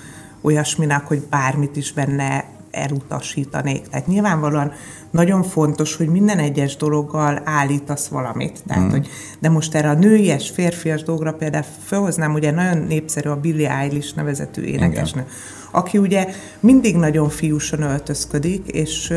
olyasminak, 0.41 1.07
hogy 1.07 1.21
bármit 1.31 1.77
is 1.77 1.93
benne 1.93 2.45
elutasítanék. 2.71 3.89
Tehát 3.89 4.07
nyilvánvalóan 4.07 4.73
nagyon 5.11 5.43
fontos, 5.43 5.97
hogy 5.97 6.09
minden 6.09 6.39
egyes 6.39 6.77
dologgal 6.77 7.41
állítasz 7.45 8.07
valamit. 8.07 8.63
Tehát, 8.67 8.85
mm. 8.85 8.91
hogy, 8.91 9.09
de 9.39 9.49
most 9.49 9.75
erre 9.75 9.89
a 9.89 9.95
nőies, 9.95 10.51
férfias 10.51 11.03
dolgra 11.03 11.33
például 11.33 11.65
felhoznám, 11.85 12.35
ugye 12.35 12.51
nagyon 12.51 12.79
népszerű 12.79 13.29
a 13.29 13.37
Billie 13.37 13.71
Eilish 13.71 14.17
nevezetű 14.17 14.63
énekesnő, 14.63 15.21
Igen. 15.21 15.33
aki 15.71 15.99
ugye 15.99 16.29
mindig 16.61 16.97
nagyon 16.97 17.29
fiúsan 17.29 17.83
öltözködik, 17.83 18.67
és 18.67 19.15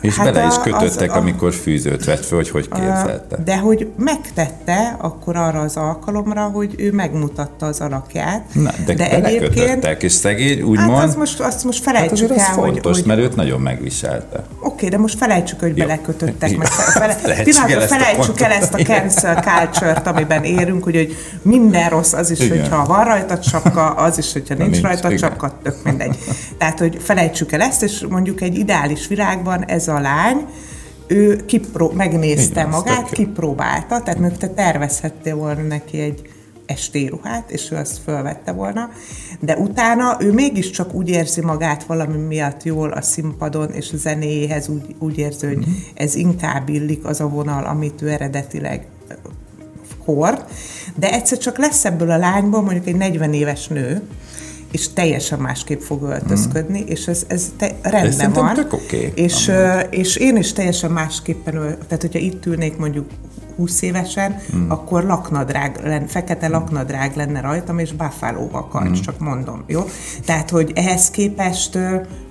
és 0.00 0.16
hát 0.16 0.32
bele 0.32 0.46
is 0.46 0.54
kötöttek, 0.62 1.10
az, 1.10 1.16
a, 1.16 1.18
amikor 1.18 1.54
fűzőt 1.54 2.04
vett 2.04 2.24
föl, 2.24 2.38
hogy 2.38 2.50
hogy 2.50 2.68
képzelte. 2.68 3.36
De 3.44 3.56
hogy 3.56 3.90
megtette 3.96 4.96
akkor 4.98 5.36
arra 5.36 5.60
az 5.60 5.76
alkalomra, 5.76 6.42
hogy 6.42 6.74
ő 6.76 6.92
megmutatta 6.92 7.66
az 7.66 7.80
alakját. 7.80 8.44
Na, 8.52 8.70
de, 8.86 8.94
de 8.94 9.10
egyébként... 9.10 10.02
és 10.02 10.12
szegény, 10.12 10.60
úgymond... 10.60 10.98
Hát 10.98 11.16
most, 11.16 11.40
azt 11.40 11.64
most 11.64 11.82
felejtsük 11.82 12.28
hát 12.28 12.38
el, 12.38 12.54
hogy... 12.54 12.70
fontos, 12.70 12.96
hogy, 12.96 13.06
mert 13.06 13.20
őt 13.20 13.36
nagyon 13.36 13.60
megviselte. 13.60 14.44
Oké, 14.60 14.74
okay, 14.74 14.88
de 14.88 14.98
most 14.98 15.18
felejtsük, 15.18 15.60
hogy 15.60 15.76
Jó. 15.76 15.86
belekötöttek. 15.86 16.56
Meg 16.56 16.66
fele, 16.98 17.12
felejtsük, 17.12 17.70
el, 17.70 17.80
felejtsük 17.80 18.40
el 18.40 18.50
ezt 18.50 18.74
a 18.74 18.78
cancel 18.78 19.42
culture-t, 19.42 20.06
amiben 20.06 20.44
érünk, 20.44 20.84
hogy, 20.84 20.96
hogy 20.96 21.16
minden 21.42 21.88
rossz 21.88 22.12
az 22.12 22.30
is, 22.30 22.40
Igen. 22.40 22.58
hogyha 22.60 22.84
van 22.84 23.04
rajta 23.04 23.42
sapka, 23.42 23.90
az 23.90 24.18
is, 24.18 24.32
hogyha 24.32 24.54
nincs, 24.54 24.70
nincs 24.70 24.82
rajta 24.82 25.16
sapka, 25.16 25.58
tök 25.62 25.76
mindegy. 25.84 26.18
Tehát, 26.58 26.78
hogy 26.78 26.96
felejtsük 27.00 27.52
el 27.52 27.60
ezt, 27.60 27.82
és 27.82 28.04
mondjuk 28.08 28.40
egy 28.40 28.58
ideális 28.58 29.06
virágban 29.06 29.64
ez 29.64 29.85
ez 29.86 29.94
a 29.94 30.00
lány, 30.00 30.46
ő 31.06 31.44
kipró- 31.44 31.92
megnézte 31.92 32.60
Igen, 32.60 32.68
magát, 32.68 33.10
kipróbálta, 33.10 34.02
tehát 34.02 34.20
még 34.20 34.36
te 34.36 34.48
tervezhettél 34.48 35.36
volna 35.36 35.62
neki 35.62 35.98
egy 35.98 36.28
estéruhát, 36.66 37.50
és 37.50 37.70
ő 37.70 37.76
azt 37.76 37.98
fölvette 38.04 38.52
volna, 38.52 38.90
de 39.40 39.56
utána 39.56 40.16
ő 40.20 40.32
mégiscsak 40.32 40.94
úgy 40.94 41.08
érzi 41.08 41.40
magát 41.40 41.84
valami 41.84 42.16
miatt 42.16 42.62
jól 42.62 42.90
a 42.90 43.02
színpadon, 43.02 43.70
és 43.72 43.92
a 43.92 43.96
zenéjéhez 43.96 44.68
úgy, 44.68 44.94
úgy 44.98 45.18
érzi, 45.18 45.46
hogy 45.46 45.56
mm. 45.56 45.72
ez 45.94 46.14
inkább 46.14 46.68
illik 46.68 47.04
az 47.04 47.20
a 47.20 47.28
vonal, 47.28 47.64
amit 47.64 48.02
ő 48.02 48.10
eredetileg 48.10 48.86
hord, 50.04 50.44
de 50.94 51.12
egyszer 51.12 51.38
csak 51.38 51.58
lesz 51.58 51.84
ebből 51.84 52.10
a 52.10 52.16
lányból 52.16 52.62
mondjuk 52.62 52.86
egy 52.86 52.96
40 52.96 53.32
éves 53.32 53.68
nő, 53.68 54.02
és 54.76 54.92
teljesen 54.92 55.38
másképp 55.38 55.80
fog 55.80 56.02
öltözködni, 56.02 56.80
mm. 56.80 56.86
és 56.86 57.06
ez, 57.06 57.24
ez 57.28 57.52
te, 57.56 57.76
rendben 57.82 58.32
van. 58.32 58.54
Tök 58.54 58.72
okay, 58.72 59.12
és, 59.14 59.52
és 59.90 60.16
én 60.16 60.36
is 60.36 60.52
teljesen 60.52 60.90
másképpen, 60.90 61.54
tehát 61.54 62.00
hogyha 62.00 62.18
itt 62.18 62.46
ülnék 62.46 62.76
mondjuk 62.76 63.10
20 63.56 63.82
évesen, 63.82 64.36
mm. 64.56 64.70
akkor 64.70 65.04
laknadrág, 65.04 65.80
fekete 66.06 66.48
laknadrág 66.48 67.16
lenne 67.16 67.40
rajtam, 67.40 67.78
és 67.78 67.92
buffalo 67.92 68.48
kancs, 68.68 68.98
mm. 68.98 69.02
csak 69.02 69.18
mondom, 69.18 69.64
jó? 69.66 69.80
Tehát, 70.24 70.50
hogy 70.50 70.72
ehhez 70.74 71.10
képest 71.10 71.78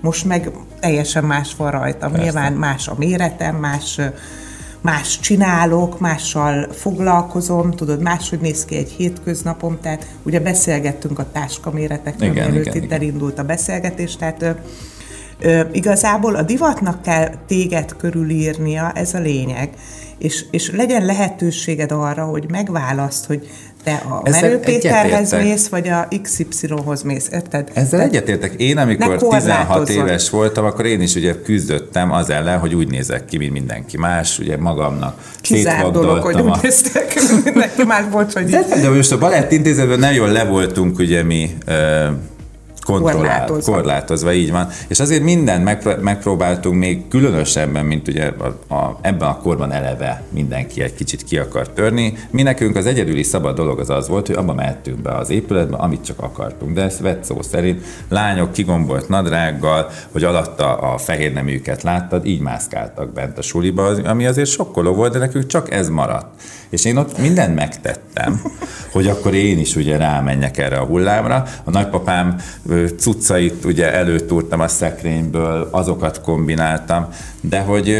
most 0.01 0.25
meg 0.25 0.51
teljesen 0.79 1.23
más 1.23 1.55
van 1.55 1.71
rajtam. 1.71 2.11
Persze. 2.11 2.23
Nyilván 2.23 2.53
más 2.53 2.87
a 2.87 2.95
méretem, 2.97 3.55
más 3.55 3.99
más 4.85 5.19
csinálok, 5.19 5.99
mással 5.99 6.67
foglalkozom, 6.71 7.71
tudod, 7.71 8.01
máshogy 8.01 8.39
néz 8.39 8.65
ki 8.65 8.75
egy 8.75 8.89
hétköznapom, 8.89 9.77
tehát 9.81 10.07
ugye 10.23 10.39
beszélgettünk 10.39 11.19
a 11.19 11.31
táskaméretekről, 11.31 12.31
mielőtt 12.31 12.65
itt 12.65 12.75
igen. 12.75 12.91
elindult 12.91 13.39
a 13.39 13.43
beszélgetés, 13.43 14.15
tehát 14.15 14.41
ö, 14.41 14.49
ö, 15.39 15.61
igazából 15.71 16.35
a 16.35 16.41
divatnak 16.41 17.01
kell 17.01 17.29
téged 17.47 17.95
körülírnia, 17.95 18.91
ez 18.91 19.13
a 19.13 19.19
lényeg, 19.19 19.69
és, 20.17 20.45
és 20.51 20.71
legyen 20.71 21.05
lehetőséged 21.05 21.91
arra, 21.91 22.23
hogy 22.23 22.45
megválaszt, 22.49 23.25
hogy 23.25 23.47
te 23.85 23.93
a 23.93 24.21
Ezzel 24.23 24.41
Merő 24.41 24.59
Péterhez 24.59 25.31
mész, 25.31 25.67
vagy 25.67 25.87
a 25.87 26.07
XY-hoz 26.21 27.01
mész, 27.01 27.27
érted? 27.31 27.69
Ezzel 27.73 27.99
Te 27.99 28.05
egyetértek. 28.05 28.53
Én, 28.57 28.77
amikor 28.77 29.17
16 29.17 29.89
éves 29.89 30.29
voltam, 30.29 30.65
akkor 30.65 30.85
én 30.85 31.01
is 31.01 31.15
ugye 31.15 31.41
küzdöttem 31.41 32.11
az 32.11 32.29
ellen, 32.29 32.59
hogy 32.59 32.75
úgy 32.75 32.87
nézek 32.87 33.25
ki, 33.25 33.37
mint 33.37 33.51
mindenki 33.51 33.97
más, 33.97 34.39
ugye 34.39 34.57
magamnak 34.57 35.17
Kizárt 35.41 35.91
dolog, 35.91 36.23
hogy 36.23 36.41
úgy 36.41 36.57
néztek, 36.61 37.13
mindenki 37.43 37.83
más, 37.83 38.05
bocs, 38.05 38.33
hogy 38.33 38.45
de, 38.45 38.65
de 38.81 38.89
most 38.89 39.11
a 39.11 39.17
Balett 39.17 39.51
Intézetben 39.51 39.99
nagyon 39.99 40.31
le 40.31 40.43
voltunk, 40.43 40.99
ugye 40.99 41.23
mi 41.23 41.57
korlátozva. 42.85 43.73
korlátozva, 43.73 44.33
így 44.33 44.51
van. 44.51 44.67
És 44.87 44.99
azért 44.99 45.23
mindent 45.23 45.63
megpróbáltunk 46.01 46.79
még 46.79 47.07
különösebben, 47.07 47.85
mint 47.85 48.07
ugye 48.07 48.31
a, 48.37 48.73
a, 48.73 48.97
ebben 49.01 49.27
a 49.27 49.37
korban 49.37 49.71
eleve 49.71 50.23
mindenki 50.29 50.81
egy 50.81 50.93
kicsit 50.93 51.23
ki 51.23 51.37
akart 51.37 51.71
törni. 51.71 52.13
Mi 52.29 52.41
nekünk 52.41 52.75
az 52.75 52.85
egyedüli 52.85 53.23
szabad 53.23 53.55
dolog 53.55 53.79
az 53.79 53.89
az 53.89 54.07
volt, 54.07 54.27
hogy 54.27 54.35
abba 54.35 54.53
mehettünk 54.53 55.01
be 55.01 55.11
az 55.11 55.29
épületbe, 55.29 55.77
amit 55.77 56.05
csak 56.05 56.19
akartunk. 56.19 56.73
De 56.73 56.81
ezt 56.81 56.99
vett 56.99 57.23
szó 57.23 57.41
szerint 57.41 57.83
lányok 58.09 58.51
kigombolt 58.51 59.09
nadrággal, 59.09 59.89
hogy 60.11 60.23
alatta 60.23 60.77
a 60.77 60.97
fehér 60.97 61.33
neműket 61.33 61.83
láttad, 61.83 62.25
így 62.25 62.39
mászkáltak 62.39 63.13
bent 63.13 63.37
a 63.37 63.41
suliba, 63.41 63.85
ami 63.85 64.25
azért 64.25 64.49
sokkoló 64.49 64.93
volt, 64.93 65.11
de 65.11 65.19
nekünk 65.19 65.45
csak 65.45 65.71
ez 65.71 65.89
maradt. 65.89 66.41
És 66.69 66.85
én 66.85 66.97
ott 66.97 67.17
mindent 67.17 67.55
megtettem, 67.55 68.41
hogy 68.91 69.07
akkor 69.07 69.33
én 69.33 69.59
is 69.59 69.75
ugye 69.75 69.97
rámenjek 69.97 70.57
erre 70.57 70.77
a 70.77 70.85
hullámra. 70.85 71.45
A 71.63 71.69
nagypapám 71.69 72.35
cuccait 72.97 73.65
ugye 73.65 73.93
előtúrtam 73.93 74.59
a 74.59 74.67
szekrényből, 74.67 75.67
azokat 75.71 76.21
kombináltam, 76.21 77.07
de 77.41 77.59
hogy 77.59 77.97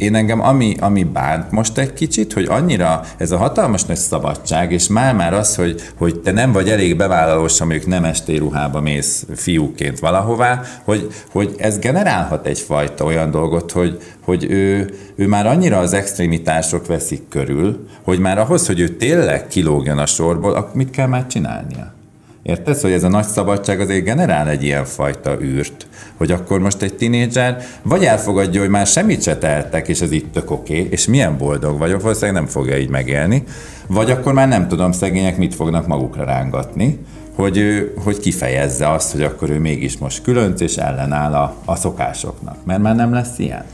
én 0.00 0.14
engem 0.14 0.40
ami, 0.40 0.74
ami 0.80 1.04
bánt 1.04 1.50
most 1.50 1.78
egy 1.78 1.92
kicsit, 1.92 2.32
hogy 2.32 2.46
annyira 2.48 3.02
ez 3.16 3.30
a 3.30 3.36
hatalmas 3.36 3.84
nagy 3.84 3.96
szabadság, 3.96 4.72
és 4.72 4.88
már-már 4.88 5.34
az, 5.34 5.54
hogy, 5.56 5.80
hogy 5.98 6.20
te 6.20 6.32
nem 6.32 6.52
vagy 6.52 6.68
elég 6.68 6.96
bevállalós, 6.96 7.60
amelyik 7.60 7.86
nem 7.86 8.06
ruhába 8.26 8.80
mész 8.80 9.26
fiúként 9.34 9.98
valahová, 9.98 10.62
hogy, 10.84 11.10
hogy 11.30 11.54
ez 11.58 11.78
generálhat 11.78 12.46
egyfajta 12.46 13.04
olyan 13.04 13.30
dolgot, 13.30 13.72
hogy, 13.72 14.00
hogy 14.24 14.44
ő, 14.50 14.94
ő 15.14 15.26
már 15.26 15.46
annyira 15.46 15.78
az 15.78 15.92
extrémitások 15.92 16.86
veszik 16.86 17.28
körül, 17.28 17.86
hogy 18.02 18.18
már 18.18 18.38
ahhoz, 18.38 18.66
hogy 18.66 18.80
ő 18.80 18.88
tényleg 18.88 19.46
kilógjon 19.46 19.98
a 19.98 20.06
sorból, 20.06 20.70
mit 20.74 20.90
kell 20.90 21.06
már 21.06 21.26
csinálnia? 21.26 21.99
Érted? 22.42 22.74
Szóval 22.74 22.96
ez 22.96 23.04
a 23.04 23.08
nagy 23.08 23.26
szabadság 23.26 23.80
azért 23.80 24.04
generál 24.04 24.48
egy 24.48 24.62
ilyen 24.62 24.84
fajta 24.84 25.40
űrt, 25.40 25.86
hogy 26.16 26.30
akkor 26.30 26.60
most 26.60 26.82
egy 26.82 26.94
tinédzser 26.94 27.62
vagy 27.82 28.04
elfogadja, 28.04 28.60
hogy 28.60 28.68
már 28.68 28.86
semmit 28.86 29.22
se 29.22 29.36
tehettek, 29.36 29.88
és 29.88 30.00
ez 30.00 30.12
itt 30.12 30.32
tök 30.32 30.50
oké, 30.50 30.78
okay, 30.78 30.90
és 30.90 31.06
milyen 31.06 31.36
boldog 31.38 31.78
vagyok, 31.78 32.02
valószínűleg 32.02 32.42
nem 32.42 32.50
fogja 32.50 32.78
így 32.78 32.88
megélni, 32.88 33.44
vagy 33.86 34.10
akkor 34.10 34.32
már 34.32 34.48
nem 34.48 34.68
tudom, 34.68 34.92
szegények 34.92 35.36
mit 35.36 35.54
fognak 35.54 35.86
magukra 35.86 36.24
rángatni, 36.24 36.98
hogy, 37.34 37.58
ő, 37.58 37.94
hogy 38.04 38.18
kifejezze 38.18 38.90
azt, 38.90 39.12
hogy 39.12 39.22
akkor 39.22 39.50
ő 39.50 39.58
mégis 39.58 39.98
most 39.98 40.22
különc 40.22 40.60
és 40.60 40.76
ellenáll 40.76 41.32
a, 41.32 41.54
a 41.64 41.76
szokásoknak. 41.76 42.64
Mert 42.64 42.82
már 42.82 42.94
nem 42.94 43.12
lesz 43.12 43.38
ilyen. 43.38 43.64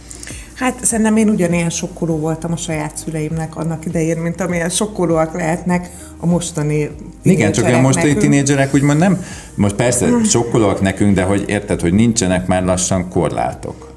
Hát 0.56 0.84
szerintem 0.84 1.16
én 1.16 1.28
ugyanilyen 1.28 1.70
sokkoló 1.70 2.18
voltam 2.18 2.52
a 2.52 2.56
saját 2.56 2.96
szüleimnek 2.96 3.56
annak 3.56 3.86
idején, 3.86 4.18
mint 4.18 4.40
amilyen 4.40 4.68
sokkolóak 4.68 5.34
lehetnek 5.34 5.90
a 6.20 6.26
mostani 6.26 6.90
Igen, 7.22 7.52
csak 7.52 7.66
a 7.66 7.80
mostani 7.80 8.14
tinédzserek 8.16 8.74
úgymond 8.74 8.98
nem, 8.98 9.24
most 9.54 9.74
persze 9.74 10.08
sokkolóak 10.24 10.80
nekünk, 10.80 11.14
de 11.14 11.22
hogy 11.22 11.44
érted, 11.46 11.80
hogy 11.80 11.92
nincsenek 11.92 12.46
már 12.46 12.64
lassan 12.64 13.08
korlátok. 13.08 13.94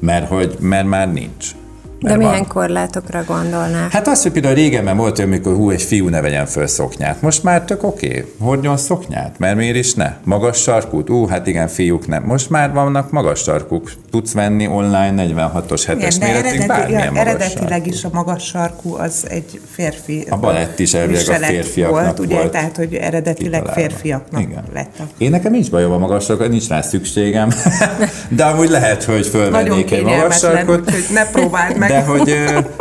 Mert, 0.00 0.28
hogy, 0.28 0.56
mert 0.60 0.86
már 0.86 1.12
nincs. 1.12 1.54
De 2.00 2.16
milyen 2.16 2.32
van. 2.32 2.46
korlátokra 2.46 3.24
gondolnál? 3.24 3.88
Hát 3.90 4.08
az, 4.08 4.22
hogy 4.22 4.32
például 4.32 4.54
régen 4.54 4.96
volt, 4.96 5.18
amikor 5.18 5.54
hú, 5.54 5.70
egy 5.70 5.82
fiú 5.82 6.08
ne 6.08 6.20
vegyen 6.20 6.46
föl 6.46 6.66
szoknyát. 6.66 7.22
Most 7.22 7.42
már 7.42 7.64
tök 7.64 7.82
oké, 7.82 8.08
okay. 8.08 8.24
hordjon 8.40 8.76
szoknyát, 8.76 9.38
mert 9.38 9.56
miért 9.56 9.76
is 9.76 9.94
ne? 9.94 10.16
Magas 10.24 10.62
sarkút? 10.62 11.10
Ú, 11.10 11.26
hát 11.26 11.46
igen, 11.46 11.68
fiúk 11.68 12.06
nem. 12.06 12.22
Most 12.22 12.50
már 12.50 12.72
vannak 12.72 13.10
magas 13.10 13.40
sarkuk. 13.40 13.92
Tudsz 14.10 14.32
venni 14.32 14.66
online 14.66 15.24
46-os 15.26 15.82
7-es 15.86 16.20
méretig 16.20 16.66
bármilyen 16.66 17.14
ja, 17.14 17.20
Eredetileg 17.20 17.86
is 17.86 18.04
a 18.04 18.08
magas 18.12 18.44
sarkú 18.46 18.94
az 18.94 19.26
egy 19.28 19.60
férfi 19.70 20.26
A 20.30 20.36
balett 20.36 20.78
is 20.78 20.94
elvileg 20.94 21.28
a 21.28 21.44
férfiaknak 21.44 22.02
volt. 22.02 22.18
Ugye, 22.18 22.34
volt 22.34 22.50
tehát, 22.50 22.76
hogy 22.76 22.94
eredetileg 22.94 23.60
kitalálva. 23.62 23.80
férfiaknak 23.80 24.42
igen. 24.42 24.64
lett. 24.72 24.98
A... 24.98 25.02
Én 25.18 25.30
nekem 25.30 25.52
nincs 25.52 25.70
bajom 25.70 25.92
a 25.92 25.98
magas 25.98 26.24
sarkú, 26.24 26.44
nincs 26.44 26.68
rá 26.68 26.80
szükségem, 26.80 27.48
de 28.36 28.44
amúgy 28.44 28.68
lehet, 28.68 29.04
hogy 29.04 29.26
fölvennék 29.26 29.90
egy 29.90 30.02
magas 30.02 30.38
sarkot. 30.38 30.90
ne 31.12 31.26
próbáld 31.26 31.78
meg. 31.78 31.88
De 31.88 32.00
hogy, 32.00 32.34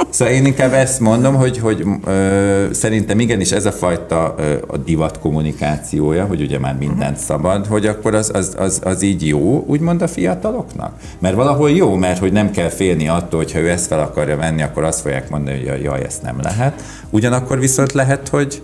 szóval 0.10 0.34
én 0.34 0.46
inkább 0.46 0.74
ezt 0.74 1.00
mondom, 1.00 1.36
hogy, 1.36 1.58
hogy 1.58 1.86
ö, 2.06 2.68
szerintem 2.72 3.20
igenis 3.20 3.52
ez 3.52 3.66
a 3.66 3.72
fajta 3.72 4.36
ö, 4.38 4.56
a 4.68 4.78
divat 4.78 5.20
kommunikációja, 5.20 6.26
hogy 6.26 6.42
ugye 6.42 6.60
már 6.60 6.76
mindent 6.76 7.18
szabad, 7.18 7.66
hogy 7.66 7.86
akkor 7.86 8.16
az, 8.16 8.32
az, 8.34 8.56
az, 8.58 8.80
az 8.84 9.02
így 9.02 9.28
jó, 9.28 9.64
úgymond 9.68 10.02
a 10.02 10.08
fiataloknak? 10.08 10.94
Mert 11.20 11.36
valahol 11.36 11.72
jó, 11.72 11.96
mert 11.96 12.20
hogy 12.20 12.32
nem 12.32 12.52
kell 12.52 12.70
félni 12.70 13.08
attól, 13.08 13.40
hogy 13.40 13.52
ha 13.52 13.60
ő 13.60 13.70
ezt 13.70 13.88
fel 13.88 14.00
akarja 14.00 14.38
venni, 14.38 14.62
akkor 14.62 14.84
azt 14.84 15.02
fogják 15.02 15.30
mondani, 15.30 15.68
hogy 15.68 15.84
jaj, 15.84 16.04
ezt 16.04 16.22
nem 16.22 16.42
lehet. 16.42 16.84
Ugyanakkor 17.10 17.60
viszont 17.60 17.92
lehet, 17.92 18.28
hogy, 18.28 18.62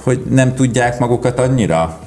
hogy 0.00 0.22
nem 0.30 0.54
tudják 0.54 0.98
magukat 0.98 1.38
annyira 1.38 1.98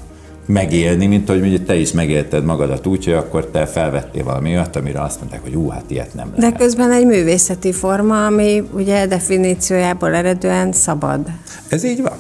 megélni, 0.46 1.06
mint 1.06 1.28
hogy 1.28 1.40
mondjuk 1.40 1.66
te 1.66 1.76
is 1.76 1.92
megélted 1.92 2.46
magadat 2.46 2.88
úgy, 2.88 3.06
hogy 3.06 3.14
akkor 3.14 3.46
te 3.46 3.66
felvettél 3.66 4.24
valami 4.24 4.50
olyat, 4.50 4.76
amire 4.76 5.02
azt 5.02 5.20
mondták, 5.20 5.42
hogy 5.42 5.56
ú, 5.56 5.70
hát 5.70 5.84
ilyet 5.88 6.14
nem 6.14 6.32
lehet. 6.36 6.52
De 6.52 6.58
közben 6.64 6.92
egy 6.92 7.06
művészeti 7.06 7.72
forma, 7.72 8.26
ami 8.26 8.64
ugye 8.74 9.06
definíciójából 9.06 10.14
eredően 10.14 10.72
szabad. 10.72 11.28
Ez 11.68 11.84
így 11.84 12.02
van. 12.02 12.18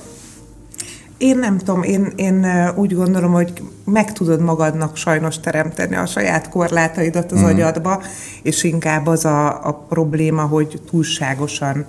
Én 1.17 1.37
nem 1.37 1.57
tudom, 1.57 1.83
én, 1.83 2.13
én 2.15 2.45
úgy 2.75 2.95
gondolom, 2.95 3.31
hogy 3.31 3.53
meg 3.91 4.13
tudod 4.13 4.41
magadnak 4.41 4.95
sajnos 4.95 5.39
teremteni 5.39 5.95
a 5.95 6.05
saját 6.05 6.49
korlátaidat 6.49 7.31
az 7.31 7.39
mm. 7.39 7.43
agyadba, 7.43 8.01
és 8.41 8.63
inkább 8.63 9.07
az 9.07 9.25
a, 9.25 9.67
a 9.67 9.73
probléma, 9.73 10.41
hogy 10.41 10.81
túlságosan 10.89 11.85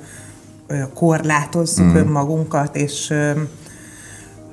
korlátozzuk 0.94 1.86
mm. 1.86 1.94
önmagunkat, 1.94 2.76
és 2.76 3.14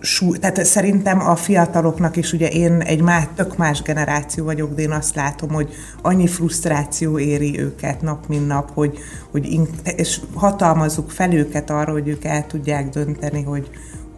súly, 0.02 0.38
tehát 0.38 0.66
szerintem 0.66 1.20
a 1.20 1.36
fiataloknak 1.36 2.16
is, 2.16 2.34
ugye 2.34 2.48
én 2.48 2.82
egy 2.82 3.02
már 3.02 3.28
tök 3.36 3.58
más 3.58 3.82
generáció 3.82 4.44
vagyok, 4.46 4.74
de 4.74 4.82
én 4.82 4.92
azt 4.92 5.16
látom, 5.16 5.50
hogy 5.50 5.70
annyi 6.02 6.28
frusztráció 6.28 7.20
éri 7.20 7.60
őket 7.60 8.02
nap, 8.02 8.28
mint 8.28 8.48
nap, 8.48 8.72
hogy, 8.74 8.98
hogy 9.32 9.60
és 9.96 10.20
hatalmazzuk 10.34 11.12
fel 11.12 11.34
őket 11.34 11.70
arra, 11.70 11.92
hogy 11.92 12.08
ők 12.08 12.24
el 12.24 12.46
tudják 12.48 12.90
dönteni, 12.90 13.44
hogy, 13.44 13.70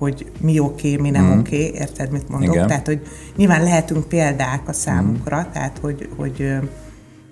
hogy 0.02 0.32
mi 0.40 0.60
oké, 0.60 0.94
okay, 0.94 1.02
mi 1.02 1.10
nem 1.10 1.26
mm. 1.26 1.40
oké, 1.40 1.68
okay, 1.68 1.80
érted, 1.80 2.12
mit 2.12 2.30
mondok? 2.30 2.54
Igen. 2.54 2.68
Tehát, 2.68 2.86
hogy 2.86 3.02
nyilván 3.36 3.64
lehetünk 3.64 4.08
példák 4.08 4.68
a 4.68 4.74
számukra, 4.74 5.38
mm. 5.38 5.52
tehát, 5.52 5.78
hogy, 5.82 6.10
hogy 6.18 6.54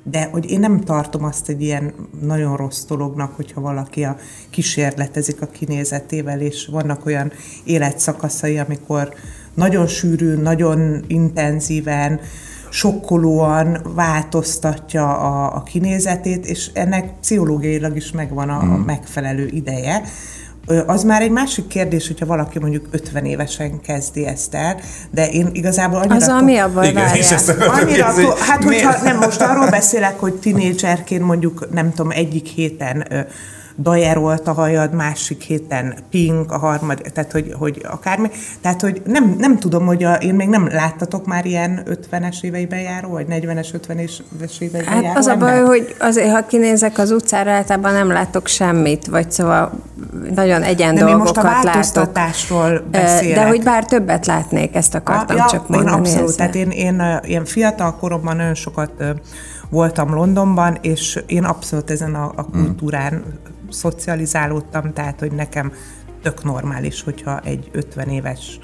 de 0.03 0.29
hogy 0.31 0.51
én 0.51 0.59
nem 0.59 0.79
tartom 0.79 1.23
azt 1.23 1.49
egy 1.49 1.61
ilyen 1.61 1.93
nagyon 2.21 2.55
rossz 2.55 2.85
dolognak, 2.85 3.35
hogyha 3.35 3.61
valaki 3.61 4.03
a 4.03 4.17
kísérletezik 4.49 5.41
a 5.41 5.45
kinézetével, 5.45 6.41
és 6.41 6.67
vannak 6.71 7.05
olyan 7.05 7.31
életszakaszai, 7.63 8.57
amikor 8.57 9.13
nagyon 9.53 9.87
sűrűn, 9.87 10.39
nagyon 10.39 11.03
intenzíven, 11.07 12.19
sokkolóan 12.69 13.81
változtatja 13.95 15.17
a, 15.17 15.55
a 15.55 15.63
kinézetét, 15.63 16.45
és 16.45 16.69
ennek 16.73 17.13
pszichológiailag 17.19 17.95
is 17.95 18.11
megvan 18.11 18.49
a, 18.49 18.59
a 18.59 18.77
mm. 18.77 18.81
megfelelő 18.81 19.47
ideje 19.47 20.03
az 20.85 21.03
már 21.03 21.21
egy 21.21 21.31
másik 21.31 21.67
kérdés, 21.67 22.07
hogyha 22.07 22.25
valaki 22.25 22.59
mondjuk 22.59 22.87
50 22.91 23.25
évesen 23.25 23.81
kezdi 23.81 24.25
ezt 24.25 24.53
el, 24.53 24.79
de 25.11 25.29
én 25.29 25.49
igazából 25.51 25.99
annyira... 25.99 26.15
Az 26.15 26.25
to- 26.25 26.41
ami 26.41 26.57
a 26.57 26.73
baj, 26.73 26.91
annyira 27.59 28.13
to- 28.13 28.37
Hát, 28.39 28.63
hogyha 28.63 29.03
nem 29.03 29.17
most 29.17 29.41
arról 29.41 29.69
beszélek, 29.69 30.19
hogy 30.19 30.33
tinédzserként 30.49 31.23
mondjuk, 31.23 31.67
nem 31.71 31.93
tudom, 31.93 32.11
egyik 32.11 32.47
héten 32.47 33.07
dajerolt 33.81 34.47
a 34.47 34.53
hajad, 34.53 34.93
másik 34.93 35.41
héten 35.41 35.95
pink, 36.09 36.51
a 36.51 36.57
harmad, 36.57 37.01
tehát 37.13 37.31
hogy, 37.31 37.53
hogy 37.57 37.85
akármi. 37.89 38.29
Tehát, 38.61 38.81
hogy 38.81 39.01
nem, 39.05 39.35
nem 39.37 39.57
tudom, 39.57 39.85
hogy 39.85 40.03
a, 40.03 40.13
én 40.13 40.33
még 40.33 40.47
nem 40.47 40.67
láttatok 40.67 41.25
már 41.25 41.45
ilyen 41.45 41.83
50-es 42.11 42.41
éveiben 42.41 42.79
járó, 42.79 43.09
vagy 43.09 43.25
40-es, 43.29 43.67
50-es 43.87 44.59
éveiben 44.59 44.93
hát 44.93 45.03
járó 45.03 45.17
az 45.17 45.27
ember? 45.27 45.53
a 45.53 45.65
baj, 45.65 45.65
hogy 45.65 45.95
azért, 45.99 46.31
ha 46.31 46.45
kinézek 46.45 46.97
az 46.97 47.11
utcára, 47.11 47.51
általában 47.51 47.93
nem 47.93 48.07
látok 48.07 48.47
semmit, 48.47 49.07
vagy 49.07 49.31
szóval 49.31 49.71
nagyon 50.35 50.63
egyen 50.63 50.95
de 50.95 51.01
dolgokat 51.01 51.35
most 51.35 51.37
a 51.37 51.41
változtatásról 51.41 52.81
beszélek. 52.91 53.35
De 53.35 53.47
hogy 53.47 53.63
bár 53.63 53.85
többet 53.85 54.25
látnék, 54.25 54.75
ezt 54.75 54.95
akartam 54.95 55.35
a, 55.35 55.39
ja, 55.39 55.45
csak 55.49 55.67
mondani. 55.67 55.95
Én 55.95 55.99
abszolút, 55.99 56.29
ezzel. 56.29 56.49
tehát 56.49 56.55
én, 56.55 56.69
én 56.69 57.19
ilyen 57.23 57.45
fiatal 57.45 57.95
koromban 57.95 58.35
nagyon 58.35 58.55
sokat 58.55 58.91
voltam 59.69 60.13
Londonban, 60.13 60.77
és 60.81 61.19
én 61.25 61.43
abszolút 61.43 61.91
ezen 61.91 62.15
a, 62.15 62.31
a 62.35 62.41
mm. 62.41 62.63
kultúrán 62.63 63.13
mm 63.13 63.57
szocializálódtam, 63.69 64.93
tehát 64.93 65.19
hogy 65.19 65.31
nekem 65.31 65.73
tök 66.21 66.43
normális, 66.43 67.03
hogyha 67.03 67.39
egy 67.39 67.69
50 67.71 68.09
éves 68.09 68.59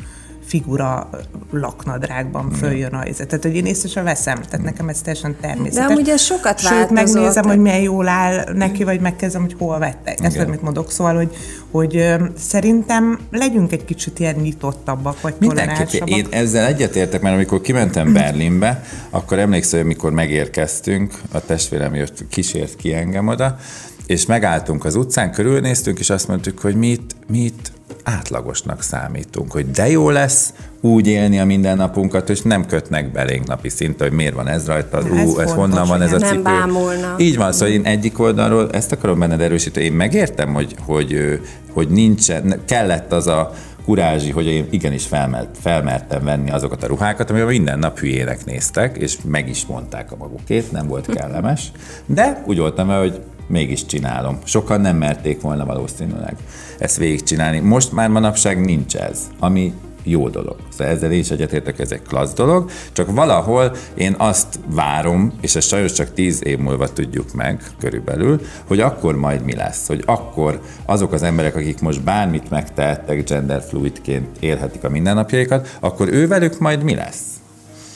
figura 0.56 1.10
laknadrágban 1.52 2.52
följön 2.52 2.94
a 2.94 3.04
Tehát, 3.04 3.44
hogy 3.44 3.56
én 3.56 3.66
észre 3.66 3.90
sem 3.90 4.04
veszem, 4.04 4.42
tehát 4.42 4.66
nekem 4.66 4.90
ez 4.90 5.02
teljesen 5.02 5.36
természetes. 5.42 5.88
De 5.88 5.94
amúgy 5.94 6.10
ez 6.10 6.22
sokat 6.22 6.60
Sőt, 6.60 6.90
megnézem, 6.90 7.46
hogy 7.46 7.60
milyen 7.60 7.82
jól 7.82 8.08
áll 8.08 8.54
neki, 8.54 8.84
vagy 8.84 9.00
megkezdem, 9.00 9.42
hogy 9.42 9.56
hol 9.58 9.80
vette. 9.80 10.16
Ezt 10.22 10.38
amit 10.38 10.62
mondok. 10.62 10.92
Szóval, 10.92 11.16
hogy, 11.16 11.36
hogy 11.72 12.16
szerintem 12.38 13.20
legyünk 13.32 13.72
egy 13.72 13.86
kicsit 13.86 14.20
ilyen 14.20 14.36
nyitottabbak, 14.36 15.22
vagy 15.22 15.34
Mindenképp. 15.40 16.06
Én 16.06 16.28
ezzel 16.30 16.66
egyetértek, 16.66 17.22
mert 17.22 17.36
amikor 17.36 17.62
kimentem 17.62 18.14
Berlinbe, 18.14 18.84
akkor 19.10 19.40
emlékszem, 19.40 19.80
hogy 19.80 19.90
amikor 19.90 20.12
megérkeztünk, 20.12 21.14
a 21.32 21.46
testvérem 21.46 21.96
jött, 21.96 22.28
kísért 22.30 22.76
ki 22.76 22.94
engem 22.94 23.28
oda, 23.28 23.58
és 24.06 24.26
megálltunk 24.26 24.86
az 24.86 24.96
utcán, 24.96 25.32
körülnéztünk, 25.32 26.00
és 26.00 26.10
azt 26.10 26.28
mondtuk, 26.28 26.60
hogy 26.60 26.76
mi 26.76 26.88
itt, 26.88 27.16
mi 27.28 27.38
itt 27.40 27.72
átlagosnak 28.04 28.82
számítunk, 28.82 29.52
hogy 29.52 29.72
de 29.72 29.90
jó 29.90 30.10
lesz 30.10 30.54
úgy 30.82 31.08
élni 31.08 31.40
a 31.40 31.46
mindennapunkat, 31.46 32.30
és 32.30 32.42
nem 32.42 32.66
kötnek 32.66 33.12
belénk 33.12 33.48
napi 33.48 33.70
szinte, 33.70 34.04
hogy 34.04 34.14
miért 34.14 34.34
van 34.34 34.48
ez 34.48 34.66
rajta, 34.68 35.02
ú, 35.02 35.16
ez, 35.16 35.34
ez 35.38 35.52
honnan 35.52 35.88
van 35.88 36.02
ez 36.02 36.14
a 36.14 36.18
cipő. 36.18 36.42
Nem 36.42 36.78
Így 37.18 37.38
van, 37.38 37.52
szóval 37.52 37.74
én 37.74 37.86
egyik 37.86 38.20
oldalról 38.20 38.70
ezt 38.72 38.92
akarom 38.92 39.20
benned 39.20 39.42
erősíteni. 39.42 39.86
Én 39.86 39.94
megértem, 39.94 40.54
hogy, 40.54 40.76
hogy, 40.86 41.40
hogy 41.74 41.88
nincsen, 41.88 42.62
kellett 42.66 43.12
az 43.12 43.28
a 43.28 43.52
kurázsi, 43.86 44.32
hogy 44.32 44.46
én 44.46 44.68
igenis 44.70 45.06
felmert, 45.06 45.58
felmertem 45.62 46.24
venni 46.24 46.52
azokat 46.52 46.84
a 46.84 46.88
ruhákat, 46.88 47.30
amivel 47.30 47.48
minden 47.48 47.80
nap 47.80 48.00
hülyének 48.00 48.46
néztek, 48.46 48.98
és 48.98 49.18
meg 49.24 49.50
is 49.50 49.66
mondták 49.66 50.12
a 50.12 50.16
magukét, 50.16 50.72
nem 50.72 50.88
volt 50.88 51.08
kellemes. 51.16 51.72
De 52.06 52.44
úgy 52.46 52.58
voltam 52.58 52.88
hogy 52.88 53.22
mégis 53.48 53.86
csinálom. 53.86 54.40
Sokan 54.44 54.82
nem 54.82 54.98
merték 54.98 55.42
volna 55.42 55.66
valószínűleg 55.66 56.36
ezt 56.78 56.98
végigcsinálni. 56.98 57.60
Most 57.60 57.92
már 57.92 58.10
manapság 58.10 58.66
nincs 58.66 58.96
ez, 58.96 59.20
ami 59.40 59.74
jó 60.06 60.30
dolog. 60.30 60.56
Szóval 60.70 60.94
ezzel 60.94 61.12
is 61.12 61.30
egyetértek, 61.30 61.80
ez 61.80 61.92
egy 61.92 62.02
klassz 62.02 62.34
dolog, 62.34 62.70
csak 62.92 63.12
valahol 63.12 63.76
én 63.94 64.16
azt 64.18 64.60
várom, 64.70 65.34
és 65.42 65.56
ezt 65.56 65.68
sajnos 65.68 65.92
csak 65.92 66.14
tíz 66.14 66.46
év 66.46 66.58
múlva 66.58 66.94
tudjuk 66.94 67.34
meg 67.34 67.64
körülbelül, 67.80 68.42
hogy 68.68 68.80
akkor 68.80 69.16
majd 69.16 69.44
mi 69.44 69.56
lesz, 69.56 69.88
hogy 69.88 70.04
akkor 70.06 70.62
azok 70.86 71.14
az 71.14 71.24
emberek, 71.24 71.56
akik 71.56 71.80
most 71.80 72.04
bármit 72.04 72.50
megtehettek 72.50 73.24
genderfluidként 73.24 74.38
élhetik 74.40 74.84
a 74.84 74.90
mindennapjaikat, 74.90 75.78
akkor 75.80 76.08
ővelük 76.14 76.60
majd 76.60 76.84
mi 76.84 76.96
lesz? 76.96 77.35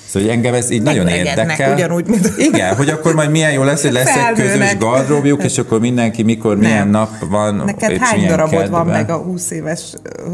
Szóval 0.09 0.29
engem 0.29 0.53
ez 0.53 0.69
így 0.69 0.81
nagyon 0.81 1.07
érdekel. 1.07 1.73
ugyanúgy, 1.73 2.05
mint... 2.07 2.33
Igen, 2.37 2.75
hogy 2.75 2.89
akkor 2.89 3.13
majd 3.15 3.31
milyen 3.31 3.51
jó 3.51 3.63
lesz, 3.63 3.81
hogy 3.81 3.91
lesz 3.91 4.15
egy 4.15 4.33
közös 4.33 4.77
gardróbjuk, 4.77 5.43
és 5.43 5.57
akkor 5.57 5.79
mindenki 5.79 6.23
mikor, 6.23 6.57
Nem. 6.57 6.69
milyen 6.69 6.87
nap 6.87 7.09
van. 7.29 7.55
Neked 7.55 7.97
hány 7.97 8.27
darabod 8.27 8.59
kedve. 8.59 8.77
van 8.77 8.85
meg 8.85 9.09
a 9.09 9.17
20 9.17 9.51
éves 9.51 9.81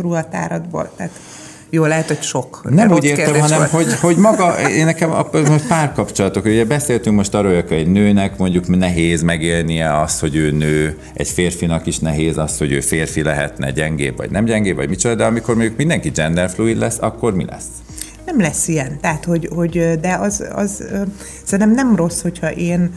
ruhatáradból? 0.01 0.91
Tehát 0.97 1.11
Jó, 1.69 1.85
lehet, 1.85 2.07
hogy 2.07 2.21
sok. 2.21 2.61
Nem 2.69 2.91
úgy 2.91 3.03
értem, 3.03 3.39
hanem 3.39 3.67
hogy, 3.69 3.93
hogy 3.99 4.17
maga, 4.17 4.69
én 4.69 4.85
nekem 4.85 5.11
a, 5.11 5.19
a 5.19 5.27
párkapcsolatok, 5.67 6.45
ugye 6.45 6.65
beszéltünk 6.65 7.15
most 7.15 7.33
arról, 7.33 7.53
hogy 7.53 7.77
egy 7.77 7.87
nőnek 7.87 8.37
mondjuk 8.37 8.77
nehéz 8.77 9.21
megélnie 9.21 9.99
azt, 9.99 10.19
hogy 10.19 10.35
ő 10.35 10.51
nő, 10.51 10.97
egy 11.13 11.27
férfinak 11.27 11.85
is 11.85 11.99
nehéz 11.99 12.37
az, 12.37 12.57
hogy 12.57 12.71
ő 12.71 12.79
férfi 12.79 13.23
lehetne 13.23 13.71
gyengébb, 13.71 14.17
vagy 14.17 14.29
nem 14.29 14.45
gyengébb, 14.45 14.75
vagy 14.75 14.89
micsoda, 14.89 15.15
de 15.15 15.23
amikor 15.23 15.55
mondjuk 15.55 15.77
mindenki 15.77 16.09
genderfluid 16.09 16.77
lesz, 16.77 16.97
akkor 16.99 17.35
mi 17.35 17.45
lesz? 17.45 17.65
Nem 18.25 18.39
lesz 18.39 18.67
ilyen. 18.67 18.99
Tehát, 18.99 19.25
hogy, 19.25 19.49
hogy 19.55 19.99
de 20.01 20.15
az, 20.15 20.43
az 20.53 20.83
szerintem 21.43 21.71
nem 21.71 21.95
rossz, 21.95 22.21
hogyha 22.21 22.51
én 22.51 22.93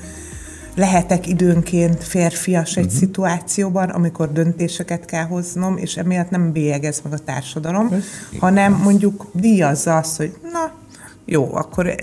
lehetek 0.74 1.26
időnként 1.26 2.04
férfias 2.04 2.76
egy 2.76 2.84
uh-huh. 2.84 2.98
szituációban, 2.98 3.88
amikor 3.88 4.32
döntéseket 4.32 5.04
kell 5.04 5.24
hoznom, 5.24 5.76
és 5.76 5.96
emiatt 5.96 6.30
nem 6.30 6.52
bélyegez 6.52 7.00
meg 7.04 7.12
a 7.12 7.18
társadalom, 7.18 7.88
Ez 7.92 8.04
hanem 8.38 8.72
mondjuk 8.72 9.26
díjazza 9.32 9.96
azt, 9.96 10.16
hogy 10.16 10.36
na, 10.52 10.72
jó, 11.30 11.54
akkor 11.54 11.94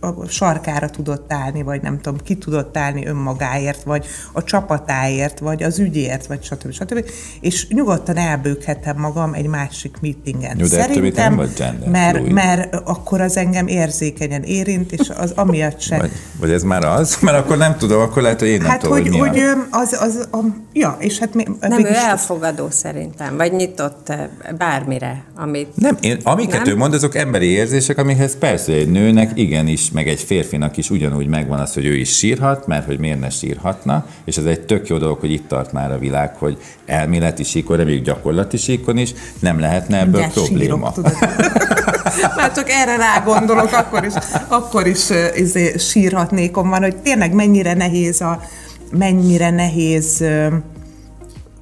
a 0.00 0.26
sarkára 0.28 0.90
tudott 0.90 1.32
állni, 1.32 1.62
vagy 1.62 1.82
nem 1.82 2.00
tudom, 2.00 2.18
ki 2.24 2.36
tudott 2.36 2.76
állni 2.76 3.06
önmagáért, 3.06 3.82
vagy 3.82 4.06
a 4.32 4.44
csapatáért, 4.44 5.38
vagy 5.38 5.62
az 5.62 5.78
ügyért, 5.78 6.26
vagy 6.26 6.42
stb. 6.42 6.72
stb. 6.72 7.04
És 7.40 7.68
nyugodtan 7.68 8.16
elbőghetem 8.16 8.96
magam 8.98 9.34
egy 9.34 9.46
másik 9.46 9.96
meetingen. 10.00 10.58
Jó, 10.58 10.66
de 10.66 10.80
Szerintem, 10.80 11.34
nem 11.34 11.36
vagy 11.36 11.90
mert, 11.90 12.28
mert 12.28 12.74
akkor 12.84 13.20
az 13.20 13.36
engem 13.36 13.66
érzékenyen 13.66 14.42
érint, 14.42 14.92
és 14.92 15.10
az 15.16 15.32
amiatt 15.34 15.80
sem. 15.80 15.98
Vagy, 15.98 16.12
vagy 16.40 16.50
ez 16.50 16.62
már 16.62 16.84
az? 16.84 17.18
Mert 17.20 17.38
akkor 17.38 17.56
nem 17.56 17.76
tudom, 17.76 18.00
akkor 18.00 18.22
lehet, 18.22 18.38
hogy 18.38 18.48
én 18.48 18.60
nem 18.60 18.70
hát, 18.70 18.80
tudom, 18.80 18.96
hogy, 18.96 19.08
hogy, 19.08 19.28
hogy 19.28 19.40
az, 19.70 19.92
az, 20.00 20.28
a, 20.30 20.38
ja, 20.72 20.96
és 20.98 21.18
hát 21.18 21.34
mi, 21.34 21.44
Nem, 21.60 21.84
ő 21.84 21.94
elfogadó 21.94 22.70
szerintem, 22.70 23.36
vagy 23.36 23.52
nyitott 23.52 24.12
bármire, 24.58 25.24
amit... 25.34 25.76
Nem, 25.76 25.96
én, 26.00 26.18
amiket 26.22 26.64
nem? 26.64 26.74
ő 26.74 26.76
mond, 26.76 26.94
azok 26.94 27.14
emberi 27.14 27.46
érzések, 27.46 27.98
amikhez 27.98 28.38
persze 28.38 28.61
persze 28.64 28.80
egy 28.80 28.90
nőnek 28.90 29.30
igenis, 29.34 29.90
meg 29.90 30.08
egy 30.08 30.20
férfinak 30.20 30.76
is 30.76 30.90
ugyanúgy 30.90 31.26
megvan 31.26 31.58
az, 31.58 31.74
hogy 31.74 31.84
ő 31.84 31.96
is 31.96 32.16
sírhat, 32.16 32.66
mert 32.66 32.86
hogy 32.86 32.98
miért 32.98 33.20
ne 33.20 33.30
sírhatna, 33.30 34.06
és 34.24 34.36
ez 34.36 34.44
egy 34.44 34.60
tök 34.60 34.88
jó 34.88 34.98
dolog, 34.98 35.18
hogy 35.20 35.32
itt 35.32 35.48
tart 35.48 35.72
már 35.72 35.92
a 35.92 35.98
világ, 35.98 36.36
hogy 36.36 36.58
elméleti 36.86 37.42
síkon, 37.42 37.80
még 37.80 38.02
gyakorlati 38.02 38.56
síkon 38.56 38.96
is 38.96 39.14
nem 39.38 39.60
lehetne 39.60 39.98
ebből 39.98 40.20
De 40.20 40.28
probléma. 40.28 40.92
Sírok, 40.92 41.12
Már 42.36 42.52
csak 42.52 42.70
erre 42.70 42.96
rá 42.96 43.18
gondolok, 43.24 43.72
akkor 43.72 44.04
is, 44.04 44.12
akkor 44.48 44.86
is 44.86 45.08
izé, 45.34 45.74
sírhatnékom 45.78 46.68
van, 46.68 46.82
hogy 46.82 46.96
tényleg 46.96 47.34
mennyire 47.34 47.74
nehéz 47.74 48.20
a 48.20 48.40
mennyire 48.90 49.50
nehéz 49.50 50.24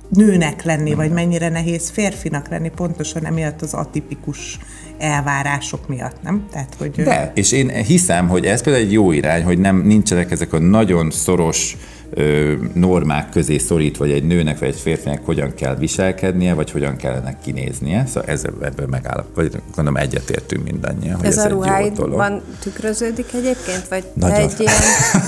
nőnek 0.08 0.62
lenni, 0.62 0.94
vagy 0.94 1.10
mennyire 1.10 1.48
nehéz 1.48 1.90
férfinak 1.90 2.48
lenni, 2.48 2.70
pontosan 2.76 3.26
emiatt 3.26 3.62
az 3.62 3.74
atipikus 3.74 4.58
elvárások 5.00 5.88
miatt, 5.88 6.22
nem? 6.22 6.46
Tehát, 6.52 6.74
hogy... 6.78 6.90
De, 6.90 7.32
és 7.34 7.52
én 7.52 7.68
hiszem, 7.68 8.28
hogy 8.28 8.44
ez 8.44 8.62
például 8.62 8.84
egy 8.84 8.92
jó 8.92 9.12
irány, 9.12 9.42
hogy 9.42 9.58
nem 9.58 9.82
nincsenek 9.82 10.30
ezek 10.30 10.52
a 10.52 10.58
nagyon 10.58 11.10
szoros 11.10 11.76
ö, 12.10 12.52
normák 12.72 13.28
közé 13.28 13.58
szorít, 13.58 13.96
vagy 13.96 14.10
egy 14.10 14.24
nőnek 14.24 14.58
vagy 14.58 14.68
egy 14.68 14.80
férfinek 14.80 15.20
hogyan 15.24 15.54
kell 15.54 15.76
viselkednie, 15.76 16.54
vagy 16.54 16.70
hogyan 16.70 16.96
kellene 16.96 17.38
kinéznie. 17.44 18.06
Szóval 18.06 18.28
ez, 18.28 18.44
ebből 18.62 18.86
megállap, 18.86 19.26
vagy 19.34 19.50
gondolom 19.74 19.96
egyetértünk 19.96 20.64
mindannyian, 20.64 21.16
hogy 21.16 21.26
ez, 21.26 21.36
ez 21.36 21.44
a 21.44 21.48
ruháidban 21.48 22.42
tükröződik 22.60 23.26
egyébként? 23.34 23.88
Vagy 23.88 24.04
Nagyon. 24.14 24.36
te 24.36 24.42
egy 24.42 24.60
ilyen, 24.60 24.72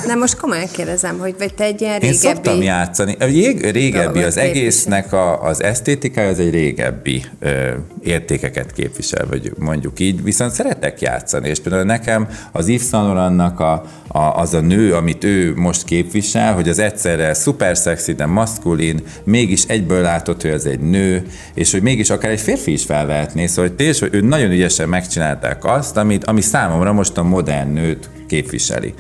nem 0.07 0.19
most 0.19 0.37
komolyan 0.37 0.69
kérdezem, 0.73 1.19
hogy 1.19 1.35
vagy 1.39 1.55
te 1.55 1.65
egy 1.65 1.81
ilyen 1.81 1.99
régebbi... 1.99 2.27
Én 2.27 2.35
szoktam 2.35 2.63
játszani. 2.63 3.17
Régebbi, 3.71 4.23
az 4.23 4.37
egésznek 4.37 5.13
a, 5.13 5.43
az 5.43 5.63
esztétikája 5.63 6.29
az 6.29 6.39
egy 6.39 6.51
régebbi 6.51 7.25
ö, 7.39 7.71
értékeket 8.03 8.73
képvisel, 8.73 9.27
vagy 9.27 9.53
mondjuk 9.59 10.01
így, 10.01 10.23
viszont 10.23 10.53
szeretek 10.53 11.01
játszani, 11.01 11.49
és 11.49 11.61
például 11.61 11.85
nekem 11.85 12.29
az 12.53 12.69
Yves 12.69 12.87
Saint 12.87 13.07
Laurentnak 13.07 13.61
a, 13.61 13.85
a, 14.09 14.19
az 14.19 14.55
a 14.55 14.61
nő, 14.61 14.95
amit 14.95 15.25
ő 15.25 15.55
most 15.57 15.85
képvisel, 15.85 16.55
hogy 16.55 16.69
az 16.73 16.79
egyszerre 16.79 17.35
szuper 17.35 17.77
szexi, 17.77 18.13
de 18.13 18.27
maszkulin, 18.27 19.03
mégis 19.25 19.65
egyből 19.65 20.01
látott, 20.01 20.43
hogy 20.43 20.51
az 20.51 20.67
egy 20.67 20.81
nő, 20.81 21.23
és 21.55 21.73
hogy 21.73 21.83
mégis 21.83 22.11
akár 22.11 22.31
egy 22.31 22.41
férfi 22.41 22.73
is 22.73 22.85
felvehetné, 22.85 23.47
szóval 23.47 23.67
hogy 23.67 23.77
tényleg, 23.77 23.99
hogy 23.99 24.15
ő 24.15 24.21
nagyon 24.21 24.51
ügyesen 24.51 24.89
megcsinálták 24.89 25.65
azt, 25.65 25.97
amit, 25.97 26.25
ami 26.25 26.41
számomra 26.41 26.93
most 26.93 27.17
a 27.17 27.23
modern 27.23 27.73
nőt 27.73 28.11
képviseli. 28.27 28.95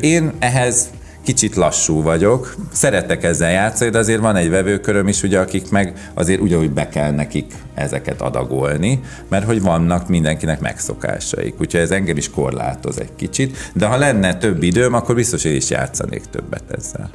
Én 0.00 0.32
ehhez 0.38 0.88
kicsit 1.24 1.54
lassú 1.54 2.02
vagyok, 2.02 2.54
szeretek 2.72 3.24
ezzel 3.24 3.50
játszani, 3.50 3.90
de 3.90 3.98
azért 3.98 4.20
van 4.20 4.36
egy 4.36 4.50
vevőköröm 4.50 5.08
is, 5.08 5.22
ugye, 5.22 5.38
akik 5.38 5.70
meg 5.70 6.10
azért 6.14 6.40
ugyanúgy 6.40 6.70
be 6.70 6.88
kell 6.88 7.10
nekik 7.10 7.52
ezeket 7.74 8.20
adagolni, 8.20 9.00
mert 9.28 9.44
hogy 9.44 9.62
vannak 9.62 10.08
mindenkinek 10.08 10.60
megszokásaik. 10.60 11.54
Úgyhogy 11.60 11.80
ez 11.80 11.90
engem 11.90 12.16
is 12.16 12.30
korlátoz 12.30 13.00
egy 13.00 13.14
kicsit, 13.16 13.70
de 13.74 13.86
ha 13.86 13.96
lenne 13.96 14.34
több 14.34 14.62
időm, 14.62 14.94
akkor 14.94 15.14
biztos 15.14 15.44
én 15.44 15.54
is 15.54 15.70
játszanék 15.70 16.24
többet 16.30 16.64
ezzel. 16.78 17.10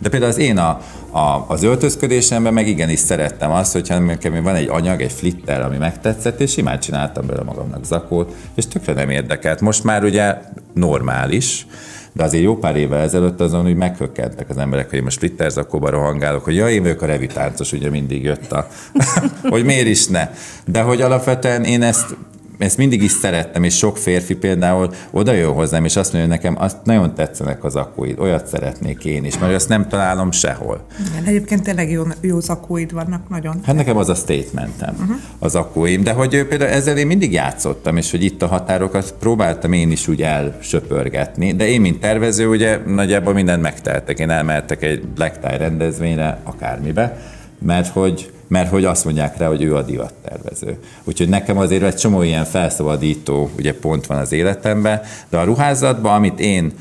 De 0.00 0.08
például 0.08 0.32
az 0.32 0.38
én 0.38 0.58
a, 0.58 0.80
a, 1.10 1.44
az 1.48 1.62
öltözködésemben 1.62 2.52
meg 2.52 2.68
igenis 2.68 2.98
szerettem 2.98 3.50
azt, 3.50 3.72
hogyha 3.72 3.98
nekem 3.98 4.42
van 4.42 4.54
egy 4.54 4.68
anyag, 4.68 5.00
egy 5.00 5.12
flitter, 5.12 5.62
ami 5.62 5.76
megtetszett, 5.76 6.40
és 6.40 6.50
simán 6.50 6.80
csináltam 6.80 7.26
belőle 7.26 7.44
magamnak 7.44 7.84
zakót, 7.84 8.34
és 8.54 8.66
tökre 8.66 8.92
nem 8.92 9.10
érdekelt. 9.10 9.60
Most 9.60 9.84
már 9.84 10.04
ugye 10.04 10.34
normális, 10.74 11.66
de 12.12 12.24
azért 12.24 12.42
jó 12.42 12.56
pár 12.56 12.76
évvel 12.76 13.00
ezelőtt 13.00 13.40
azon 13.40 13.62
hogy 13.62 13.76
meghökkentek 13.76 14.50
az 14.50 14.56
emberek, 14.56 14.90
hogy 14.90 15.02
most 15.02 15.18
Twitter 15.18 15.50
zakóba 15.50 15.90
rohangálok, 15.90 16.44
hogy 16.44 16.54
jaj, 16.54 16.72
én 16.72 16.82
vagyok 16.82 17.02
a 17.02 17.06
revitáncos, 17.06 17.72
ugye 17.72 17.90
mindig 17.90 18.22
jött 18.22 18.52
a, 18.52 18.66
hogy 19.52 19.64
miért 19.64 19.86
is 19.86 20.06
ne. 20.06 20.30
De 20.64 20.80
hogy 20.80 21.00
alapvetően 21.00 21.64
én 21.64 21.82
ezt 21.82 22.16
ezt 22.60 22.76
mindig 22.76 23.02
is 23.02 23.10
szerettem, 23.10 23.64
és 23.64 23.76
sok 23.76 23.96
férfi 23.96 24.36
például 24.36 24.90
oda 25.10 25.32
jön 25.32 25.52
hozzám, 25.52 25.84
és 25.84 25.96
azt 25.96 26.12
mondja, 26.12 26.30
hogy 26.30 26.40
nekem 26.40 26.62
azt 26.62 26.76
nagyon 26.84 27.14
tetszenek 27.14 27.64
az 27.64 27.76
akóid, 27.76 28.18
olyat 28.18 28.46
szeretnék 28.46 29.04
én 29.04 29.24
is, 29.24 29.38
mert 29.38 29.54
azt 29.54 29.68
nem 29.68 29.88
találom 29.88 30.30
sehol. 30.30 30.86
Igen, 31.10 31.24
egyébként 31.24 31.62
tényleg 31.62 31.90
jó, 31.90 32.02
jó 32.20 32.38
akóid 32.46 32.92
vannak, 32.92 33.28
nagyon. 33.28 33.60
Hát 33.64 33.74
nekem 33.74 33.96
az 33.96 34.08
a 34.08 34.14
statementem, 34.14 34.94
uh-huh. 35.00 35.16
az 35.38 35.54
akóim, 35.54 36.02
de 36.02 36.12
hogy 36.12 36.46
például 36.46 36.70
ezzel 36.70 36.96
én 36.96 37.06
mindig 37.06 37.32
játszottam, 37.32 37.96
és 37.96 38.10
hogy 38.10 38.24
itt 38.24 38.42
a 38.42 38.46
határokat 38.46 39.14
próbáltam 39.18 39.72
én 39.72 39.90
is 39.90 40.08
úgy 40.08 40.22
elsöpörgetni, 40.22 41.52
de 41.52 41.68
én, 41.68 41.80
mint 41.80 42.00
tervező, 42.00 42.48
ugye 42.48 42.78
nagyjából 42.86 43.32
mindent 43.32 43.62
megteltek. 43.62 44.18
Én 44.18 44.30
elmehetek 44.30 44.82
egy 44.82 45.06
black 45.06 45.38
tie 45.38 45.56
rendezvényre, 45.56 46.40
akármibe, 46.44 47.20
mert 47.58 47.88
hogy 47.88 48.30
mert 48.50 48.70
hogy 48.70 48.84
azt 48.84 49.04
mondják 49.04 49.36
rá, 49.36 49.46
hogy 49.46 49.62
ő 49.62 49.76
a 49.76 49.82
divattervező. 49.82 50.78
Úgyhogy 51.04 51.28
nekem 51.28 51.58
azért 51.58 51.82
egy 51.82 51.94
csomó 51.94 52.22
ilyen 52.22 52.44
felszabadító 52.44 53.50
ugye 53.58 53.74
pont 53.74 54.06
van 54.06 54.18
az 54.18 54.32
életemben, 54.32 55.00
de 55.28 55.38
a 55.38 55.44
ruházatban, 55.44 56.14
amit 56.14 56.40
én, 56.40 56.72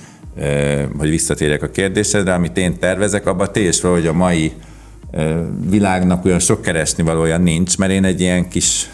hogy 0.98 1.10
visszatérjek 1.10 1.64
a 1.64 1.70
kérdésedre, 1.70 2.34
amit 2.34 2.58
én 2.58 2.80
tervezek, 2.80 3.28
abban 3.28 3.52
téves 3.52 3.82
hogy 3.82 4.08
a 4.08 4.14
mai 4.14 4.54
világnak 5.70 6.26
olyan 6.26 6.40
sok 6.40 6.62
keresni 6.62 7.04
valója 7.04 7.38
nincs, 7.38 7.78
mert 7.78 7.92
én 7.92 8.04
egy 8.04 8.22
ilyen 8.22 8.48
kis 8.48 8.90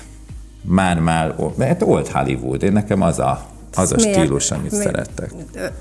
már-már, 0.62 1.36
hát 1.60 1.82
old 1.82 2.08
Hollywood, 2.08 2.64
én 2.64 2.72
nekem 2.72 3.02
az 3.02 3.20
a, 3.20 3.46
az 3.76 3.92
a 3.92 4.00
stílus, 4.00 4.52
amit 4.52 4.72
mi? 4.72 4.78
szerettek. 4.78 5.32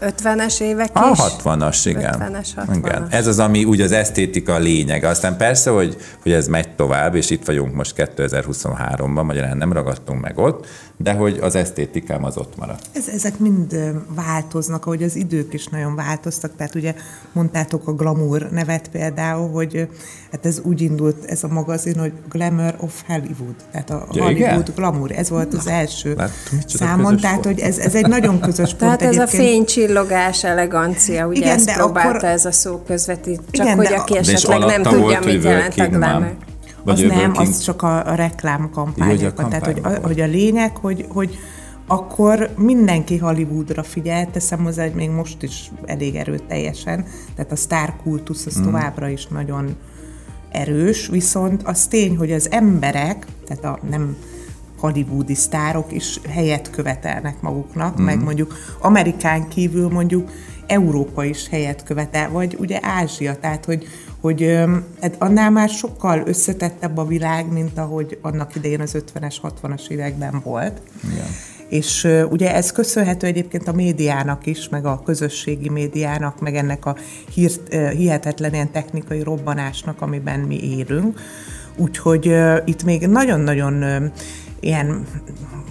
50-es 0.00 0.60
évek 0.60 0.90
is? 1.12 1.18
A 1.18 1.30
60-as, 1.42 1.80
igen. 1.84 2.14
50-es, 2.18 2.48
60-as. 2.56 2.76
igen. 2.76 3.06
Ez 3.10 3.26
az, 3.26 3.38
ami 3.38 3.64
úgy 3.64 3.80
az 3.80 3.92
esztétika 3.92 4.54
a 4.54 4.58
lényeg. 4.58 5.04
Aztán 5.04 5.36
persze, 5.36 5.70
hogy, 5.70 5.96
hogy 6.22 6.32
ez 6.32 6.46
megy 6.46 6.68
tovább, 6.74 7.14
és 7.14 7.30
itt 7.30 7.44
vagyunk 7.44 7.74
most 7.74 7.94
2023-ban, 7.96 9.24
magyarán 9.24 9.56
nem 9.56 9.72
ragadtunk 9.72 10.20
meg 10.20 10.38
ott, 10.38 10.66
de 10.96 11.12
hogy 11.12 11.38
az 11.40 11.54
esztétikám 11.54 12.24
az 12.24 12.36
ott 12.36 12.56
maradt. 12.56 12.88
Ez, 12.92 13.08
ezek 13.08 13.38
mind 13.38 13.94
változnak, 14.08 14.86
ahogy 14.86 15.02
az 15.02 15.16
idők 15.16 15.52
is 15.52 15.66
nagyon 15.66 15.94
változtak. 15.94 16.56
Tehát 16.56 16.74
ugye 16.74 16.94
mondtátok 17.32 17.88
a 17.88 17.92
Glamour 17.92 18.48
nevet 18.50 18.88
például, 18.88 19.50
hogy 19.50 19.88
hát 20.32 20.46
ez 20.46 20.60
úgy 20.62 20.80
indult 20.80 21.24
ez 21.24 21.44
a 21.44 21.48
magazin, 21.48 21.98
hogy 21.98 22.12
Glamour 22.28 22.74
of 22.78 23.02
Hollywood. 23.06 23.54
Tehát 23.70 23.90
a 23.90 24.06
ja, 24.12 24.22
Hollywood 24.22 24.36
igen? 24.36 24.64
Glamour. 24.74 25.10
Ez 25.10 25.28
volt 25.28 25.54
az 25.54 25.66
első 25.66 26.14
Lát, 26.14 26.30
számon. 26.66 27.16
Tehát, 27.16 27.44
hogy 27.44 27.60
ez, 27.60 27.78
ez 27.78 27.94
egy 27.94 28.06
nagyon 28.06 28.40
közös 28.40 28.74
pont 28.74 28.78
Tehát 28.78 29.02
ez 29.02 29.18
a 29.18 29.26
fénycsillogás, 29.26 30.44
elegancia, 30.44 31.26
ugye 31.26 31.38
igen, 31.38 31.56
ezt 31.56 31.72
próbálta 31.74 32.08
akkor, 32.08 32.28
ez 32.28 32.44
a 32.44 32.52
szó 32.52 32.82
közvetít, 32.86 33.40
csak 33.50 33.64
igen, 33.66 33.76
hogy 33.76 33.92
aki 33.92 34.16
esetleg 34.16 34.58
nem 34.58 34.82
tudja, 34.82 34.98
volt, 34.98 35.24
mit 35.24 35.44
jelent 35.44 35.78
a 35.78 35.88
glamour. 35.88 36.36
Vagy 36.84 37.04
az 37.04 37.10
nem, 37.10 37.32
az 37.34 37.58
csak 37.58 37.82
a, 37.82 38.06
a 38.06 38.14
reklámkampányokban. 38.14 39.48
Tehát, 39.48 39.64
hogy 39.64 39.80
a, 39.82 40.06
hogy 40.06 40.20
a 40.20 40.26
lényeg, 40.26 40.76
hogy, 40.76 41.06
hogy 41.08 41.38
akkor 41.86 42.50
mindenki 42.56 43.16
Hollywoodra 43.16 43.82
figyelt, 43.82 44.28
teszem 44.28 44.62
hozzá, 44.62 44.82
hogy 44.82 44.94
még 44.94 45.10
most 45.10 45.42
is 45.42 45.70
elég 45.86 46.14
erőteljesen, 46.14 47.06
tehát 47.34 47.52
a 47.52 47.56
sztárkultusz 47.56 48.46
az 48.46 48.58
mm. 48.58 48.62
továbbra 48.62 49.08
is 49.08 49.26
nagyon 49.26 49.76
erős, 50.50 51.06
viszont 51.06 51.62
az 51.62 51.86
tény, 51.86 52.16
hogy 52.16 52.32
az 52.32 52.50
emberek, 52.50 53.26
tehát 53.46 53.64
a 53.64 53.78
nem 53.90 54.16
hollywoodi 54.78 55.34
sztárok 55.34 55.92
is 55.92 56.20
helyet 56.28 56.70
követelnek 56.70 57.40
maguknak, 57.40 58.00
mm. 58.00 58.04
meg 58.04 58.22
mondjuk 58.22 58.54
Amerikán 58.80 59.48
kívül 59.48 59.88
mondjuk 59.88 60.30
Európa 60.66 61.24
is 61.24 61.48
helyet 61.48 61.82
követel, 61.82 62.30
vagy 62.30 62.56
ugye 62.58 62.78
Ázsia, 62.82 63.36
tehát 63.38 63.64
hogy, 63.64 63.86
hogy 64.24 64.58
hát 65.00 65.16
annál 65.18 65.50
már 65.50 65.68
sokkal 65.68 66.22
összetettebb 66.26 66.96
a 66.96 67.06
világ, 67.06 67.52
mint 67.52 67.78
ahogy 67.78 68.18
annak 68.22 68.54
idején 68.54 68.80
az 68.80 68.96
50-es, 69.14 69.34
60-as 69.42 69.88
években 69.88 70.40
volt. 70.44 70.80
Igen. 71.12 71.26
És 71.68 72.08
ugye 72.30 72.54
ez 72.54 72.72
köszönhető 72.72 73.26
egyébként 73.26 73.68
a 73.68 73.72
médiának 73.72 74.46
is, 74.46 74.68
meg 74.68 74.86
a 74.86 75.02
közösségi 75.04 75.68
médiának, 75.68 76.40
meg 76.40 76.56
ennek 76.56 76.86
a 76.86 76.96
hírt, 77.34 77.74
hihetetlen 77.74 78.54
ilyen 78.54 78.70
technikai 78.70 79.22
robbanásnak, 79.22 80.00
amiben 80.00 80.40
mi 80.40 80.76
élünk. 80.76 81.20
Úgyhogy 81.76 82.26
uh, 82.26 82.56
itt 82.64 82.84
még 82.84 83.06
nagyon-nagyon 83.06 83.82
uh, 83.82 84.04
ilyen 84.64 85.06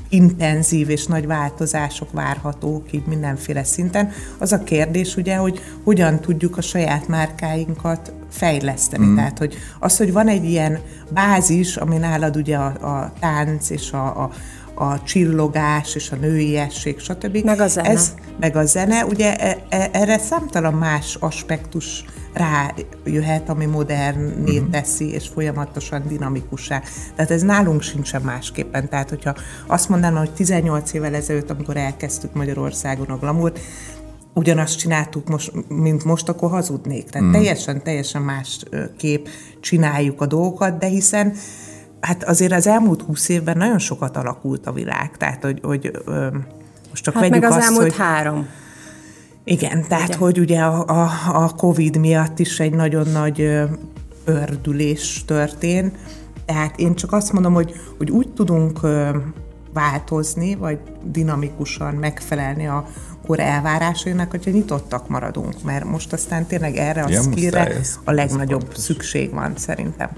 intenzív 0.10 0.89
és 0.89 1.06
nagy 1.06 1.28
változások 1.28 2.12
várhatók 2.12 2.91
így 2.91 3.06
mindenféle 3.06 3.64
szinten. 3.64 4.12
Az 4.38 4.52
a 4.52 4.64
kérdés 4.64 5.16
ugye, 5.16 5.36
hogy 5.36 5.60
hogyan 5.84 6.20
tudjuk 6.20 6.58
a 6.58 6.62
saját 6.62 7.08
márkáinkat 7.08 8.14
fejleszteni. 8.30 9.06
Mm. 9.06 9.16
Tehát, 9.16 9.38
hogy 9.38 9.56
az, 9.80 9.98
hogy 9.98 10.12
van 10.12 10.28
egy 10.28 10.46
ilyen 10.46 10.80
bázis, 11.10 11.78
ami 11.78 11.98
nálad 11.98 12.36
ugye 12.36 12.58
a, 12.58 12.66
a 12.66 13.14
tánc 13.20 13.70
és 13.70 13.91
a, 13.91 14.24
a 14.24 14.32
a 14.76 15.04
csillogás 15.04 15.96
és 15.96 16.12
a 16.12 16.16
nőiesség, 16.16 17.00
stb. 17.00 17.38
Meg 17.44 17.60
a 17.60 17.68
zene. 17.68 17.89
Ez, 17.89 18.14
meg 18.39 18.56
a 18.56 18.66
zene, 18.66 19.06
ugye 19.06 19.36
e, 19.36 19.58
e, 19.70 19.89
erre 19.91 20.18
számtalan 20.18 20.74
más 20.74 21.18
aspektus 21.20 22.06
rájöhet, 22.34 23.50
ami 23.50 23.66
moderné 23.66 24.58
uh-huh. 24.58 24.70
teszi, 24.70 25.12
és 25.12 25.28
folyamatosan 25.28 26.04
dinamikussá. 26.08 26.82
Tehát 27.16 27.32
ez 27.32 27.42
nálunk 27.42 27.82
sincsen 27.82 28.22
másképpen. 28.22 28.90
Tehát, 28.90 29.10
hogyha 29.10 29.36
azt 29.68 29.90
mondanám, 29.90 30.18
hogy 30.18 30.34
18 30.34 30.94
évvel 30.94 31.16
ezelőtt, 31.16 31.50
amikor 31.50 31.78
elkezdtük 31.78 32.34
Magyarországon 32.34 33.08
a 33.08 33.18
glamourt, 33.18 33.60
ugyanazt 34.34 34.78
csináltuk, 34.78 35.28
most, 35.28 35.52
mint 35.68 36.04
most, 36.04 36.30
akkor 36.30 36.50
hazudnék. 36.50 37.10
Tehát 37.10 37.28
mm. 37.28 37.32
teljesen, 37.32 37.84
teljesen 37.84 38.22
más 38.22 38.64
kép 38.98 39.30
csináljuk 39.60 40.22
a 40.22 40.26
dolgokat, 40.26 40.78
de 40.78 40.88
hiszen 40.88 41.34
hát 42.00 42.24
azért 42.24 42.52
az 42.52 42.68
elmúlt 42.68 43.02
húsz 43.02 43.30
évben 43.30 43.58
nagyon 43.58 43.80
sokat 43.80 44.18
alakult 44.18 44.68
a 44.68 44.72
világ. 44.72 45.18
Tehát, 45.18 45.44
hogy, 45.44 45.60
hogy 45.64 45.92
most 46.90 47.04
csak 47.04 47.14
hát 47.14 47.24
vegyük 47.24 47.42
meg 47.42 47.52
az 47.52 47.56
azt, 47.56 47.66
elmúlt 47.66 47.84
hogy... 47.84 47.96
három. 47.96 48.48
Igen, 49.44 49.86
tehát 49.88 50.08
ugye? 50.08 50.18
hogy 50.18 50.39
ugye 50.39 50.60
a, 50.60 50.86
a, 50.88 51.12
a 51.44 51.50
Covid 51.50 51.98
miatt 51.98 52.39
is 52.39 52.60
egy 52.60 52.74
nagyon 52.74 53.08
nagy 53.08 53.41
ördülés 54.26 55.24
történt. 55.26 55.98
Tehát 56.46 56.80
én 56.80 56.96
csak 56.96 57.14
azt 57.14 57.34
mondom, 57.34 57.54
hogy, 57.54 57.74
hogy 57.98 58.12
úgy 58.12 58.30
tudunk 58.34 58.80
változni, 59.74 60.56
vagy 60.56 60.80
dinamikusan 61.04 61.96
megfelelni 61.96 62.68
a 62.68 62.86
kor 63.26 63.39
elvárásainak, 63.39 64.32
hogyha 64.32 64.52
nyitottak 64.52 65.10
maradunk, 65.10 65.64
mert 65.64 65.86
most 65.86 66.14
aztán 66.14 66.46
tényleg 66.46 66.76
erre 66.76 67.04
a 67.04 67.10
ja, 67.10 67.22
skillre 67.22 67.80
a 68.04 68.12
legnagyobb 68.12 68.76
szükség 68.76 69.34
van 69.34 69.54
szerintem. 69.58 70.10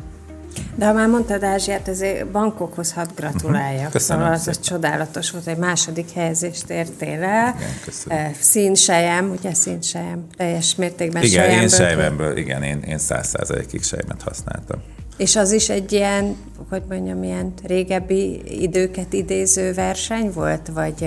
De 0.75 0.85
ha 0.85 0.93
már 0.93 1.07
mondtad 1.07 1.43
Ázsiát, 1.43 1.87
ezért 1.87 2.27
bankokhoz 2.27 2.93
hadd 2.93 3.07
gratuláljak. 3.15 3.81
Mhm. 3.83 3.91
Köszönöm 3.91 4.21
szóval 4.21 4.37
az, 4.37 4.47
az 4.47 4.59
csodálatos 4.59 5.31
volt, 5.31 5.47
egy 5.47 5.57
második 5.57 6.11
helyezést 6.11 6.69
értél 6.69 7.23
el. 7.23 7.55
Igen. 8.05 8.33
Színsejem, 8.39 9.29
ugye 9.29 9.53
színsejem, 9.53 10.27
teljes 10.37 10.75
mértékben 10.75 11.23
Igen, 11.23 11.43
sejemből. 11.43 11.61
én 11.61 11.69
sejemből, 11.69 12.37
igen, 12.37 12.63
én, 12.63 12.79
én 12.79 12.97
száz 12.97 13.27
százalékig 13.27 13.83
sejmet 13.83 14.21
használtam. 14.21 14.81
És 15.17 15.35
az 15.35 15.51
is 15.51 15.69
egy 15.69 15.91
ilyen, 15.91 16.35
hogy 16.69 16.81
mondjam, 16.89 17.23
ilyen 17.23 17.53
régebbi 17.63 18.41
időket 18.63 19.13
idéző 19.13 19.73
verseny 19.73 20.31
volt, 20.33 20.69
vagy, 20.73 20.99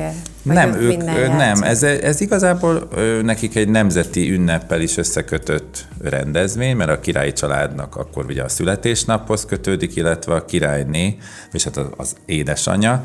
vagy 0.42 0.54
nem, 0.54 0.74
ők, 0.74 1.04
nem, 1.36 1.62
ez, 1.62 1.82
ez 1.82 2.20
igazából 2.20 2.88
nekik 3.22 3.56
egy 3.56 3.68
nemzeti 3.68 4.32
ünneppel 4.32 4.80
is 4.80 4.96
összekötött 4.96 5.86
rendezvény, 6.02 6.76
mert 6.76 6.90
a 6.90 7.00
királyi 7.00 7.32
családnak 7.32 7.96
akkor 7.96 8.24
ugye 8.24 8.42
a 8.42 8.48
születésnaphoz 8.48 9.44
kötődik, 9.44 9.96
illetve 9.96 10.34
a 10.34 10.44
királyné, 10.44 11.16
és 11.52 11.64
hát 11.64 11.76
az, 11.76 11.86
az 11.96 12.16
édesanyja, 12.26 13.04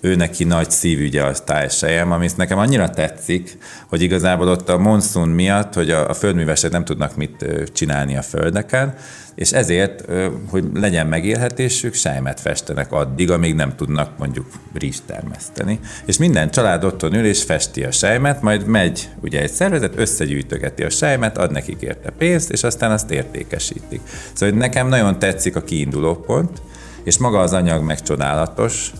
ő 0.00 0.14
neki 0.14 0.44
nagy 0.44 0.70
szívügye 0.70 1.22
a 1.22 1.32
tájsejem, 1.32 2.12
ami 2.12 2.28
nekem 2.36 2.58
annyira 2.58 2.90
tetszik, 2.90 3.58
hogy 3.88 4.02
igazából 4.02 4.48
ott 4.48 4.68
a 4.68 4.78
monszun 4.78 5.28
miatt, 5.28 5.74
hogy 5.74 5.90
a, 5.90 6.08
a 6.08 6.14
földművesek 6.14 6.70
nem 6.70 6.84
tudnak 6.84 7.16
mit 7.16 7.46
csinálni 7.72 8.16
a 8.16 8.22
földeken, 8.22 8.94
és 9.34 9.52
ezért, 9.52 10.04
hogy 10.48 10.64
legyen 10.74 11.06
megélhetésük, 11.06 11.94
sejmet 11.94 12.40
festenek 12.40 12.92
addig, 12.92 13.30
amíg 13.30 13.54
nem 13.54 13.76
tudnak 13.76 14.18
mondjuk 14.18 14.46
rizst 14.74 15.02
termeszteni. 15.06 15.80
És 16.04 16.18
minden 16.18 16.50
család 16.50 16.84
otthon 16.84 17.14
ül 17.14 17.24
és 17.24 17.42
festi 17.42 17.84
a 17.84 17.90
sejmet, 17.90 18.42
majd 18.42 18.66
megy 18.66 19.08
ugye 19.22 19.40
egy 19.40 19.50
szervezet, 19.50 19.98
összegyűjtögeti 19.98 20.82
a 20.82 20.90
sejmet, 20.90 21.38
ad 21.38 21.50
nekik 21.50 21.80
érte 21.80 22.10
pénzt, 22.10 22.50
és 22.50 22.62
aztán 22.62 22.90
azt 22.90 23.10
értékesítik. 23.10 24.00
Szóval 24.32 24.58
nekem 24.58 24.88
nagyon 24.88 25.18
tetszik 25.18 25.56
a 25.56 25.62
kiinduló 25.62 26.14
pont, 26.14 26.62
és 27.04 27.18
maga 27.18 27.38
az 27.38 27.52
anyag 27.52 27.82
meg 27.82 28.02
csodálatos, 28.02 28.92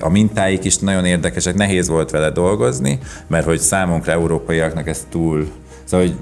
a 0.00 0.08
mintáik 0.08 0.64
is 0.64 0.76
nagyon 0.76 1.04
érdekesek, 1.04 1.54
nehéz 1.54 1.88
volt 1.88 2.10
vele 2.10 2.30
dolgozni, 2.30 2.98
mert 3.26 3.44
hogy 3.44 3.58
számunkra, 3.58 4.12
európaiaknak 4.12 4.88
ez 4.88 5.06
túl, 5.10 5.48
szóval 5.84 6.06
hogy 6.06 6.16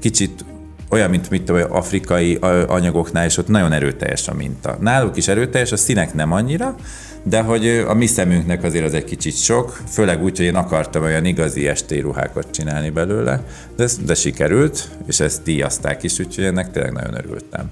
kicsit 0.00 0.44
olyan, 0.90 1.10
mint 1.10 1.30
mit 1.30 1.42
tudom, 1.42 1.72
afrikai 1.72 2.34
anyagoknál, 2.66 3.24
és 3.24 3.36
ott 3.36 3.48
nagyon 3.48 3.72
erőteljes 3.72 4.28
a 4.28 4.34
minta. 4.34 4.76
Náluk 4.80 5.16
is 5.16 5.28
erőteljes, 5.28 5.72
a 5.72 5.76
színek 5.76 6.14
nem 6.14 6.32
annyira, 6.32 6.74
de 7.22 7.40
hogy 7.40 7.68
a 7.68 7.94
mi 7.94 8.06
szemünknek 8.06 8.62
azért 8.62 8.84
az 8.84 8.94
egy 8.94 9.04
kicsit 9.04 9.36
sok, 9.36 9.80
főleg 9.88 10.22
úgy, 10.22 10.36
hogy 10.36 10.46
én 10.46 10.54
akartam 10.54 11.02
olyan 11.02 11.24
igazi 11.24 11.70
ruhákat 12.00 12.50
csinálni 12.50 12.90
belőle, 12.90 13.42
de, 13.76 13.88
de 14.04 14.14
sikerült, 14.14 14.88
és 15.06 15.20
ezt 15.20 15.42
díjazták 15.42 16.02
is, 16.02 16.18
úgyhogy 16.18 16.44
ennek 16.44 16.70
tényleg 16.70 16.92
nagyon 16.92 17.14
örültem. 17.14 17.70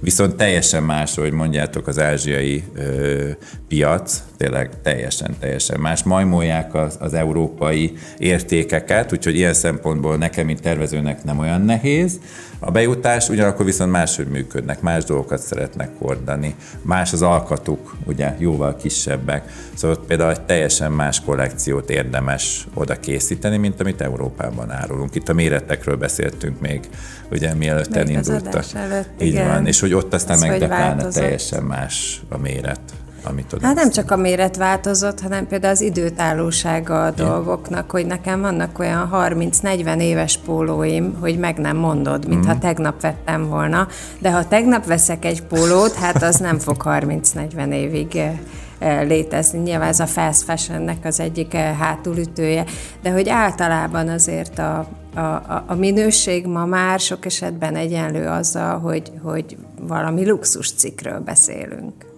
Viszont 0.00 0.34
teljesen 0.34 0.82
más, 0.82 1.14
hogy 1.14 1.32
mondjátok, 1.32 1.86
az 1.86 1.98
ázsiai 1.98 2.64
ö, 2.74 3.28
piac, 3.68 4.22
tényleg 4.36 4.70
teljesen, 4.82 5.36
teljesen 5.40 5.80
más. 5.80 6.02
Majmolják 6.02 6.74
az, 6.74 6.96
az 7.00 7.14
európai 7.14 7.92
értékeket, 8.18 9.12
úgyhogy 9.12 9.34
ilyen 9.36 9.54
szempontból 9.54 10.16
nekem, 10.16 10.46
mint 10.46 10.60
tervezőnek 10.60 11.24
nem 11.24 11.38
olyan 11.38 11.62
nehéz. 11.62 12.20
A 12.62 12.70
bejutás 12.70 13.28
ugyanakkor 13.28 13.64
viszont 13.64 13.90
máshogy 13.90 14.26
működnek, 14.26 14.80
más 14.80 15.04
dolgokat 15.04 15.40
szeretnek 15.40 15.90
hordani, 15.98 16.54
más 16.82 17.12
az 17.12 17.22
alkatuk, 17.22 17.96
ugye 18.04 18.34
jóval 18.38 18.76
kisebbek. 18.76 19.52
Szóval 19.74 20.04
például 20.06 20.30
egy 20.30 20.40
teljesen 20.40 20.92
más 20.92 21.20
kollekciót 21.20 21.90
érdemes 21.90 22.66
oda 22.74 23.00
készíteni, 23.00 23.56
mint 23.56 23.80
amit 23.80 24.00
Európában 24.00 24.70
árulunk. 24.70 25.14
Itt 25.14 25.28
a 25.28 25.32
méretekről 25.32 25.96
beszéltünk 25.96 26.60
még, 26.60 26.88
ugye 27.30 27.54
mielőtt 27.54 27.88
még 27.88 27.98
elindultak. 27.98 28.64
Előtt, 28.74 29.22
Így 29.22 29.28
igen. 29.28 29.48
van, 29.48 29.66
és 29.66 29.80
hogy 29.80 29.92
ott 29.92 30.14
aztán 30.14 30.38
meg 30.38 30.68
teljesen 31.12 31.62
más 31.62 32.22
a 32.28 32.38
méret 32.38 32.80
amit 33.22 33.56
Hát 33.62 33.74
nem 33.74 33.90
csak 33.90 34.10
a 34.10 34.16
méret 34.16 34.56
változott, 34.56 35.20
hanem 35.20 35.46
például 35.46 35.72
az 35.72 35.80
időtállósága 35.80 37.04
a 37.04 37.10
dolgoknak, 37.10 37.90
hogy 37.90 38.06
nekem 38.06 38.40
vannak 38.40 38.78
olyan 38.78 39.10
30-40 39.12 40.00
éves 40.00 40.38
pólóim, 40.44 41.16
hogy 41.20 41.38
meg 41.38 41.58
nem 41.58 41.76
mondod, 41.76 42.28
mintha 42.28 42.54
mm. 42.54 42.58
tegnap 42.58 43.00
vettem 43.00 43.48
volna, 43.48 43.88
de 44.18 44.30
ha 44.30 44.48
tegnap 44.48 44.86
veszek 44.86 45.24
egy 45.24 45.42
pólót, 45.42 45.94
hát 45.94 46.22
az 46.22 46.36
nem 46.36 46.58
fog 46.58 46.76
30-40 46.84 47.72
évig 47.72 48.16
eh, 48.16 48.38
eh, 48.78 49.06
létezni. 49.06 49.58
Nyilván 49.58 49.88
ez 49.88 50.00
a 50.00 50.06
fast 50.06 50.42
fashionnek 50.42 51.04
az 51.04 51.20
egyik 51.20 51.54
eh, 51.54 51.76
hátulütője, 51.78 52.64
de 53.02 53.10
hogy 53.10 53.28
általában 53.28 54.08
azért 54.08 54.58
a, 54.58 54.88
a, 55.14 55.64
a 55.66 55.74
minőség 55.74 56.46
ma 56.46 56.64
már 56.64 57.00
sok 57.00 57.24
esetben 57.24 57.76
egyenlő 57.76 58.26
azzal, 58.26 58.78
hogy, 58.78 59.12
hogy 59.22 59.56
valami 59.80 60.28
luxus 60.28 60.72
cikkről 60.72 61.20
beszélünk. 61.20 62.09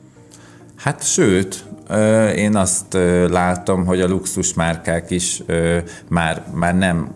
Hát 0.82 1.06
sőt, 1.06 1.64
én 2.36 2.56
azt 2.56 2.96
látom, 3.28 3.84
hogy 3.84 4.00
a 4.00 4.08
luxus 4.08 4.54
márkák 4.54 5.10
is 5.10 5.42
már, 6.08 6.42
már 6.54 6.76
nem 6.78 7.14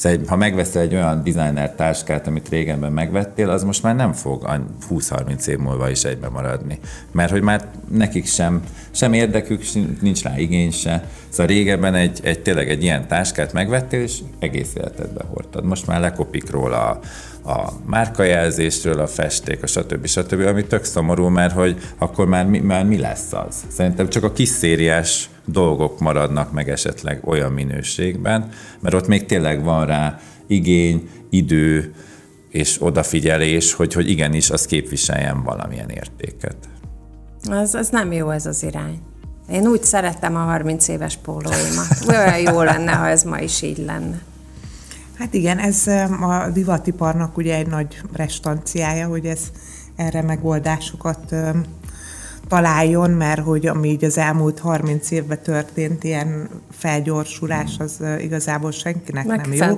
Szóval, 0.00 0.18
ha 0.26 0.36
megveszel 0.36 0.82
egy 0.82 0.94
olyan 0.94 1.22
designer 1.24 1.74
táskát, 1.74 2.26
amit 2.26 2.48
régenben 2.48 2.92
megvettél, 2.92 3.50
az 3.50 3.62
most 3.62 3.82
már 3.82 3.96
nem 3.96 4.12
fog 4.12 4.60
20-30 4.90 5.46
év 5.46 5.58
múlva 5.58 5.90
is 5.90 6.04
egybe 6.04 6.28
maradni. 6.28 6.78
Mert 7.12 7.30
hogy 7.30 7.42
már 7.42 7.68
nekik 7.88 8.26
sem, 8.26 8.62
sem 8.90 9.12
érdekük, 9.12 9.62
nincs 10.00 10.22
rá 10.22 10.38
igény 10.38 10.70
se. 10.70 11.08
Szóval 11.28 11.46
régebben 11.46 11.94
egy, 11.94 12.20
egy 12.22 12.40
tényleg 12.40 12.70
egy 12.70 12.82
ilyen 12.82 13.08
táskát 13.08 13.52
megvettél, 13.52 14.00
és 14.00 14.18
egész 14.38 14.72
életedbe 14.76 15.24
hordtad. 15.28 15.64
Most 15.64 15.86
már 15.86 16.00
lekopik 16.00 16.50
róla 16.50 16.88
a, 16.88 17.00
a 17.50 17.72
márkajelzésről, 17.86 19.00
a 19.00 19.06
festék, 19.06 19.62
a 19.62 19.66
stb. 19.66 20.06
stb., 20.06 20.40
ami 20.46 20.64
tök 20.64 20.84
szomorú, 20.84 21.26
mert 21.26 21.54
hogy 21.54 21.76
akkor 21.98 22.26
már 22.26 22.46
mi, 22.46 22.58
már 22.58 22.84
mi 22.84 22.98
lesz 22.98 23.32
az? 23.32 23.64
Szerintem 23.68 24.08
csak 24.08 24.24
a 24.24 24.32
kis 24.32 24.48
szériás 24.48 25.30
dolgok 25.44 26.00
maradnak 26.00 26.52
meg 26.52 26.68
esetleg 26.68 27.20
olyan 27.24 27.52
minőségben, 27.52 28.48
mert 28.80 28.94
ott 28.94 29.06
még 29.06 29.26
tényleg 29.26 29.62
van 29.64 29.86
rá 29.86 30.20
igény, 30.46 31.08
idő 31.30 31.94
és 32.48 32.76
odafigyelés, 32.82 33.72
hogy, 33.72 33.92
hogy 33.92 34.10
igenis 34.10 34.50
az 34.50 34.66
képviseljen 34.66 35.42
valamilyen 35.42 35.88
értéket. 35.88 36.56
Az, 37.50 37.74
az 37.74 37.88
nem 37.88 38.12
jó 38.12 38.30
ez 38.30 38.46
az 38.46 38.62
irány. 38.62 38.98
Én 39.52 39.66
úgy 39.66 39.84
szeretem 39.84 40.36
a 40.36 40.38
30 40.38 40.88
éves 40.88 41.16
pólóimat. 41.16 42.04
Olyan 42.08 42.38
jó 42.38 42.62
lenne, 42.62 42.92
ha 42.92 43.08
ez 43.08 43.22
ma 43.22 43.38
is 43.38 43.62
így 43.62 43.78
lenne. 43.78 44.20
Hát 45.20 45.34
igen, 45.34 45.58
ez 45.58 45.86
a 46.20 46.50
divatiparnak 46.52 47.36
ugye 47.36 47.56
egy 47.56 47.66
nagy 47.66 48.00
restanciája, 48.12 49.06
hogy 49.06 49.24
ez 49.24 49.40
erre 49.96 50.22
megoldásokat 50.22 51.34
találjon, 52.48 53.10
mert 53.10 53.40
hogy 53.40 53.66
ami 53.66 53.88
így 53.88 54.04
az 54.04 54.18
elmúlt 54.18 54.58
30 54.58 55.10
évben 55.10 55.42
történt, 55.42 56.04
ilyen 56.04 56.48
felgyorsulás, 56.70 57.76
az 57.78 58.02
igazából 58.20 58.70
senkinek 58.70 59.26
Meg 59.26 59.40
nem 59.40 59.52
jó. 59.52 59.76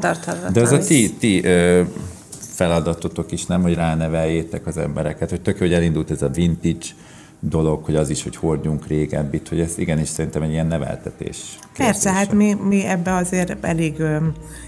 De 0.53 0.61
az 0.61 0.73
a 0.73 0.79
ti, 0.79 1.15
ti 1.19 1.45
ö, 1.45 1.83
feladatotok 2.39 3.33
is 3.33 3.47
nem, 3.47 3.63
hogy 3.63 3.75
ráneveljétek 3.75 4.67
az 4.67 4.77
embereket, 4.77 5.31
hogy 5.31 5.41
tök 5.41 5.59
hogy 5.59 5.73
elindult 5.73 6.11
ez 6.11 6.23
a 6.23 6.29
vintage 6.29 6.87
dolog, 7.49 7.85
hogy 7.85 7.97
az 7.97 8.11
is, 8.11 8.23
hogy 8.23 8.37
hordjunk 8.37 8.87
régebbit, 8.87 9.49
hogy 9.49 9.61
ez 9.61 9.79
igenis 9.79 10.09
szerintem 10.09 10.43
egy 10.43 10.51
ilyen 10.51 10.67
neveltetés. 10.67 11.59
Persze, 11.77 11.93
kérdése. 11.93 12.11
hát 12.11 12.33
mi, 12.33 12.55
mi 12.69 12.85
ebbe 12.85 13.15
azért 13.15 13.65
elég 13.65 14.01
ö, 14.01 14.17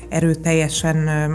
erőteljesen 0.09 1.07
ö, 1.07 1.35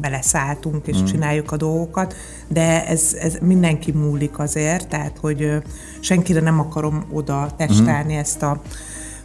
beleszálltunk 0.00 0.86
és 0.86 1.00
mm. 1.00 1.04
csináljuk 1.04 1.52
a 1.52 1.56
dolgokat, 1.56 2.14
de 2.48 2.86
ez, 2.86 3.16
ez 3.20 3.38
mindenki 3.40 3.92
múlik 3.92 4.38
azért, 4.38 4.88
tehát 4.88 5.18
hogy 5.20 5.42
ö, 5.42 5.56
senkire 6.00 6.40
nem 6.40 6.60
akarom 6.60 7.04
oda 7.10 7.54
testálni 7.56 8.14
mm. 8.14 8.18
ezt 8.18 8.42
a 8.42 8.62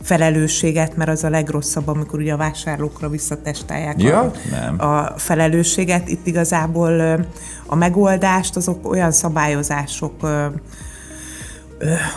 felelősséget, 0.02 0.96
mert 0.96 1.10
az 1.10 1.24
a 1.24 1.30
legrosszabb, 1.30 1.88
amikor 1.88 2.20
ugye 2.20 2.34
a 2.34 2.38
vásárlókra 2.38 3.10
visszatestálják 3.10 4.02
Ja, 4.02 4.20
a, 4.20 4.32
nem. 4.52 4.90
a 4.90 5.14
felelősséget. 5.18 6.10
Itt 6.10 6.28
igazából 6.28 7.20
a 7.66 7.76
megoldást 7.76 8.56
azok 8.56 8.90
olyan 8.90 9.12
szabályozások 9.12 10.28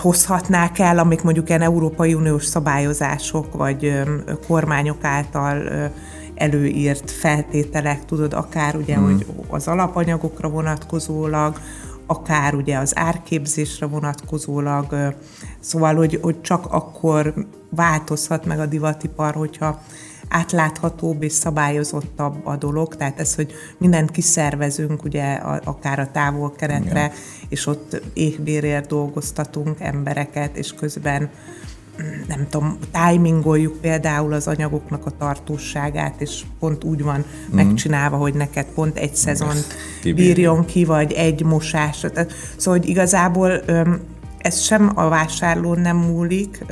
hozhatnák 0.00 0.78
el, 0.78 0.98
amik 0.98 1.22
mondjuk 1.22 1.48
ilyen 1.48 1.62
Európai 1.62 2.14
Uniós 2.14 2.44
szabályozások, 2.44 3.56
vagy 3.56 4.02
kormányok 4.46 5.04
által 5.04 5.62
előírt 6.34 7.10
feltételek, 7.10 8.04
tudod, 8.04 8.32
akár 8.32 8.76
ugye, 8.76 8.94
hmm. 8.94 9.04
hogy 9.04 9.26
az 9.48 9.68
alapanyagokra 9.68 10.48
vonatkozólag, 10.48 11.60
akár 12.06 12.54
ugye 12.54 12.78
az 12.78 12.92
árképzésre 12.96 13.86
vonatkozólag, 13.86 15.14
szóval, 15.60 15.94
hogy, 15.94 16.18
hogy 16.22 16.40
csak 16.40 16.66
akkor 16.70 17.34
változhat 17.70 18.46
meg 18.46 18.60
a 18.60 18.66
divatipar, 18.66 19.34
hogyha 19.34 19.82
átláthatóbb 20.30 21.22
és 21.22 21.32
szabályozottabb 21.32 22.46
a 22.46 22.56
dolog, 22.56 22.96
tehát 22.96 23.20
ez, 23.20 23.34
hogy 23.34 23.52
mindent 23.78 24.10
kiszervezünk, 24.10 25.04
ugye 25.04 25.32
a, 25.32 25.60
akár 25.64 25.98
a 25.98 26.10
távol-keretre, 26.10 27.04
Igen. 27.04 27.12
és 27.48 27.66
ott 27.66 28.02
éhbérért 28.12 28.86
dolgoztatunk 28.86 29.80
embereket, 29.80 30.56
és 30.56 30.74
közben 30.74 31.30
nem 32.28 32.46
tudom, 32.48 32.78
timingoljuk 32.92 33.80
például 33.80 34.32
az 34.32 34.46
anyagoknak 34.46 35.06
a 35.06 35.10
tartóságát, 35.18 36.20
és 36.20 36.42
pont 36.58 36.84
úgy 36.84 37.02
van 37.02 37.18
mm. 37.18 37.54
megcsinálva, 37.54 38.16
hogy 38.16 38.34
neked 38.34 38.66
pont 38.74 38.96
egy 38.98 39.14
szezon 39.14 39.54
bírjon 40.02 40.64
ki, 40.64 40.84
vagy 40.84 41.12
egy 41.12 41.44
mosás. 41.44 41.96
Szóval, 42.56 42.78
hogy 42.80 42.88
igazából 42.88 43.62
ez 44.38 44.60
sem 44.60 44.92
a 44.94 45.08
vásárlón 45.08 45.80
nem 45.80 45.96
múlik, 45.96 46.64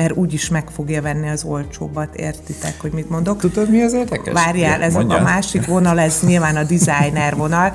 mert 0.00 0.16
úgyis 0.16 0.48
meg 0.48 0.70
fogja 0.70 1.02
venni 1.02 1.28
az 1.28 1.44
olcsóbbat, 1.44 2.14
értitek, 2.14 2.80
hogy 2.80 2.92
mit 2.92 3.10
mondok? 3.10 3.40
Tudod, 3.40 3.70
mi 3.70 3.82
az 3.82 3.92
érdekes? 3.92 4.32
Várjál, 4.32 4.82
ez 4.82 4.94
a, 4.94 4.98
mondjad. 4.98 5.20
a 5.20 5.22
másik 5.22 5.66
vonal, 5.66 5.98
ez 5.98 6.20
nyilván 6.26 6.56
a 6.56 6.62
designer 6.62 7.36
vonal, 7.36 7.72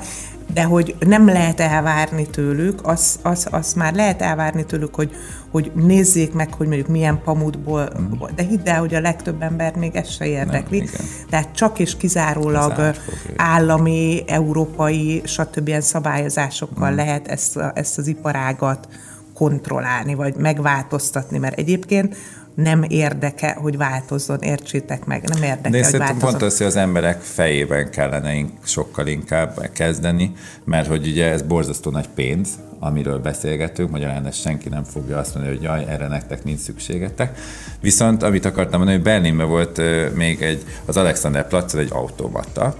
de 0.54 0.62
hogy 0.62 0.96
nem 1.06 1.26
lehet 1.26 1.60
elvárni 1.60 2.26
tőlük, 2.26 2.80
azt 2.82 3.18
az, 3.22 3.46
az 3.50 3.72
már 3.72 3.94
lehet 3.94 4.22
elvárni 4.22 4.64
tőlük, 4.64 4.94
hogy, 4.94 5.10
hogy 5.50 5.72
nézzék 5.74 6.32
meg, 6.32 6.54
hogy 6.54 6.66
mondjuk 6.66 6.88
milyen 6.88 7.20
pamutból, 7.24 7.88
de 8.34 8.42
hidd 8.42 8.68
el, 8.68 8.78
hogy 8.78 8.94
a 8.94 9.00
legtöbb 9.00 9.42
ember 9.42 9.76
még 9.76 9.96
ez 9.96 10.08
se 10.08 10.26
érdekli. 10.26 10.76
igen. 10.76 11.06
Tehát 11.30 11.48
csak 11.54 11.78
és 11.78 11.96
kizárólag 11.96 12.94
állami, 13.36 14.22
európai, 14.26 15.22
stb. 15.24 15.68
ilyen 15.68 15.80
szabályozásokkal 15.80 16.94
lehet 16.94 17.28
ezt, 17.28 17.58
ezt 17.74 17.98
az 17.98 18.06
iparágat 18.06 18.88
kontrollálni, 19.36 20.14
vagy 20.14 20.34
megváltoztatni, 20.36 21.38
mert 21.38 21.58
egyébként 21.58 22.16
nem 22.54 22.82
érdeke, 22.88 23.56
hogy 23.60 23.76
változzon, 23.76 24.40
értsétek 24.40 25.04
meg, 25.04 25.28
nem 25.28 25.42
érdeke, 25.42 25.68
De 25.68 25.76
hogy 25.76 25.84
szerintem 25.84 25.98
változzon. 26.00 26.30
pont 26.30 26.42
az, 26.42 26.56
hogy 26.56 26.66
az 26.66 26.76
emberek 26.76 27.20
fejében 27.20 27.90
kellene 27.90 28.44
sokkal 28.64 29.06
inkább 29.06 29.70
kezdeni, 29.72 30.32
mert 30.64 30.86
hogy 30.88 31.06
ugye 31.06 31.30
ez 31.30 31.42
borzasztó 31.42 31.90
nagy 31.90 32.08
pénz, 32.14 32.48
amiről 32.78 33.18
beszélgetünk, 33.18 33.90
magyarán 33.90 34.26
ezt 34.26 34.40
senki 34.40 34.68
nem 34.68 34.84
fogja 34.84 35.18
azt 35.18 35.34
mondani, 35.34 35.56
hogy 35.56 35.64
jaj, 35.64 35.84
erre 35.88 36.08
nektek 36.08 36.44
nincs 36.44 36.60
szükségetek. 36.60 37.38
Viszont 37.80 38.22
amit 38.22 38.44
akartam 38.44 38.78
mondani, 38.78 38.96
hogy 38.96 39.06
Berlinben 39.06 39.48
volt 39.48 39.80
még 40.14 40.42
egy, 40.42 40.64
az 40.84 40.96
Alexander 40.96 41.48
Platzon 41.48 41.80
egy 41.80 41.92
automata, 41.92 42.74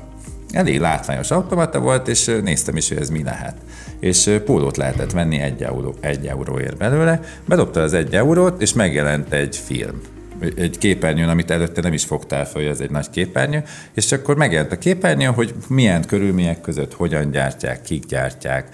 elég 0.52 0.80
látványos 0.80 1.30
automata 1.30 1.80
volt, 1.80 2.08
és 2.08 2.24
néztem 2.42 2.76
is, 2.76 2.88
hogy 2.88 2.98
ez 2.98 3.08
mi 3.08 3.22
lehet. 3.22 3.56
És 4.00 4.30
pólót 4.44 4.76
lehetett 4.76 5.12
venni 5.12 5.38
egy, 5.38 5.62
euró, 5.62 5.94
egy 6.00 6.26
euróért 6.26 6.76
belőle, 6.76 7.20
bedobta 7.48 7.80
az 7.80 7.92
egy 7.92 8.14
eurót, 8.14 8.62
és 8.62 8.72
megjelent 8.72 9.32
egy 9.32 9.56
film 9.56 10.00
egy 10.40 10.78
képernyőn, 10.78 11.28
amit 11.28 11.50
előtte 11.50 11.80
nem 11.80 11.92
is 11.92 12.04
fogtál 12.04 12.44
fel, 12.44 12.62
hogy 12.62 12.70
ez 12.70 12.80
egy 12.80 12.90
nagy 12.90 13.10
képernyő, 13.10 13.62
és 13.94 14.12
akkor 14.12 14.36
megjelent 14.36 14.72
a 14.72 14.78
képernyő, 14.78 15.26
hogy 15.26 15.54
milyen 15.68 16.06
körülmények 16.06 16.60
között 16.60 16.94
hogyan 16.94 17.30
gyártják, 17.30 17.82
kik 17.82 18.04
gyártják. 18.04 18.68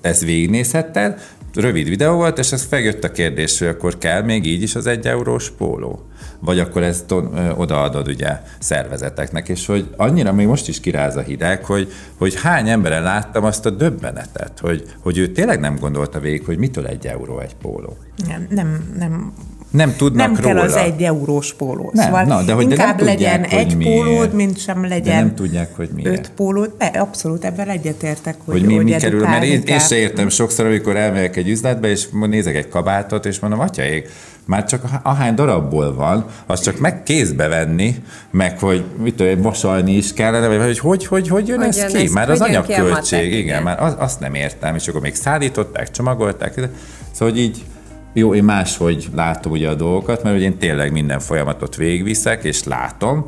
Ezt 0.00 0.24
végignézhetted, 0.24 1.20
rövid 1.54 1.88
videó 1.88 2.14
volt, 2.14 2.38
és 2.38 2.52
ez 2.52 2.62
feljött 2.62 3.04
a 3.04 3.12
kérdés, 3.12 3.58
hogy 3.58 3.68
akkor 3.68 3.98
kell 3.98 4.22
még 4.22 4.46
így 4.46 4.62
is 4.62 4.74
az 4.74 4.86
egy 4.86 5.06
eurós 5.06 5.50
póló? 5.50 6.09
Vagy 6.40 6.58
akkor 6.58 6.82
ezt 6.82 7.14
odaadod 7.56 8.08
ugye 8.08 8.40
szervezeteknek, 8.58 9.48
és 9.48 9.66
hogy 9.66 9.88
annyira 9.96 10.32
még 10.32 10.46
most 10.46 10.68
is 10.68 10.80
kiráz 10.80 11.16
a 11.16 11.20
hideg, 11.20 11.64
hogy, 11.64 11.92
hogy 12.18 12.40
hány 12.40 12.68
emberen 12.68 13.02
láttam 13.02 13.44
azt 13.44 13.66
a 13.66 13.70
döbbenetet, 13.70 14.52
hogy, 14.60 14.84
hogy 15.02 15.18
ő 15.18 15.26
tényleg 15.32 15.60
nem 15.60 15.76
gondolta 15.80 16.18
végig, 16.20 16.44
hogy 16.44 16.58
mitől 16.58 16.86
egy 16.86 17.06
euró 17.06 17.38
egy 17.40 17.56
póló. 17.62 17.96
Nem, 18.28 18.46
nem, 18.50 18.94
nem 18.98 19.32
Nem 19.70 19.94
tudnak 19.96 20.26
nem 20.32 20.42
kell 20.42 20.52
róla. 20.52 20.64
az 20.64 20.74
egy 20.76 21.02
eurós 21.02 21.54
póló. 21.54 21.90
Nem, 21.94 22.04
szóval 22.04 22.24
na, 22.24 22.42
de 22.42 22.52
hogy 22.52 22.66
de 22.66 22.76
nem 22.76 22.88
inkább 22.88 22.96
tudják, 22.98 23.18
legyen 23.18 23.40
hogy 23.50 23.58
egy 23.58 23.76
miért. 23.76 23.94
pólód, 24.04 24.32
mint 24.34 24.58
sem 24.58 24.82
legyen 24.84 25.02
De 25.16 25.22
nem 25.24 25.34
tudják, 25.34 25.76
hogy 25.76 25.88
miért. 25.94 26.18
öt 26.18 26.30
pólód. 26.36 26.74
De 26.78 26.84
abszolút 26.84 27.44
ebben 27.44 27.68
egyetértek, 27.68 28.34
hogy, 28.44 28.54
hogy 28.54 28.64
mi, 28.68 28.76
mi 28.78 28.90
kerül, 28.90 29.22
mert 29.22 29.44
én, 29.44 29.62
én 29.66 29.78
se 29.78 29.96
értem 29.96 30.28
sokszor, 30.28 30.66
amikor 30.66 30.96
elmegyek 30.96 31.36
egy 31.36 31.48
üzletbe, 31.48 31.88
és 31.88 32.08
nézek 32.12 32.54
egy 32.54 32.68
kabátot, 32.68 33.26
és 33.26 33.38
mondom, 33.40 33.60
atyaik, 33.60 34.08
már 34.46 34.64
csak 34.64 34.82
ahány 35.02 35.34
darabból 35.34 35.94
van, 35.94 36.24
az 36.46 36.60
csak 36.60 36.78
meg 36.78 37.02
kézbe 37.02 37.48
venni, 37.48 37.94
meg 38.30 38.58
hogy 38.58 38.84
mit 39.02 39.14
tudom, 39.14 39.40
mosolni 39.40 39.92
is 39.92 40.12
kellene, 40.12 40.48
vagy 40.48 40.66
hogy 40.66 40.78
hogy, 40.78 41.06
hogy, 41.06 41.28
hogy 41.28 41.48
jön 41.48 41.58
Hogy 41.58 41.68
ez 41.68 41.76
jön 41.76 41.88
ki? 41.88 42.04
ez- 42.04 42.12
már 42.12 42.30
az 42.30 42.40
anyagköltség, 42.40 43.26
igen, 43.26 43.38
igen. 43.38 43.62
már 43.62 43.82
az, 43.82 43.94
azt 43.98 44.20
nem 44.20 44.34
értem, 44.34 44.74
és 44.74 44.88
akkor 44.88 45.00
még 45.00 45.14
szállították, 45.14 45.90
csomagolták, 45.90 46.54
szóval 46.54 47.34
hogy 47.34 47.38
így 47.38 47.64
jó, 48.12 48.34
én 48.34 48.44
máshogy 48.44 49.08
látom 49.14 49.52
ugye 49.52 49.68
a 49.68 49.74
dolgokat, 49.74 50.22
mert 50.22 50.36
ugye 50.36 50.44
én 50.44 50.58
tényleg 50.58 50.92
minden 50.92 51.20
folyamatot 51.20 51.76
végigviszek, 51.76 52.44
és 52.44 52.64
látom, 52.64 53.26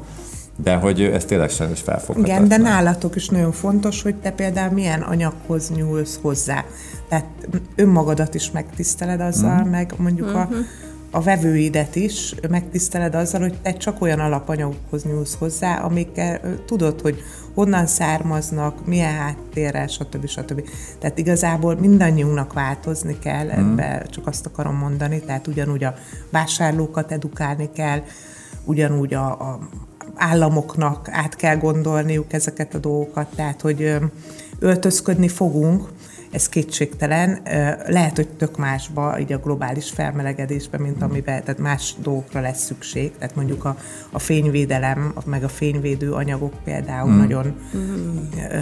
de 0.62 0.74
hogy 0.74 1.02
ez 1.02 1.24
tényleg 1.24 1.50
sajnos 1.50 1.80
felfoghatatlan. 1.80 2.44
Igen, 2.44 2.48
de 2.48 2.56
nálatok 2.56 3.16
is 3.16 3.28
nagyon 3.28 3.52
fontos, 3.52 4.02
hogy 4.02 4.14
te 4.14 4.30
például 4.30 4.72
milyen 4.72 5.00
anyaghoz 5.00 5.70
nyúlsz 5.70 6.18
hozzá. 6.22 6.64
Tehát 7.08 7.26
önmagadat 7.74 8.34
is 8.34 8.50
megtiszteled 8.50 9.20
azzal, 9.20 9.64
mm. 9.64 9.68
meg 9.68 9.92
mondjuk 9.96 10.28
mm-hmm. 10.28 10.36
a, 10.36 10.48
a 11.14 11.20
vevőidet 11.20 11.96
is 11.96 12.34
megtiszteled 12.48 13.14
azzal, 13.14 13.40
hogy 13.40 13.54
te 13.62 13.72
csak 13.72 14.02
olyan 14.02 14.20
alapanyagokhoz 14.20 15.04
nyúlsz 15.04 15.36
hozzá, 15.38 15.76
amikkel 15.76 16.40
tudod, 16.66 17.00
hogy 17.00 17.22
honnan 17.54 17.86
származnak, 17.86 18.86
milyen 18.86 19.12
háttérrel, 19.12 19.86
stb. 19.86 20.26
stb. 20.26 20.68
Tehát 20.98 21.18
igazából 21.18 21.74
mindannyiunknak 21.74 22.52
változni 22.52 23.18
kell, 23.18 23.50
ebbe 23.50 24.06
csak 24.10 24.26
azt 24.26 24.46
akarom 24.46 24.76
mondani, 24.76 25.20
tehát 25.20 25.46
ugyanúgy 25.46 25.84
a 25.84 25.94
vásárlókat 26.30 27.12
edukálni 27.12 27.70
kell, 27.74 28.02
ugyanúgy 28.64 29.14
a, 29.14 29.26
a 29.26 29.58
államoknak 30.14 31.08
át 31.10 31.36
kell 31.36 31.56
gondolniuk 31.56 32.32
ezeket 32.32 32.74
a 32.74 32.78
dolgokat, 32.78 33.28
tehát 33.34 33.60
hogy 33.60 33.96
öltözködni 34.58 35.28
fogunk, 35.28 35.88
ez 36.32 36.48
kétségtelen. 36.48 37.38
Lehet, 37.86 38.16
hogy 38.16 38.28
tök 38.28 38.58
másba, 38.58 39.18
így 39.18 39.32
a 39.32 39.38
globális 39.38 39.90
felmelegedésben, 39.90 40.80
mint 40.80 41.02
amiben, 41.02 41.44
tehát 41.44 41.58
más 41.58 41.94
dolgokra 42.02 42.40
lesz 42.40 42.64
szükség. 42.64 43.12
Tehát 43.18 43.34
mondjuk 43.34 43.64
a, 43.64 43.76
a 44.10 44.18
fényvédelem, 44.18 45.14
meg 45.26 45.44
a 45.44 45.48
fényvédő 45.48 46.12
anyagok 46.12 46.52
például 46.64 47.10
mm. 47.10 47.18
nagyon 47.18 47.54
ö, 48.50 48.58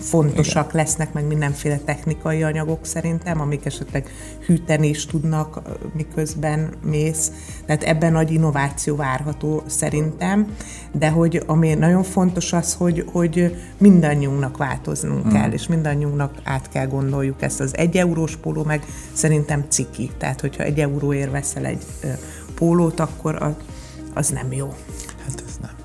fontosak 0.00 0.68
Igen. 0.68 0.84
lesznek, 0.84 1.12
meg 1.12 1.26
mindenféle 1.26 1.76
technikai 1.76 2.42
anyagok 2.42 2.86
szerintem, 2.86 3.40
amik 3.40 3.64
esetleg 3.64 4.10
hűteni 4.46 4.88
is 4.88 5.06
tudnak, 5.06 5.60
miközben 5.92 6.68
mész. 6.84 7.32
Tehát 7.66 7.82
ebben 7.82 8.12
nagy 8.12 8.32
innováció 8.32 8.96
várható 8.96 9.62
szerintem, 9.66 10.46
de 10.92 11.08
hogy 11.08 11.42
ami 11.46 11.74
nagyon 11.74 12.02
fontos 12.02 12.52
az, 12.52 12.74
hogy, 12.74 13.04
hogy 13.12 13.56
mindannyiunknak 13.78 14.56
változnunk 14.56 15.26
mm. 15.26 15.30
kell, 15.30 15.50
és 15.50 15.66
mindannyiunknak 15.66 16.34
át 16.44 16.68
kell 16.68 16.86
gondoljuk 16.98 17.42
ezt. 17.42 17.60
Az 17.60 17.76
egy 17.76 17.96
eurós 17.96 18.36
póló 18.36 18.64
meg 18.64 18.82
szerintem 19.12 19.64
ciki. 19.68 20.10
Tehát, 20.18 20.40
hogyha 20.40 20.62
egy 20.62 20.78
euróért 20.78 21.30
veszel 21.30 21.64
egy 21.64 21.82
ö, 22.02 22.06
pólót, 22.54 23.00
akkor 23.00 23.42
az, 23.42 23.52
az 24.14 24.28
nem 24.28 24.52
jó. 24.52 24.74
Hát 25.24 25.42
ez 25.46 25.56
nem. 25.60 25.76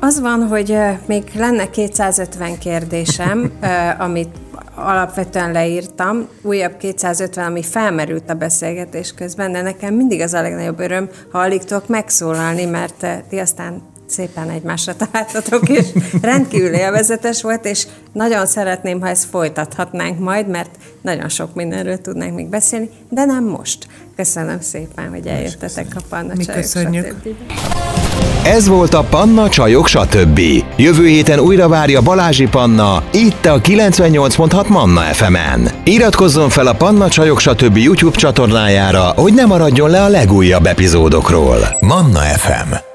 Az 0.00 0.20
van, 0.20 0.46
hogy 0.48 0.76
még 1.06 1.30
lenne 1.34 1.70
250 1.70 2.58
kérdésem, 2.58 3.52
amit 3.98 4.36
alapvetően 4.74 5.52
leírtam, 5.52 6.28
újabb 6.42 6.76
250, 6.76 7.46
ami 7.46 7.62
felmerült 7.62 8.30
a 8.30 8.34
beszélgetés 8.34 9.14
közben, 9.14 9.52
de 9.52 9.62
nekem 9.62 9.94
mindig 9.94 10.20
az 10.20 10.32
a 10.32 10.42
legnagyobb 10.42 10.78
öröm, 10.78 11.08
ha 11.30 11.38
alig 11.38 11.64
tudok 11.64 11.88
megszólalni, 11.88 12.64
mert 12.64 13.06
ti 13.28 13.38
aztán 13.38 13.82
szépen 14.14 14.50
egymásra 14.50 14.94
találtatok, 14.96 15.68
és 15.68 15.86
rendkívül 16.22 16.72
élvezetes 16.72 17.42
volt, 17.42 17.64
és 17.64 17.86
nagyon 18.12 18.46
szeretném, 18.46 19.00
ha 19.00 19.08
ezt 19.08 19.24
folytathatnánk 19.24 20.18
majd, 20.18 20.48
mert 20.48 20.70
nagyon 21.02 21.28
sok 21.28 21.54
mindenről 21.54 22.00
tudnánk 22.00 22.34
még 22.34 22.48
beszélni, 22.48 22.90
de 23.08 23.24
nem 23.24 23.44
most. 23.44 23.86
Köszönöm 24.16 24.60
szépen, 24.60 25.08
hogy 25.08 25.26
eljöttetek 25.26 25.86
a 25.94 26.00
Panna 26.08 26.32
Mi 26.36 26.44
Csajok, 26.44 26.60
köszönjük. 26.60 27.06
stb. 27.06 27.34
Ez 28.44 28.68
volt 28.68 28.94
a 28.94 29.02
Panna 29.02 29.48
Csajok, 29.48 29.86
stb. 29.86 30.40
Jövő 30.76 31.06
héten 31.06 31.38
újra 31.38 31.68
várja 31.68 32.00
Balázsi 32.00 32.46
Panna, 32.46 33.02
itt 33.12 33.44
a 33.44 33.60
98.6 33.60 34.68
Manna 34.68 35.00
FM-en. 35.00 35.70
Iratkozzon 35.84 36.48
fel 36.48 36.66
a 36.66 36.74
Panna 36.74 37.08
Csajok, 37.08 37.40
stb. 37.40 37.76
YouTube 37.76 38.16
csatornájára, 38.16 39.02
hogy 39.16 39.34
ne 39.34 39.44
maradjon 39.44 39.90
le 39.90 40.02
a 40.02 40.08
legújabb 40.08 40.66
epizódokról. 40.66 41.76
Manna 41.80 42.20
FM 42.20 42.93